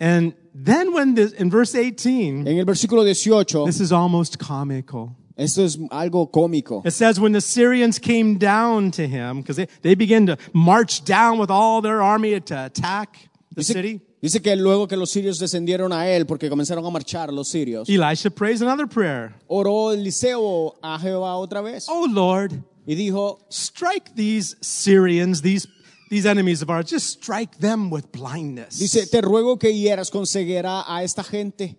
And 0.00 0.34
then 0.54 0.92
when 0.92 1.14
this, 1.14 1.32
in 1.32 1.50
verse 1.50 1.74
18, 1.74 2.46
En 2.46 2.58
el 2.58 2.64
versículo 2.64 3.04
18, 3.04 3.66
this 3.66 3.80
is 3.80 3.92
almost 3.92 4.38
comical. 4.38 5.14
esto 5.36 5.62
es 5.64 5.76
algo 5.90 6.30
cómico. 6.30 6.82
It 6.84 6.92
says 6.92 7.20
when 7.20 7.32
the 7.32 7.40
Syrians 7.40 7.98
came 7.98 8.36
down 8.38 8.90
to 8.92 9.06
him, 9.06 9.40
because 9.42 9.56
they, 9.56 9.68
they 9.82 9.94
began 9.94 10.26
to 10.26 10.38
march 10.52 11.04
down 11.04 11.38
with 11.38 11.50
all 11.50 11.82
their 11.82 12.02
army 12.02 12.40
to 12.40 12.64
attack 12.66 13.16
the 13.54 13.62
Dice, 13.62 13.66
city. 13.68 14.00
Dice 14.20 14.40
que 14.42 14.54
luego 14.56 14.86
que 14.86 14.96
los 14.96 15.10
sirios 15.10 15.38
descendieron 15.38 15.92
a 15.92 16.08
él, 16.08 16.26
porque 16.26 16.48
comenzaron 16.48 16.84
a 16.84 16.90
marchar 16.90 17.32
los 17.32 17.48
sirios, 17.48 17.88
Elisha 17.88 18.30
prays 18.30 18.60
another 18.62 18.86
prayer. 18.86 19.34
oró 19.46 19.92
Eliseo 19.92 20.76
a 20.82 20.98
Jehová 20.98 21.36
otra 21.36 21.60
vez 21.60 21.86
Oh 21.88 22.06
Lord, 22.06 22.52
y 22.86 22.94
dijo, 22.94 23.38
strike 23.50 24.14
these 24.14 24.56
Syrians, 24.60 25.42
these, 25.42 25.68
these 26.10 26.26
enemies 26.28 26.62
of 26.62 26.70
ours, 26.70 26.90
just 26.90 27.06
strike 27.22 27.58
them 27.58 27.92
with 27.92 28.04
blindness. 28.12 28.78
dice, 28.78 29.06
te 29.06 29.20
ruego 29.20 29.58
que 29.58 29.72
hieras 29.72 30.10
con 30.10 30.26
ceguera 30.26 30.84
a 30.86 31.02
esta 31.04 31.22
gente. 31.22 31.76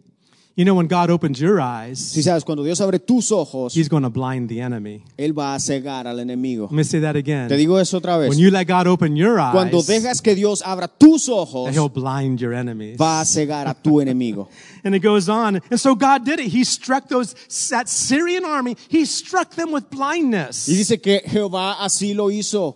You 0.54 0.66
know, 0.66 0.76
when 0.76 0.88
God 0.88 1.10
opens 1.10 1.40
your 1.40 1.62
eyes, 1.62 1.98
Si 1.98 2.22
sabes, 2.22 2.44
cuando 2.44 2.62
Dios 2.64 2.82
abre 2.82 3.00
tus 3.00 3.32
ojos, 3.32 3.74
He's 3.74 3.88
going 3.88 4.04
to 4.04 4.10
blind 4.10 4.50
the 4.50 4.60
enemy. 4.60 5.02
Él 5.18 5.32
va 5.38 5.56
a 5.56 5.60
cegar 5.60 6.08
al 6.08 6.20
enemigo. 6.20 6.66
Let 6.66 6.74
me 6.74 6.84
say 6.84 7.00
that 7.00 7.16
again. 7.16 7.48
Te 7.48 7.56
digo 7.56 7.80
eso 7.80 7.98
otra 8.00 8.18
vez. 8.18 8.30
When 8.30 8.38
you 8.38 8.52
let 8.52 8.68
God 8.68 8.86
open 8.88 9.16
your 9.16 9.38
Cuando 9.38 9.78
eyes, 9.78 9.88
dejas 9.88 10.22
que 10.22 10.36
Dios 10.36 10.62
abra 10.66 10.90
tus 10.90 11.30
ojos, 11.30 11.74
He'll 11.74 11.88
blind 11.90 12.42
your 12.42 12.54
enemies. 12.54 12.98
va 12.98 13.22
a 13.22 13.26
cegar 13.26 13.68
a 13.68 13.74
tu 13.74 14.02
enemigo. 14.02 14.50
And 14.84 14.94
it 14.94 15.02
goes 15.02 15.30
on. 15.30 15.62
And 15.70 15.80
so 15.80 15.96
God 15.96 16.26
did 16.26 16.40
it. 16.40 16.48
He 16.48 16.66
struck 16.66 17.08
those, 17.08 17.34
that 17.70 17.88
Syrian 17.88 18.44
army, 18.44 18.76
He 18.90 19.06
struck 19.06 19.52
them 19.52 19.72
with 19.72 19.90
blindness. 19.90 20.68
Y 20.68 20.76
dice 20.76 21.00
que 21.02 21.22
Jehová 21.26 21.78
así 21.80 22.14
lo 22.14 22.30
hizo. 22.30 22.76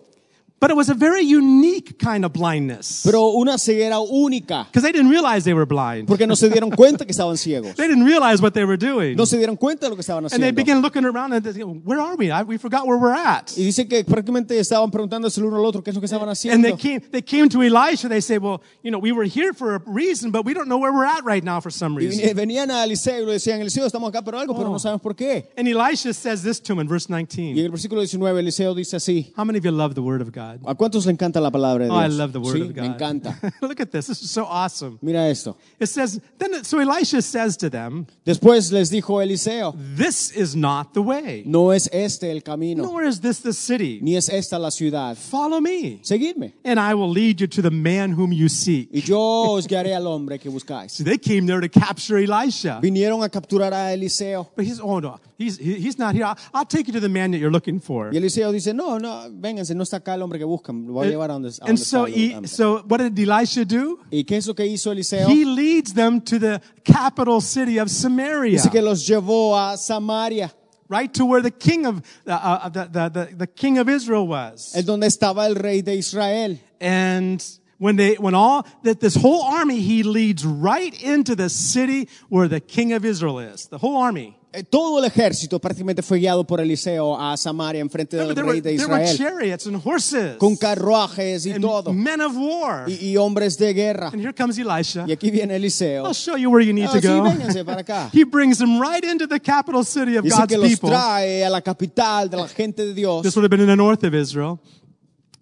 But 0.58 0.70
it 0.70 0.76
was 0.76 0.88
a 0.88 0.94
very 0.94 1.22
unique 1.22 1.98
kind 1.98 2.24
of 2.24 2.32
blindness. 2.32 3.02
Pero 3.04 3.32
una 3.36 3.58
ceguera 3.58 4.00
única, 4.00 4.64
Because 4.64 4.82
they 4.82 4.90
didn't 4.92 5.10
realize 5.10 5.44
they 5.44 5.52
were 5.52 5.66
blind. 5.66 6.06
porque 6.06 6.26
no 6.26 6.34
se 6.34 6.48
dieron 6.48 6.70
cuenta 6.70 7.04
que 7.04 7.12
estaban 7.12 7.36
ciegos. 7.36 7.74
They 7.76 7.86
didn't 7.86 8.04
realize 8.06 8.40
what 8.40 8.54
they 8.54 8.64
were 8.64 8.78
doing. 8.78 9.16
No 9.16 9.26
se 9.26 9.36
dieron 9.36 9.56
cuenta 9.58 9.86
de 9.86 9.90
lo 9.90 9.96
que 9.96 10.00
estaban 10.00 10.24
haciendo. 10.24 10.46
And 10.46 10.56
they 10.56 10.64
began 10.64 10.80
looking 10.80 11.04
around 11.04 11.34
and 11.34 11.44
they 11.44 11.52
go, 11.62 11.72
where 11.84 12.00
are 12.00 12.16
we? 12.16 12.30
I, 12.30 12.42
we 12.42 12.56
forgot 12.56 12.86
where 12.86 12.96
we're 12.96 13.14
at. 13.14 13.52
Y 13.54 13.64
dice 13.64 13.86
que 13.86 14.02
prácticamente 14.04 14.58
estaban 14.58 14.90
preguntándose 14.90 15.40
el 15.40 15.46
uno 15.46 15.58
al 15.58 15.64
otro 15.66 15.82
qué 15.82 15.90
es 15.90 15.94
lo 15.94 16.00
que 16.00 16.06
estaban 16.06 16.28
haciendo. 16.30 16.54
And 16.54 16.64
they 16.64 16.76
came, 16.76 17.00
they 17.10 17.22
came 17.22 17.50
to 17.50 17.62
Elisha. 17.62 18.08
They 18.08 18.22
say, 18.22 18.38
well, 18.38 18.62
you 18.82 18.90
know, 18.90 18.98
we 18.98 19.12
were 19.12 19.26
here 19.26 19.52
for 19.52 19.74
a 19.74 19.82
reason, 19.84 20.30
but 20.30 20.46
we 20.46 20.54
don't 20.54 20.68
know 20.68 20.78
where 20.78 20.92
we're 20.92 21.04
at 21.04 21.22
right 21.26 21.44
now 21.44 21.60
for 21.60 21.70
some 21.70 21.96
Y 22.00 22.06
reason. 22.06 22.34
venían 22.34 22.70
a 22.70 22.82
Eliseo 22.84 23.20
y 23.20 23.26
le 23.26 23.32
decían, 23.34 23.60
Eliseo, 23.60 23.84
estamos 23.84 24.08
acá 24.08 24.24
por 24.24 24.34
algo, 24.34 24.54
pero 24.54 24.70
no 24.70 24.76
oh. 24.76 24.78
sabemos 24.78 25.02
por 25.02 25.14
qué. 25.14 25.48
And 25.58 25.68
Elisha 25.68 26.14
says 26.14 26.42
this 26.42 26.60
to 26.60 26.72
him 26.72 26.80
in 26.80 26.88
verse 26.88 27.10
19. 27.10 27.54
Y 27.56 27.60
en 27.60 27.66
19. 27.66 27.66
el 27.66 27.72
versículo 27.72 28.00
19 28.00 28.40
Eliseo 28.40 28.74
dice 28.74 28.96
así, 28.96 29.34
How 29.36 29.44
many 29.44 29.58
of 29.58 29.64
you 29.66 29.70
love 29.70 29.94
the 29.94 30.00
word 30.00 30.22
of 30.22 30.32
God? 30.32 30.45
¿A 30.64 30.74
cuántos 30.74 31.06
le 31.06 31.12
encanta 31.12 31.40
la 31.40 31.50
palabra 31.50 31.84
de 31.86 31.90
Oh, 31.90 31.96
I 31.96 32.08
love 32.08 32.32
the 32.32 32.40
word 32.40 32.56
sí, 32.56 32.62
of 32.62 32.74
God. 32.74 32.82
me 32.82 32.86
encanta. 32.88 33.36
Look 33.62 33.80
at 33.80 33.90
this. 33.90 34.06
This 34.06 34.22
is 34.22 34.30
so 34.30 34.44
awesome. 34.44 34.98
Mira 35.02 35.28
esto. 35.28 35.56
It 35.80 35.86
says, 35.88 36.20
then, 36.38 36.64
so 36.64 36.78
Elisha 36.78 37.22
says 37.22 37.56
to 37.58 37.70
them, 37.70 38.06
Después 38.24 38.72
les 38.72 38.90
dijo 38.90 39.22
Eliseo, 39.22 39.74
this 39.96 40.30
is 40.32 40.54
not 40.56 40.94
the 40.94 41.02
way, 41.02 41.42
no 41.46 41.70
es 41.70 41.88
este 41.92 42.24
el 42.24 42.40
camino, 42.42 42.84
nor 42.84 43.04
is 43.04 43.20
this 43.20 43.40
the 43.40 43.52
city. 43.52 43.98
ni 44.02 44.16
es 44.16 44.28
esta 44.28 44.58
la 44.58 44.70
ciudad. 44.70 45.16
Follow 45.16 45.60
me, 45.60 46.00
Seguidme, 46.02 46.52
and 46.64 46.78
I 46.78 46.94
will 46.94 47.10
lead 47.10 47.40
you 47.40 47.46
to 47.46 47.62
the 47.62 47.70
man 47.70 48.12
whom 48.12 48.32
you 48.32 48.48
seek. 48.48 48.88
y 48.92 49.00
yo 49.00 49.18
os 49.56 49.66
guiaré 49.66 49.94
al 49.94 50.06
hombre 50.06 50.38
que 50.38 50.50
buscáis. 50.50 50.92
See, 50.92 51.04
they 51.04 51.18
came 51.18 51.46
there 51.46 51.60
to 51.60 51.68
capture 51.68 52.18
Elisha. 52.18 52.80
Vinieron 52.82 53.22
a 53.24 53.28
capturar 53.28 53.72
a 53.72 53.92
Eliseo. 53.94 54.48
But 54.56 54.64
he's, 54.64 54.80
oh 54.80 54.98
no, 55.00 55.18
he's, 55.38 55.58
he's 55.58 55.98
not 55.98 56.14
here. 56.14 56.24
I'll, 56.24 56.38
I'll 56.54 56.64
take 56.66 56.86
you 56.86 56.92
to 56.94 57.00
the 57.00 57.08
man 57.08 57.30
that 57.32 57.38
you're 57.38 57.50
looking 57.50 57.80
for. 57.80 58.10
Y 58.10 58.16
Eliseo 58.18 58.52
dice, 58.52 58.74
no, 58.74 58.98
no, 58.98 59.28
vénganse, 59.30 59.74
no 59.74 59.82
está 59.82 59.98
acá 59.98 60.14
el 60.14 60.22
hombre 60.22 60.35
que 60.38 60.44
buscan, 60.44 60.86
lo 60.86 60.94
voy 60.94 61.06
a 61.06 61.10
llevar 61.10 61.30
a 61.30 61.34
donde, 61.34 61.48
a 61.48 61.66
And 61.66 61.78
donde 61.78 61.84
so, 61.84 62.06
está 62.06 62.14
el 62.16 62.30
he, 62.30 62.34
hombre. 62.34 62.48
so 62.48 62.82
what 62.88 62.98
did 62.98 63.18
Elisha 63.18 63.64
do? 63.64 63.98
¿Y 64.10 64.24
qué 64.24 64.36
es 64.36 64.46
lo 64.46 64.54
que 64.54 64.64
hizo 64.66 64.90
Eliseo? 64.92 65.28
He 65.28 65.44
leads 65.44 65.92
them 65.94 66.20
to 66.20 66.38
the 66.38 66.60
capital 66.84 67.40
city 67.40 67.78
of 67.78 67.90
Samaria, 67.90 68.52
Dice 68.52 68.70
que 68.70 68.82
los 68.82 69.06
llevó 69.08 69.54
a 69.56 69.76
Samaria, 69.76 70.52
right 70.88 71.12
to 71.14 71.24
where 71.24 71.42
the 71.42 71.50
king 71.50 71.86
of 71.86 72.02
uh, 72.26 72.30
uh, 72.30 72.68
the, 72.68 72.84
the, 72.84 73.08
the, 73.08 73.36
the 73.36 73.46
king 73.46 73.78
of 73.78 73.88
Israel 73.88 74.26
was. 74.26 74.72
el 74.76 74.82
donde 74.84 75.06
estaba 75.06 75.46
el 75.46 75.54
rey 75.54 75.80
de 75.80 75.92
Israel. 75.98 76.58
And 76.80 77.42
when 77.78 77.96
they, 77.96 78.14
when 78.14 78.34
all 78.34 78.66
that 78.84 79.00
this 79.00 79.14
whole 79.16 79.42
army, 79.42 79.80
he 79.80 80.02
leads 80.02 80.44
right 80.46 80.94
into 81.02 81.34
the 81.34 81.48
city 81.48 82.08
where 82.28 82.48
the 82.48 82.60
king 82.60 82.92
of 82.92 83.04
Israel 83.04 83.38
is. 83.38 83.66
The 83.66 83.78
whole 83.78 83.96
army. 83.96 84.38
Eh, 84.56 84.64
Todo 84.64 84.98
el 84.98 85.04
ejército 85.04 85.58
prácticamente 85.60 86.02
fue 86.02 86.18
guiado 86.18 86.46
por 86.46 86.60
Eliseo 86.60 87.20
a 87.20 87.36
Samaria 87.36 87.80
en 87.80 87.90
frente 87.90 88.16
del 88.16 88.28
there, 88.34 88.40
rey 88.42 88.60
were, 88.60 88.60
de 88.62 88.74
Israel, 88.74 89.16
chariots 89.16 89.66
and 89.66 89.80
horses 89.84 90.36
con 90.38 90.56
carruajes 90.56 91.44
y 91.46 91.60
todo, 91.60 91.92
men 91.92 92.20
of 92.22 92.34
war. 92.36 92.88
y, 92.88 92.94
y 93.10 93.16
hombres 93.16 93.58
de 93.58 93.74
guerra. 93.74 94.08
And 94.08 94.20
here 94.20 94.32
comes 94.32 94.56
Elisha. 94.58 95.04
Y 95.06 95.12
aquí 95.12 95.30
viene 95.30 95.56
Eliseo. 95.56 96.04
I'll 96.06 96.14
show 96.14 96.36
you 96.36 96.50
where 96.50 96.64
you 96.64 96.72
need 96.72 96.86
Ah, 96.88 96.92
to 96.92 97.00
sí, 97.00 97.58
go. 97.58 97.64
para 97.64 97.80
acá. 97.82 98.10
He 98.14 98.24
brings 98.24 98.58
them 98.58 98.80
right 98.80 99.04
into 99.04 99.26
the 99.26 99.38
capital 99.40 99.84
city 99.84 100.16
of 100.16 100.24
Dice 100.24 100.34
God's 100.36 100.48
que 100.48 100.58
los 100.58 100.68
people. 100.70 100.88
trae 100.90 101.44
a 101.44 101.50
la 101.50 101.60
capital 101.60 102.30
de 102.30 102.36
la 102.38 102.48
gente 102.48 102.86
de 102.86 102.94
Dios 102.94 103.22
This 103.22 103.36
would 103.36 103.44
have 103.44 103.50
been 103.50 103.60
in 103.60 103.66
the 103.68 103.76
north 103.76 104.04
of 104.04 104.14
Israel. 104.14 104.58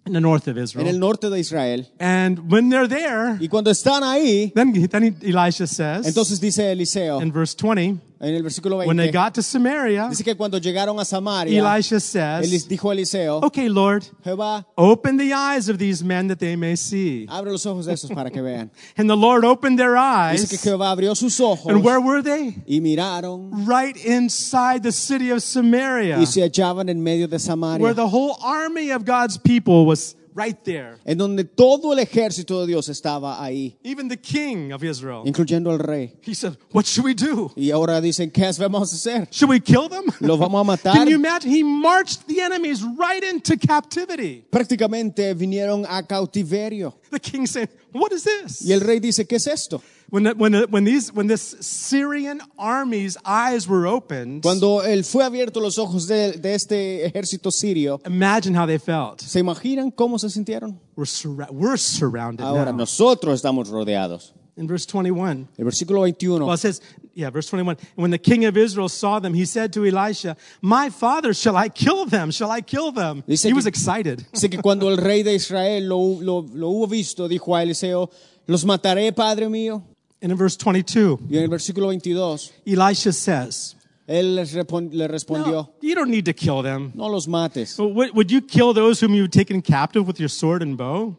In 0.07 0.13
the 0.13 0.21
north 0.21 0.47
of 0.47 0.55
en 0.55 0.57
el 0.59 0.63
Israel. 0.65 0.99
norte 0.99 1.29
de 1.31 1.39
Israel. 1.39 1.87
And 1.99 2.51
when 2.51 2.69
they're 2.69 2.87
there, 2.87 3.37
Y 3.39 3.47
cuando 3.47 3.71
están 3.71 4.03
ahí, 4.03 4.51
then, 4.53 4.71
then 4.87 5.17
Elisha 5.23 5.65
says 5.65 6.05
entonces 6.05 6.39
dice 6.39 6.71
Eliseo 6.71 7.19
in 7.23 7.31
verse 7.31 7.55
20, 7.55 7.97
en 8.27 8.35
el 8.35 8.43
versículo 8.43 8.77
when 8.85 8.97
they 8.97 9.11
got 9.11 9.33
to 9.33 9.41
Samaria, 9.41 10.07
dice 10.09 10.23
que 10.23 10.35
cuando 10.35 10.57
llegaron 10.57 10.99
a 10.99 11.05
Samaria, 11.05 11.59
Elisha 11.59 11.95
Elis- 11.95 12.01
says, 12.01 12.67
dijo 12.67 12.91
Eliseo, 12.91 13.43
Okay, 13.43 13.69
Lord, 13.69 14.03
Jehová, 14.23 14.65
open 14.77 15.17
the 15.17 15.33
eyes 15.33 15.69
of 15.69 15.77
these 15.77 16.03
men 16.03 16.27
that 16.27 16.39
they 16.39 16.55
may 16.55 16.75
see. 16.75 17.25
abre 17.29 17.51
los 17.51 17.65
ojos 17.65 17.85
de 17.85 17.93
estos 17.93 18.11
para 18.11 18.29
que 18.29 18.41
vean. 18.41 18.71
And 18.97 19.09
the 19.09 19.15
Lord 19.17 19.45
opened 19.45 19.77
their 19.79 19.93
Dice 20.31 20.47
que 20.49 20.57
eyes. 20.57 20.63
Jehová 20.63 20.91
abrió 20.91 21.15
sus 21.15 21.39
ojos 21.39 21.67
And 21.67 21.83
where 21.83 21.99
were 21.99 22.21
they? 22.21 22.55
y 22.67 22.79
miraron 22.81 23.67
Right 23.67 23.95
inside 23.97 24.83
the 24.83 24.91
city 24.91 25.29
of 25.31 25.41
Samaria, 25.43 26.17
y 26.19 26.25
se 26.25 26.41
hallaban 26.41 26.89
en 26.89 27.03
medio 27.03 27.27
de 27.27 27.35
where 27.35 27.39
Samaria, 27.39 27.93
the 27.93 28.07
whole 28.07 28.37
army 28.43 28.91
of 28.91 29.05
God's 29.05 29.37
people 29.37 29.85
was 29.85 30.15
right 30.35 30.57
there. 30.63 30.97
en 31.05 31.17
donde 31.17 31.43
todo 31.45 31.93
el 31.93 31.99
ejército 31.99 32.61
de 32.61 32.67
Dios 32.67 32.89
estaba 32.89 33.41
ahí, 33.43 33.77
Even 33.83 34.07
the 34.09 34.17
king 34.17 34.71
of 34.71 34.83
Israel. 34.83 35.23
incluyendo 35.25 35.71
al 35.71 35.79
rey. 35.79 36.13
He 36.25 36.35
said, 36.35 36.57
What 36.71 36.85
should 36.85 37.05
we 37.05 37.13
do? 37.13 37.51
Y 37.55 37.71
ahora 37.71 38.01
dicen, 38.01 38.29
¿qué 38.31 38.51
vamos 38.59 38.91
a 38.91 38.95
hacer? 38.95 39.27
Should 39.31 39.49
we 39.49 39.59
kill 39.59 39.87
them? 39.89 40.05
¿Los 40.19 40.37
vamos 40.37 40.61
a 40.61 40.63
matar? 40.63 40.93
Can 40.93 41.07
you 41.07 41.15
imagine? 41.15 41.49
He 41.51 41.63
marched 41.63 42.27
the 42.27 42.41
enemies 42.41 42.83
right 42.83 43.23
into 43.23 43.57
captivity. 43.57 44.43
Prácticamente 44.49 45.33
vinieron 45.33 45.85
a 45.87 46.03
cautiverio. 46.03 46.93
The 47.11 47.19
king 47.19 47.47
said, 47.47 47.69
What 47.93 48.11
is 48.11 48.23
this? 48.25 48.61
Y 48.61 48.73
el 48.73 48.81
rey 48.81 48.99
dice, 48.99 49.25
¿qué 49.25 49.37
es 49.37 49.47
esto? 49.47 49.81
When, 50.11 50.23
the, 50.23 50.35
when, 50.35 50.51
the, 50.51 50.67
when, 50.69 50.83
these, 50.83 51.11
when 51.11 51.27
this 51.27 51.55
Syrian 51.61 52.39
army's 52.59 53.17
eyes 53.25 53.67
were 53.67 53.87
opened, 53.87 54.43
Cuando 54.43 54.81
él 54.81 55.03
fue 55.03 55.23
abierto 55.23 55.59
los 55.59 55.77
ojos 55.79 56.07
de, 56.07 56.33
de 56.33 56.53
este 56.53 57.03
ejército 57.05 57.51
sirio, 57.51 57.99
imagine 58.05 58.53
how 58.53 58.65
they 58.67 58.77
felt. 58.77 59.19
¿se 59.21 59.39
imaginan 59.39 59.91
cómo 59.91 60.19
se 60.19 60.29
sintieron? 60.29 60.79
We're, 60.95 61.05
surra- 61.07 61.49
we're 61.51 61.77
surrounded 61.77 62.43
Ahora 62.45 62.71
now. 62.71 62.77
nosotros 62.85 63.35
estamos 63.41 63.69
rodeados. 63.69 64.33
In 64.57 64.67
verse 64.67 64.85
21, 64.85 65.49
El 65.57 65.65
versículo 65.65 65.99
21. 66.05 66.45
well, 66.45 66.53
it 66.53 66.59
says, 66.59 66.79
yeah, 67.13 67.29
verse 67.29 67.47
21. 67.49 67.75
When 67.95 68.11
the 68.11 68.17
king 68.19 68.45
of 68.45 68.55
Israel 68.55 68.87
saw 68.87 69.19
them, 69.19 69.33
he 69.33 69.43
said 69.43 69.73
to 69.73 69.85
Elisha, 69.85 70.37
My 70.61 70.89
father, 70.89 71.33
shall 71.33 71.57
I 71.57 71.67
kill 71.67 72.05
them? 72.05 72.31
Shall 72.31 72.51
I 72.51 72.61
kill 72.61 72.93
them? 72.93 73.21
Dice 73.27 73.43
he 73.43 73.49
que- 73.49 73.55
was 73.55 73.65
excited. 73.65 74.23
Dice 74.31 74.49
que 74.49 74.61
cuando 74.61 74.87
el 74.89 74.97
rey 74.97 75.23
de 75.23 75.33
Israel 75.33 75.89
lo, 75.89 75.97
lo, 76.21 76.45
lo 76.53 76.69
hubo 76.69 76.87
visto, 76.87 77.27
dijo 77.27 77.53
a 77.53 77.63
Eliseo, 77.63 78.09
los 78.47 78.63
mataré, 78.63 79.11
padre 79.13 79.49
mío. 79.49 79.83
And 80.25 80.31
in 80.31 80.39
verse 80.39 80.57
22, 80.57 81.19
Y 81.29 81.37
en 81.37 81.43
el 81.43 81.49
versículo 81.49 81.85
22, 81.85 82.51
Elisha 82.65 83.13
says, 83.13 83.75
él 84.07 84.33
le 84.33 85.07
respondió, 85.07 85.51
no, 85.53 85.73
You 85.83 85.93
don't 85.93 86.09
need 86.09 86.25
to 86.25 86.33
kill 86.33 86.63
them. 86.63 86.91
no 86.95 87.05
los 87.07 87.27
mates. 87.27 87.77
Would, 87.77 88.31
you 88.31 88.41
kill 88.41 88.73
those 88.73 88.99
whom 88.99 89.13
you've 89.13 89.29
taken 89.29 89.61
captive 89.61 90.07
with 90.07 90.19
your 90.19 90.29
sword 90.29 90.63
and 90.63 90.75
bow? 90.75 91.15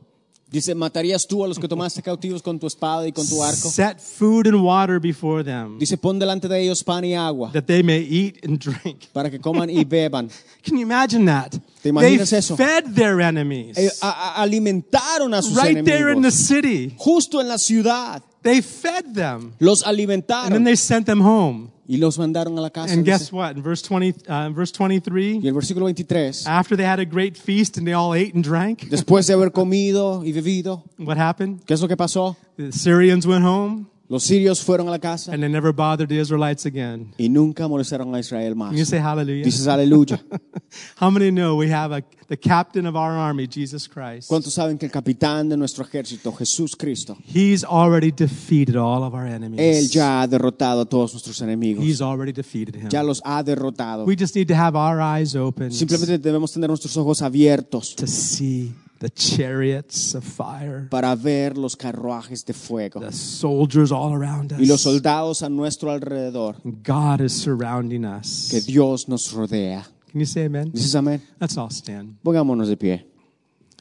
Dice, 0.50 0.74
¿matarías 0.74 1.24
tú 1.28 1.44
a 1.44 1.46
los 1.48 1.57
que 1.57 1.68
tomaste 1.68 2.02
cautivos 2.02 2.42
con 2.42 2.59
tu 2.59 2.66
espada 2.66 3.07
y 3.07 3.12
con 3.12 3.24
tu 3.28 3.40
arco? 3.44 3.68
Set 3.68 4.00
food 4.00 4.48
and 4.48 4.61
water 4.61 4.98
before 4.98 5.44
them, 5.44 5.78
Dice, 5.78 5.96
pon 5.96 6.18
delante 6.18 6.48
de 6.48 6.61
ellos 6.62 6.82
pan 6.82 7.04
y 7.04 7.14
agua 7.14 7.52
that 7.52 7.66
they 7.66 7.84
may 7.84 8.00
eat 8.00 8.44
and 8.44 8.59
drink. 8.59 9.07
para 9.12 9.30
que 9.30 9.38
coman 9.38 9.70
y 9.70 9.84
beban. 9.84 10.28
Can 10.64 10.76
you 10.78 10.82
imagine 10.82 11.26
that? 11.26 11.52
¿Te 11.52 11.61
They 11.82 11.90
imaginas 11.90 12.32
eso? 12.32 12.57
fed 12.57 12.92
their 12.94 13.20
enemies 13.20 13.78
Eh, 13.78 13.88
a- 14.02 14.09
a- 14.09 14.42
alimentaron 14.42 15.32
a 15.32 15.42
sus 15.42 15.57
right 15.57 15.84
there 15.84 16.11
in 16.12 16.22
the 16.22 16.32
city. 16.32 16.92
Justo 16.98 17.40
en 17.40 17.46
la 17.46 17.59
ciudad. 17.59 18.22
They 18.47 18.62
fed 18.62 19.14
them, 19.14 19.53
Los 19.59 19.82
alimentaron. 19.82 20.47
and 20.47 20.55
then 20.55 20.64
they 20.64 20.76
sent 20.76 21.07
them 21.07 21.20
home. 21.20 21.70
y 21.88 21.99
los 21.99 22.18
mandaron 22.18 22.59
a 22.59 22.61
la 22.61 22.70
casa. 22.70 22.92
And 22.94 23.05
guess 23.05 23.32
what? 23.32 23.57
In 23.57 23.62
verse 23.62 23.80
20, 23.82 24.14
uh, 24.28 24.47
in 24.49 24.55
verse 24.55 24.72
23, 24.72 25.40
Y 25.42 25.47
el 25.49 25.55
versículo 25.55 25.84
23. 25.84 26.44
after 26.47 26.76
they 26.76 26.84
had 26.84 26.99
a 26.99 27.05
great 27.05 27.36
feast 27.36 27.76
and 27.78 27.86
they 27.86 27.92
all 27.92 28.12
ate 28.14 28.34
and 28.34 28.42
drank, 28.42 28.88
Después 28.88 29.26
de 29.28 29.34
haber 29.34 29.53
comido 29.53 30.24
y 30.24 30.32
bebido, 30.32 30.82
what 30.99 31.16
happened? 31.16 31.61
¿qué 31.64 31.74
es 31.74 31.80
lo 31.80 31.88
que 31.88 31.97
pasó? 31.97 32.36
The 32.57 32.72
Syrians 32.72 33.26
went 33.26 33.44
home 33.44 33.86
Los 34.09 34.22
sirios 34.22 34.62
fueron 34.62 34.86
a 34.86 34.90
la 34.92 34.98
casa 34.98 35.32
and 35.32 35.42
they 35.42 35.48
never 35.48 35.72
bothered 35.72 36.09
the 36.09 36.20
Israelites 36.20 36.64
again. 36.64 37.12
y 37.18 37.28
nunca 37.28 37.66
molestaron 37.66 38.14
a 38.14 38.20
Israel 38.20 38.54
más. 38.54 38.70
Can 38.70 38.78
you 38.78 38.84
say 38.84 38.98
hallelujah? 38.98 39.44
Dices 39.44 39.66
aleluya. 39.66 40.20
How 40.96 41.11
many 41.11 41.30
know 41.30 41.57
we 41.57 41.68
have 41.70 41.92
a, 41.92 42.02
the 42.28 42.36
captain 42.36 42.86
of 42.86 42.94
our 42.94 43.12
army, 43.12 43.48
Jesus 43.48 43.88
Christ? 43.88 44.28
¿Cuántos 44.28 44.52
saben 44.52 44.78
que 44.78 44.86
el 44.86 44.92
capitán 44.92 45.48
de 45.48 45.57
nuestro 45.57 45.84
ejército, 45.84 46.32
Jesús 46.32 46.76
Cristo, 46.76 47.16
He's 47.24 47.64
already 47.64 48.12
defeated 48.12 48.76
all 48.76 49.02
of 49.02 49.14
our 49.14 49.26
enemies. 49.26 49.61
Él 49.61 49.88
ya 49.90 50.22
ha 50.22 50.28
derrotado 50.28 50.82
a 50.82 50.84
todos 50.86 51.12
nuestros 51.12 51.40
enemigos? 51.40 51.84
He's 51.84 52.00
already 52.00 52.32
defeated 52.32 52.76
him. 52.76 52.88
Ya 52.88 53.02
los 53.02 53.20
ha 53.24 53.42
derrotado. 53.42 54.04
We 54.04 54.16
just 54.16 54.36
need 54.36 54.46
to 54.48 54.54
have 54.54 54.76
our 54.76 55.00
eyes 55.00 55.34
open 55.34 55.72
Simplemente 55.72 56.18
debemos 56.18 56.52
tener 56.52 56.68
nuestros 56.68 56.96
ojos 56.96 57.22
abiertos 57.22 57.96
to 57.96 58.07
see 58.07 58.72
the 58.99 59.11
chariots 59.11 60.14
of 60.14 60.24
fire, 60.24 60.88
para 60.90 61.14
ver 61.14 61.57
los 61.57 61.76
carruajes 61.76 62.44
de 62.44 62.53
fuego 62.53 63.01
the 63.01 63.12
soldiers 63.12 63.92
all 63.92 64.12
around 64.14 64.53
y 64.53 64.66
los 64.66 64.76
us. 64.76 64.82
soldados 64.82 65.42
a 65.42 65.49
nuestro 65.49 65.90
alrededor. 65.90 66.57
God 66.82 67.20
is 67.20 67.32
surrounding 67.32 68.05
us. 68.05 68.49
Que. 68.51 68.61
Dios 68.61 69.09
nos 69.09 69.32
rodea. 69.32 69.84
Can 70.11 70.20
you 70.20 70.26
say 70.26 70.47
amen? 70.47 70.70
¿Dices 70.72 70.94
amén? 70.94 71.20
Let's 71.40 71.57
all 71.57 71.70
stand. 71.70 72.16
Pongámonos 72.22 72.68
de 72.68 72.76
pie. 72.76 73.07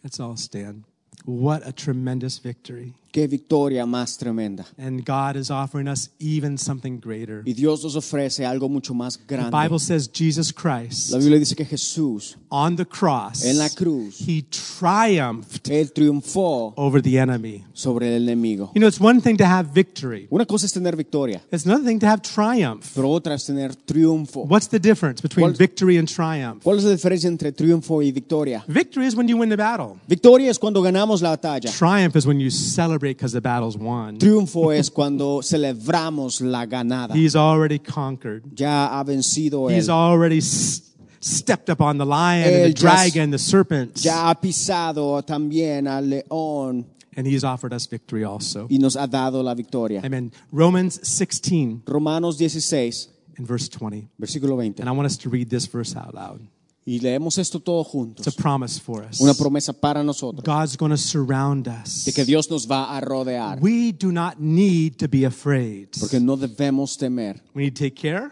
Let's 0.04 0.20
all 0.20 0.38
stand. 0.38 0.84
What 1.26 1.62
a 1.66 1.72
tremendous 1.74 2.40
victory. 2.42 2.94
Qué 3.12 3.28
victoria 3.28 3.86
más 3.86 4.18
tremenda. 4.18 4.66
And 4.78 5.06
God 5.06 5.38
is 5.38 5.50
offering 5.50 5.88
us 5.88 6.10
even 6.20 6.58
something 6.58 7.00
greater. 7.00 7.42
Y 7.46 7.54
Dios 7.54 7.82
nos 7.82 7.96
ofrece 7.96 8.46
algo 8.46 8.68
mucho 8.68 8.94
más 8.94 9.18
grande. 9.26 9.52
The. 9.52 9.58
Bible 9.64 9.80
says 9.80 10.10
Jesus 10.12 10.52
Christ 10.52 11.12
La 11.12 11.20
Biblia 11.20 11.40
dice 11.40 11.56
que 11.56 11.64
Jesús, 11.66 12.36
on 12.50 12.76
the 12.76 12.86
cross, 12.86 13.46
en 13.46 13.58
la 13.58 13.70
cruz, 13.70 14.20
he 14.20 14.44
triumphed 14.90 15.70
Él 15.70 15.94
triunfó 15.94 16.74
over 16.76 17.02
the 17.02 17.18
enemy. 17.18 17.64
sobre 17.74 18.08
el 18.14 18.22
enemigo. 18.24 18.72
You 18.76 18.82
know, 18.82 18.88
it's 18.90 19.00
one 19.00 19.22
thing 19.22 19.38
to 19.38 19.46
have 19.46 19.70
victory. 19.74 20.28
Una 20.30 20.46
cosa 20.46 20.66
es 20.66 20.74
tener 20.74 20.98
victoria, 20.98 21.42
It's 21.54 21.66
another 21.66 21.86
thing 21.86 22.00
to 22.00 22.08
have 22.08 22.22
triumph. 22.22 22.92
pero 22.94 23.10
otra 23.10 23.36
es 23.36 23.46
tener 23.46 23.74
triunfo. 23.78 24.42
What's 24.46 24.68
the 24.68 24.80
difference 24.80 25.22
between 25.22 25.48
¿Cuál- 25.52 25.58
victory 25.58 25.98
and 25.98 26.10
triumph? 26.10 26.64
¿Cuál 26.64 26.80
es 26.80 26.84
la 26.84 26.92
diferencia 26.92 27.30
entre 27.30 27.54
triunfo 27.54 28.02
y 28.04 28.12
victoria? 28.12 28.66
Victory 28.68 29.08
is 29.08 29.16
when 29.16 29.28
you 29.30 29.38
win 29.38 29.48
the 29.50 29.56
battle. 29.56 29.96
Victoria 30.08 30.52
es 30.52 30.60
cuando 30.60 30.82
ganamos 30.82 31.15
la 31.22 31.36
batalla. 31.36 31.70
Triumph 31.72 32.16
is 32.16 32.26
when 32.26 32.40
you 32.40 32.50
celebrate 32.50 33.18
because 33.18 33.34
the 33.34 33.42
battle's 33.42 33.78
won. 33.78 34.18
Triunfo 34.18 34.72
es 34.74 34.90
cuando 34.90 35.42
celebramos 35.42 36.42
la 36.42 36.66
ganada. 36.66 37.14
He's 37.16 37.36
already 37.36 37.80
conquered. 37.80 38.44
Ya 38.56 38.88
ha 38.92 39.04
vencido 39.04 39.70
él. 39.70 39.76
He's 39.76 39.90
already 39.90 40.42
stepped 40.42 41.70
up 41.70 41.82
on 41.82 41.98
the 41.98 42.06
lion 42.06 42.48
and 42.48 42.66
the 42.66 42.74
dragon, 42.74 43.32
the 43.32 43.40
serpent, 43.40 43.98
Ya 43.98 44.30
ha 44.30 44.36
pisado 44.36 45.22
también 45.24 45.88
al 45.88 46.04
león 46.10 46.86
and 47.18 47.26
he's 47.26 47.44
offered 47.44 47.74
us 47.74 47.88
victory 47.88 48.24
also. 48.24 48.68
y 48.70 48.78
nos 48.78 48.96
ha 48.96 49.08
dado 49.08 49.42
la 49.42 49.54
victoria. 49.54 50.02
Amen. 50.04 50.32
Romans 50.52 51.00
16 51.04 51.84
Romanos 51.88 52.38
16, 52.38 53.10
In 53.38 53.46
verse 53.46 53.70
20. 53.70 54.08
versículo 54.20 54.56
20. 54.56 54.82
And 54.82 54.90
I 54.90 54.92
want 54.92 55.06
us 55.08 55.18
to 55.18 55.30
read 55.30 55.50
this 55.50 55.66
verse 55.66 55.96
out 55.96 56.14
loud. 56.14 56.42
Y 56.88 57.00
leemos 57.00 57.40
esto 57.40 57.60
todo 57.60 57.84
It's 58.16 58.28
a 58.28 58.32
promise 58.32 58.80
for 58.80 59.04
us. 59.04 59.20
Una 59.20 59.34
promesa 59.34 59.74
para 59.74 60.04
nosotros 60.04 60.44
God's 60.46 60.78
going 60.78 60.92
to 60.92 60.98
surround 60.98 61.68
us. 61.68 62.06
de 62.06 62.14
que 62.14 62.24
Dios 62.24 62.48
nos 62.50 62.68
va 62.70 62.96
a 62.96 63.02
rodear. 63.02 63.58
We 63.60 63.92
do 63.92 64.12
not 64.12 64.40
need 64.40 64.98
to 64.98 65.08
be 65.08 65.26
afraid. 65.26 65.90
Porque 66.00 66.20
no 66.20 66.38
debemos 66.38 66.96
temer. 66.96 67.42
We 67.56 67.64
need 67.64 67.74
to 67.74 67.86
take 67.86 67.96
care. 67.96 68.30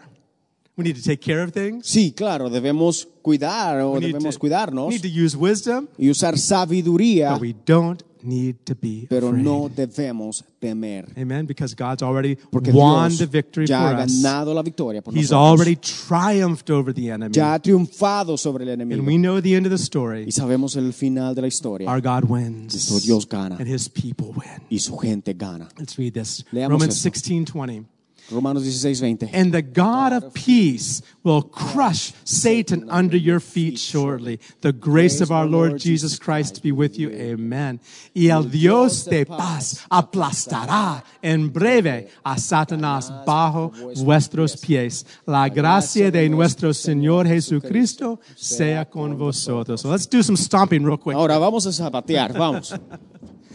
We 0.76 0.84
need 0.84 0.96
to 0.96 1.02
take 1.02 1.20
care 1.20 1.42
of 1.42 1.52
things. 1.52 1.86
Sí, 1.86 2.12
claro, 2.12 2.48
debemos 2.48 3.08
cuidar 3.22 3.80
o 3.80 3.92
We 3.92 4.00
need 4.00 4.06
debemos 4.14 4.34
to, 4.34 4.40
cuidarnos 4.40 4.88
need 4.88 5.02
to 5.02 5.08
use 5.08 5.36
wisdom, 5.36 5.88
y 5.96 6.10
usar 6.10 6.36
sabiduría, 6.36 7.32
but 7.32 7.42
we 7.42 7.54
don't 7.64 8.02
need 8.24 8.56
to 8.64 8.74
be 8.74 9.06
Pero 9.08 9.28
afraid. 9.28 9.44
no 9.44 9.68
debemos 9.68 10.44
temer. 10.58 11.06
Amen, 11.16 11.46
because 11.46 11.74
God's 11.74 12.02
already 12.02 12.36
Porque 12.36 12.72
won 12.72 13.08
Dios 13.10 13.18
the 13.18 13.26
victory 13.26 13.66
ya 13.66 13.80
for 13.80 13.88
ha 13.94 14.06
ganado 14.06 14.50
us. 14.50 14.54
La 14.56 14.62
victoria 14.62 15.02
por 15.02 15.14
He's 15.14 15.30
nosotros. 15.30 15.60
already 15.60 15.76
triumphed 15.76 16.70
over 16.70 16.92
the 16.94 17.10
enemy. 17.10 17.32
Ya 17.34 17.54
ha 17.54 17.58
triunfado 17.58 18.36
sobre 18.36 18.64
el 18.64 18.70
enemigo. 18.70 18.98
And 19.00 19.06
we 19.06 19.16
know 19.16 19.40
the 19.40 19.54
end 19.54 19.66
of 19.66 19.70
the 19.70 19.78
story. 19.78 20.24
Y 20.26 20.32
sabemos 20.32 20.76
el 20.76 20.92
final 20.92 21.34
de 21.34 21.42
la 21.42 21.48
historia. 21.48 21.88
Our 21.90 22.00
God 22.00 22.24
wins. 22.28 22.74
Nuestro 22.74 23.00
Dios 23.00 23.28
gana. 23.28 23.56
And 23.58 23.68
his 23.68 23.88
people 23.88 24.28
win. 24.28 24.62
Y 24.70 24.78
su 24.78 24.96
gente 24.96 25.34
gana. 25.34 25.68
Let's 25.78 25.96
read 25.98 26.12
this. 26.14 26.44
Leamos 26.52 26.72
Romans 26.80 27.04
16:20. 27.04 27.84
Romanos 28.30 28.64
16, 28.64 29.18
20. 29.18 29.30
And 29.32 29.52
the 29.52 29.62
God 29.62 30.12
of 30.12 30.32
peace 30.32 31.02
will 31.22 31.42
crush 31.42 32.12
Satan 32.24 32.88
under 32.88 33.16
your 33.16 33.40
feet 33.40 33.78
shortly. 33.78 34.40
The 34.62 34.72
grace 34.72 35.20
of 35.20 35.30
our 35.30 35.46
Lord 35.46 35.78
Jesus 35.78 36.18
Christ 36.18 36.62
be 36.62 36.72
with 36.72 36.98
you. 36.98 37.10
Amen. 37.10 37.80
Y 38.14 38.28
el 38.28 38.44
Dios 38.44 39.04
de 39.04 39.26
paz 39.26 39.84
aplastará 39.90 41.04
en 41.22 41.52
breve 41.52 42.08
a 42.24 42.38
Satanás 42.38 43.10
bajo 43.26 43.72
vuestros 44.02 44.56
pies. 44.56 45.04
La 45.26 45.48
gracia 45.48 46.10
de 46.10 46.28
nuestro 46.28 46.72
Señor 46.72 47.26
Jesucristo 47.26 48.20
sea 48.36 48.84
con 48.86 49.18
vosotros. 49.18 49.82
So 49.82 49.90
let's 49.90 50.06
do 50.06 50.22
some 50.22 50.36
stomping 50.36 50.84
real 50.84 50.98
quick. 50.98 51.16
Ahora 51.16 51.38
vamos 51.38 51.66
a 51.66 51.72
zapatear, 51.72 52.32
vamos. 52.32 52.74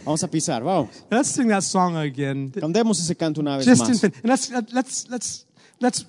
Vamos 0.04 0.22
a 0.24 0.28
pisar, 0.28 0.62
vamos. 0.62 0.90
Let's 1.10 1.28
sing 1.28 1.48
that 1.48 1.62
song 1.62 1.96
again. 1.96 2.50
Cantemos 2.50 2.98
ese 3.00 3.14
canto 3.16 3.40
una 3.40 3.56
vez 3.56 3.66
Just 3.66 3.82
más. 3.82 4.04
And 4.04 4.14
let's, 4.24 4.50
let's, 4.72 5.06
let's, 5.08 5.46
let's 5.78 6.06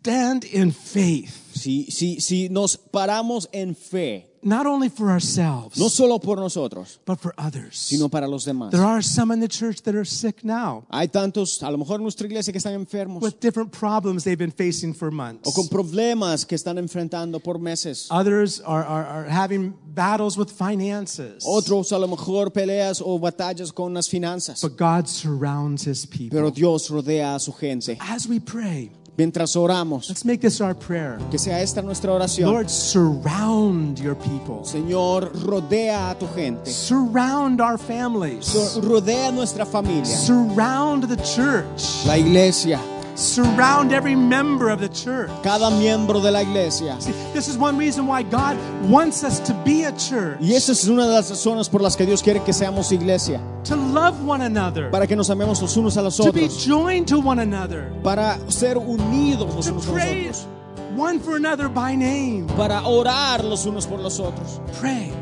stand 0.00 0.44
in 0.44 0.72
faith. 0.72 1.36
Si, 1.52 1.90
si, 1.90 2.20
si 2.20 2.48
nos 2.48 2.76
paramos 2.76 3.46
en 3.52 3.74
fe, 3.74 4.26
not 4.42 4.64
only 4.66 4.88
for 4.88 5.10
ourselves, 5.10 5.78
no 5.78 5.88
solo 5.88 6.18
por 6.18 6.36
nosotros, 6.36 6.98
but 7.04 7.20
for 7.20 7.34
others. 7.36 7.76
sino 7.76 8.08
para 8.08 8.26
los 8.26 8.46
demás. 8.46 8.70
there 8.70 8.84
are 8.84 9.02
some 9.02 9.30
in 9.30 9.40
the 9.40 9.48
church 9.48 9.82
that 9.82 9.94
are 9.94 10.04
sick 10.04 10.42
now 10.42 10.86
Hay 10.90 11.08
tantos, 11.08 11.62
a 11.62 11.70
lo 11.70 11.76
mejor 11.76 11.96
en 11.96 12.04
nuestra 12.04 12.26
iglesia 12.26 12.52
que 12.52 12.58
están 12.58 12.74
enfermos 12.74 13.20
with 13.20 13.40
different 13.40 13.72
problems 13.72 14.24
they've 14.24 14.38
been 14.38 14.50
facing 14.52 14.94
for 14.94 15.10
months. 15.10 15.46
o 15.46 15.52
con 15.52 15.68
problemas 15.68 16.46
que 16.46 16.56
están 16.56 16.78
enfrentando 16.78 17.42
por 17.42 17.58
meses. 17.58 18.08
Others 18.10 18.60
are, 18.62 18.84
are, 18.84 19.06
are 19.06 19.24
having 19.28 19.74
battles 19.92 20.38
with 20.38 20.50
finances. 20.50 21.44
Otros 21.44 21.92
a 21.92 21.98
lo 21.98 22.06
mejor 22.06 22.50
peleas 22.50 23.02
o 23.04 23.18
batallas 23.18 23.74
con 23.74 23.92
las 23.92 24.08
finanzas. 24.08 24.62
But 24.62 24.78
God 24.78 25.08
surrounds 25.08 25.84
his 25.86 26.06
people. 26.06 26.38
Pero 26.38 26.50
Dios 26.50 26.88
rodea 26.88 27.34
a 27.34 27.40
su 27.40 27.52
gente. 27.52 27.98
As 28.00 28.26
we 28.26 28.40
pray, 28.40 28.90
Mientras 29.20 29.54
oramos, 29.54 30.08
let's 30.08 30.24
make 30.24 30.38
this 30.38 30.62
our 30.62 30.74
prayer. 30.74 31.18
que 31.30 31.38
sea 31.38 31.60
esta 31.60 31.82
nuestra 31.82 32.10
oración. 32.10 32.50
Lord, 32.50 32.70
surround 32.70 33.98
your 34.00 34.16
people. 34.16 34.64
Señor, 34.64 35.30
rodea 35.44 36.08
a 36.08 36.18
tu 36.18 36.26
gente. 36.34 36.70
Surround 36.70 37.60
our 37.60 37.76
families. 37.78 38.46
So- 38.46 38.80
Rodea 38.80 39.30
nuestra 39.30 39.66
familia, 39.66 40.06
Surround 40.06 41.06
the 41.06 41.22
church. 41.22 42.06
la 42.06 42.16
iglesia, 42.16 42.80
Surround 43.20 43.92
every 43.92 44.16
member 44.16 44.70
of 44.70 44.80
the 44.80 44.88
church. 44.88 45.30
cada 45.42 45.70
miembro 45.70 46.20
de 46.20 46.30
la 46.30 46.40
iglesia. 46.42 46.96
See, 47.00 47.12
this 47.34 47.48
is 47.48 47.58
one 47.58 47.76
reason 47.76 48.06
why 48.06 48.22
God 48.22 48.56
wants 48.88 49.22
us 49.22 49.40
to 49.40 49.52
be 49.64 49.84
a 49.84 49.92
church, 49.92 50.38
Y 50.40 50.54
esa 50.54 50.72
es 50.72 50.88
una 50.88 51.06
de 51.06 51.12
las 51.14 51.28
razones 51.30 51.68
por 51.68 51.82
las 51.82 51.96
que 51.96 52.06
Dios 52.06 52.22
quiere 52.22 52.40
que 52.42 52.52
seamos 52.54 52.90
iglesia. 52.92 53.40
to 53.64 53.76
love 53.76 54.24
one 54.26 54.40
another, 54.42 54.90
Para 54.90 55.06
que 55.06 55.14
nos 55.14 55.28
amemos 55.28 55.60
los 55.60 55.76
unos 55.76 55.96
a 55.98 56.02
los 56.02 56.16
to 56.16 56.32
be 56.32 56.44
otros. 56.46 56.64
joined 56.66 57.06
to 57.06 57.18
one 57.18 57.38
another, 57.40 57.92
Para 58.02 58.38
ser 58.48 58.78
unidos 58.78 59.54
los 59.54 59.66
to 59.66 59.72
unos 59.72 59.86
pray 59.86 60.26
los 60.28 60.38
otros. 60.38 60.96
one 60.96 61.20
for 61.20 61.36
another 61.36 61.68
by 61.68 61.94
name. 61.94 62.46
Para 62.56 62.80
orar 62.86 63.44
los 63.44 63.66
unos 63.66 63.86
por 63.86 64.00
los 64.00 64.18
otros. 64.18 64.60
Pray, 64.80 65.12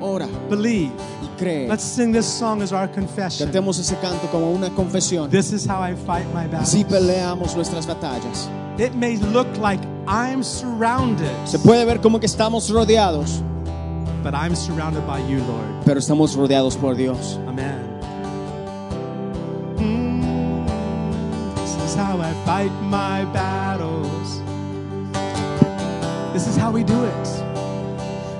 Ora 0.00 0.26
believe. 0.50 0.90
y 1.22 1.28
cree. 1.38 1.68
Let's 1.68 1.82
sing 1.84 2.12
this 2.12 2.26
song 2.26 2.62
as 2.62 2.72
our 2.72 2.88
confession. 2.88 3.46
Cantemos 3.48 3.78
ese 3.78 3.96
canto 4.00 4.26
como 4.30 4.50
una 4.50 4.70
confesión. 4.70 5.30
This 5.30 5.52
is 5.52 5.66
how 5.66 5.80
I 5.82 5.94
fight 5.94 6.26
my 6.34 6.46
battles. 6.46 6.68
Así 6.74 6.84
peleamos 6.84 7.54
nuestras 7.56 7.86
batallas. 7.86 8.48
It 8.78 8.94
may 8.94 9.16
look 9.16 9.46
like 9.58 9.80
I'm 10.06 10.42
surrounded, 10.44 11.30
Se 11.46 11.58
puede 11.58 11.84
ver 11.86 12.00
como 12.00 12.20
que 12.20 12.26
estamos 12.26 12.70
rodeados, 12.70 13.42
but 14.22 14.34
I'm 14.34 14.54
surrounded 14.54 15.04
by 15.06 15.18
you, 15.28 15.38
Lord. 15.38 15.84
pero 15.84 15.98
estamos 15.98 16.36
rodeados 16.36 16.76
por 16.76 16.94
Dios. 16.94 17.38
Amen. 17.48 17.80
Mm, 19.78 20.66
This 21.56 21.76
is 21.84 21.94
how 21.96 22.20
I 22.20 22.32
fight 22.44 22.70
my 22.82 23.24
battles. 23.32 24.40
This 26.32 26.46
is 26.46 26.56
how 26.56 26.70
we 26.70 26.84
do 26.84 27.04
it. 27.04 27.45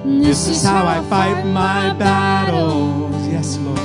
This 0.07 0.47
is 0.47 0.63
how 0.63 0.87
I 0.87 1.03
fight 1.11 1.45
my 1.47 1.93
battles. 1.95 3.27
Yes, 3.27 3.59
Lord. 3.59 3.77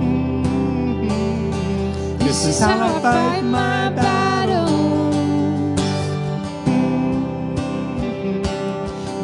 Mm-hmm. 0.00 1.10
This 2.18 2.46
is 2.46 2.58
how 2.58 2.96
I 2.96 3.00
fight 3.02 3.42
my 3.42 3.90
battle. 3.90 5.10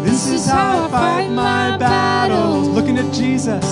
This 0.04 0.28
is 0.28 0.46
how 0.46 0.84
I 0.84 0.88
fight 0.90 1.30
my 1.30 1.78
battles. 1.78 2.68
Looking 2.68 2.98
at 2.98 3.10
Jesus, 3.14 3.64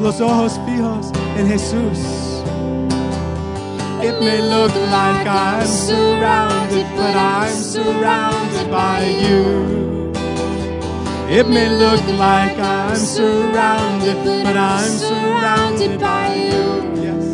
los 0.00 0.20
ojos 0.20 0.58
fijos 0.66 1.10
en 1.38 1.48
Jesús. 1.48 1.98
It 4.04 4.20
may 4.20 4.42
look 4.42 4.74
like 4.74 5.26
I'm 5.26 5.66
surrounded, 5.66 6.86
but 6.94 7.16
I'm 7.16 7.54
surrounded 7.54 8.70
by 8.70 9.06
you. 9.06 9.87
It 11.30 11.46
may 11.46 11.68
look 11.68 12.02
like 12.18 12.58
I'm 12.58 12.96
surrounded, 12.96 14.16
but 14.24 14.56
I'm 14.56 14.88
surrounded 14.88 16.00
by 16.00 16.34
you. 16.34 16.64
Yes. 17.04 17.24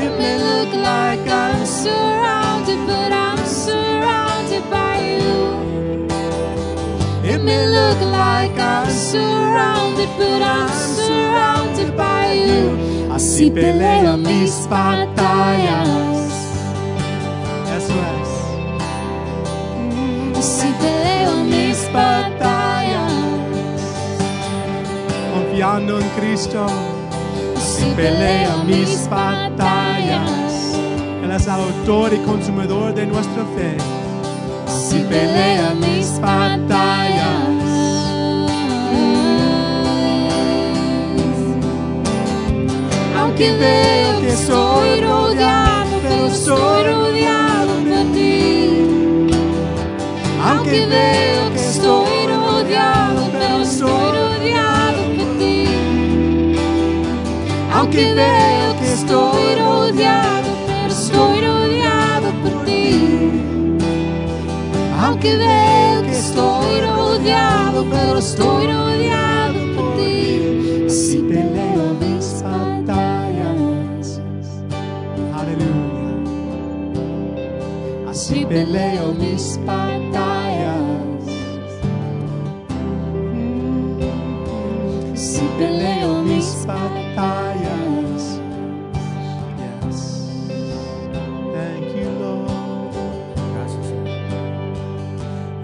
It 0.00 0.12
may 0.18 0.38
look 0.38 0.72
like 0.76 1.20
I'm 1.28 1.66
surrounded, 1.66 2.78
but 2.86 3.12
I'm 3.12 3.44
surrounded 3.44 4.64
by 4.70 4.96
you. 5.20 6.08
It 7.22 7.42
may 7.44 7.68
look 7.68 8.00
like 8.00 8.58
I'm 8.58 8.90
surrounded, 8.90 10.08
but 10.16 10.40
I'm 10.40 10.70
surrounded 10.70 11.94
by 11.94 12.32
you. 12.32 13.12
Así 13.12 13.50
peleo 13.50 14.16
mis 14.16 14.66
batallas. 14.66 16.26
Eso 17.76 17.94
es. 18.16 18.30
Así 20.38 20.72
peleo 20.80 21.44
mis 21.44 21.78
batallas. 21.92 22.21
Confiando 25.72 26.00
en 26.00 26.08
Cristo. 26.10 26.66
Así 27.56 27.94
peleo 27.96 28.62
mis 28.64 29.08
batallas. 29.08 30.74
Él 31.24 31.30
es 31.30 31.48
autor 31.48 32.12
y 32.12 32.18
consumidor 32.18 32.92
de 32.92 33.06
nuestra 33.06 33.42
fe. 33.56 33.78
Así 34.66 34.98
pelea 35.08 35.74
mis 35.80 36.20
batallas. 36.20 37.48
Aunque 43.18 43.52
veo 43.52 44.20
que 44.20 44.28
estoy 44.28 45.00
rodeado, 45.00 45.90
pero 46.02 46.26
estoy 46.26 46.84
rodeado 46.84 47.72
por 47.88 48.12
ti. 48.12 49.26
Aunque 50.44 50.86
veo 50.86 51.50
que 51.54 51.60
estoy 51.60 51.91
Aunque 57.94 58.14
veo 58.14 58.76
que 58.78 58.90
estoy 58.90 59.54
rodeado, 59.56 60.48
pero 60.66 60.86
estoy 60.86 61.40
rodeado 61.42 62.32
por 62.42 62.64
ti. 62.64 63.30
Aunque 64.98 65.36
veo 65.36 66.02
que 66.02 66.12
estoy 66.12 66.80
rodeado, 66.80 67.84
pero 67.90 68.18
estoy 68.18 68.66
rodeado 68.66 69.58
por 69.76 69.96
ti. 69.96 70.86
Así 70.86 71.18
peleo 71.18 71.92
mis 72.00 72.42
batallas. 72.42 74.22
Aleluya. 75.34 76.16
Así 78.08 78.46
peleo 78.46 79.12
mis 79.18 79.58
batallas. 79.66 80.01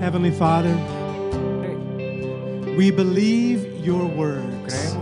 Heavenly 0.09 0.31
Father, 0.31 0.73
we 2.79 2.91
believe 2.91 3.85
your 3.85 4.07
words. 4.07 4.97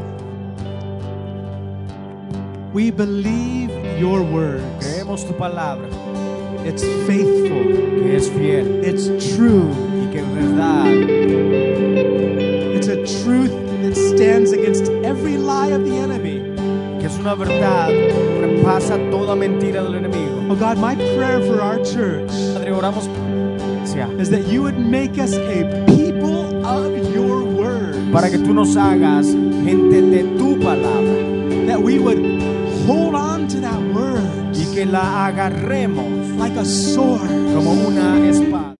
We 2.72 2.90
believe 2.90 3.70
your 4.00 4.24
words. 4.24 4.64
creemos 4.84 5.24
tu 5.24 5.32
palabra, 5.34 5.86
It's 6.66 6.82
faithful. 7.06 7.62
que 8.02 8.16
es 8.16 8.28
fiel 8.30 8.82
It's 8.84 9.06
true. 9.36 9.70
y 10.02 10.10
que 10.10 10.18
es 10.18 10.28
verdad. 10.34 10.88
It's 12.74 12.88
a 12.88 12.96
truth 13.22 13.52
that 13.82 13.94
stands 13.94 14.50
against 14.50 14.90
every 15.04 15.36
lie 15.36 15.68
of 15.68 15.84
the 15.84 15.94
enemy. 15.96 16.40
que 16.98 17.06
es 17.06 17.16
una 17.16 17.36
verdad 17.36 17.90
que 17.90 18.56
repasa 18.56 18.98
toda 19.12 19.36
mentira 19.36 19.84
del 19.84 19.94
enemigo. 19.94 20.50
Oh 20.50 20.56
God, 20.56 20.78
my 20.78 20.96
prayer 20.96 21.40
for 21.46 21.60
our 21.62 21.78
church 21.84 22.32
Padre, 22.54 22.72
oramos 22.72 23.08
sea, 24.08 24.20
is 24.20 24.30
that 24.30 24.46
you 24.46 24.62
would 24.62 24.78
make 24.78 25.18
us 25.18 25.34
a 25.34 25.84
people 25.86 26.64
of 26.66 26.92
your 27.14 27.42
word. 27.44 28.12
para 28.12 28.30
que 28.30 28.38
tú 28.38 28.54
nos 28.54 28.76
hagas 28.76 29.26
gente 29.64 30.00
de 30.02 30.22
tu 30.38 30.56
palabra 30.58 31.66
That 31.66 31.82
we 31.82 31.98
would 31.98 32.18
hold 32.86 33.14
on 33.14 33.48
to 33.48 33.60
that 33.60 33.80
word 33.94 34.54
y 34.54 34.64
que 34.74 34.86
la 34.86 35.26
agarremos 35.26 36.36
like 36.38 36.56
a 36.56 36.64
sword. 36.64 37.28
como 37.54 37.72
una 37.72 38.18
espada. 38.28 38.72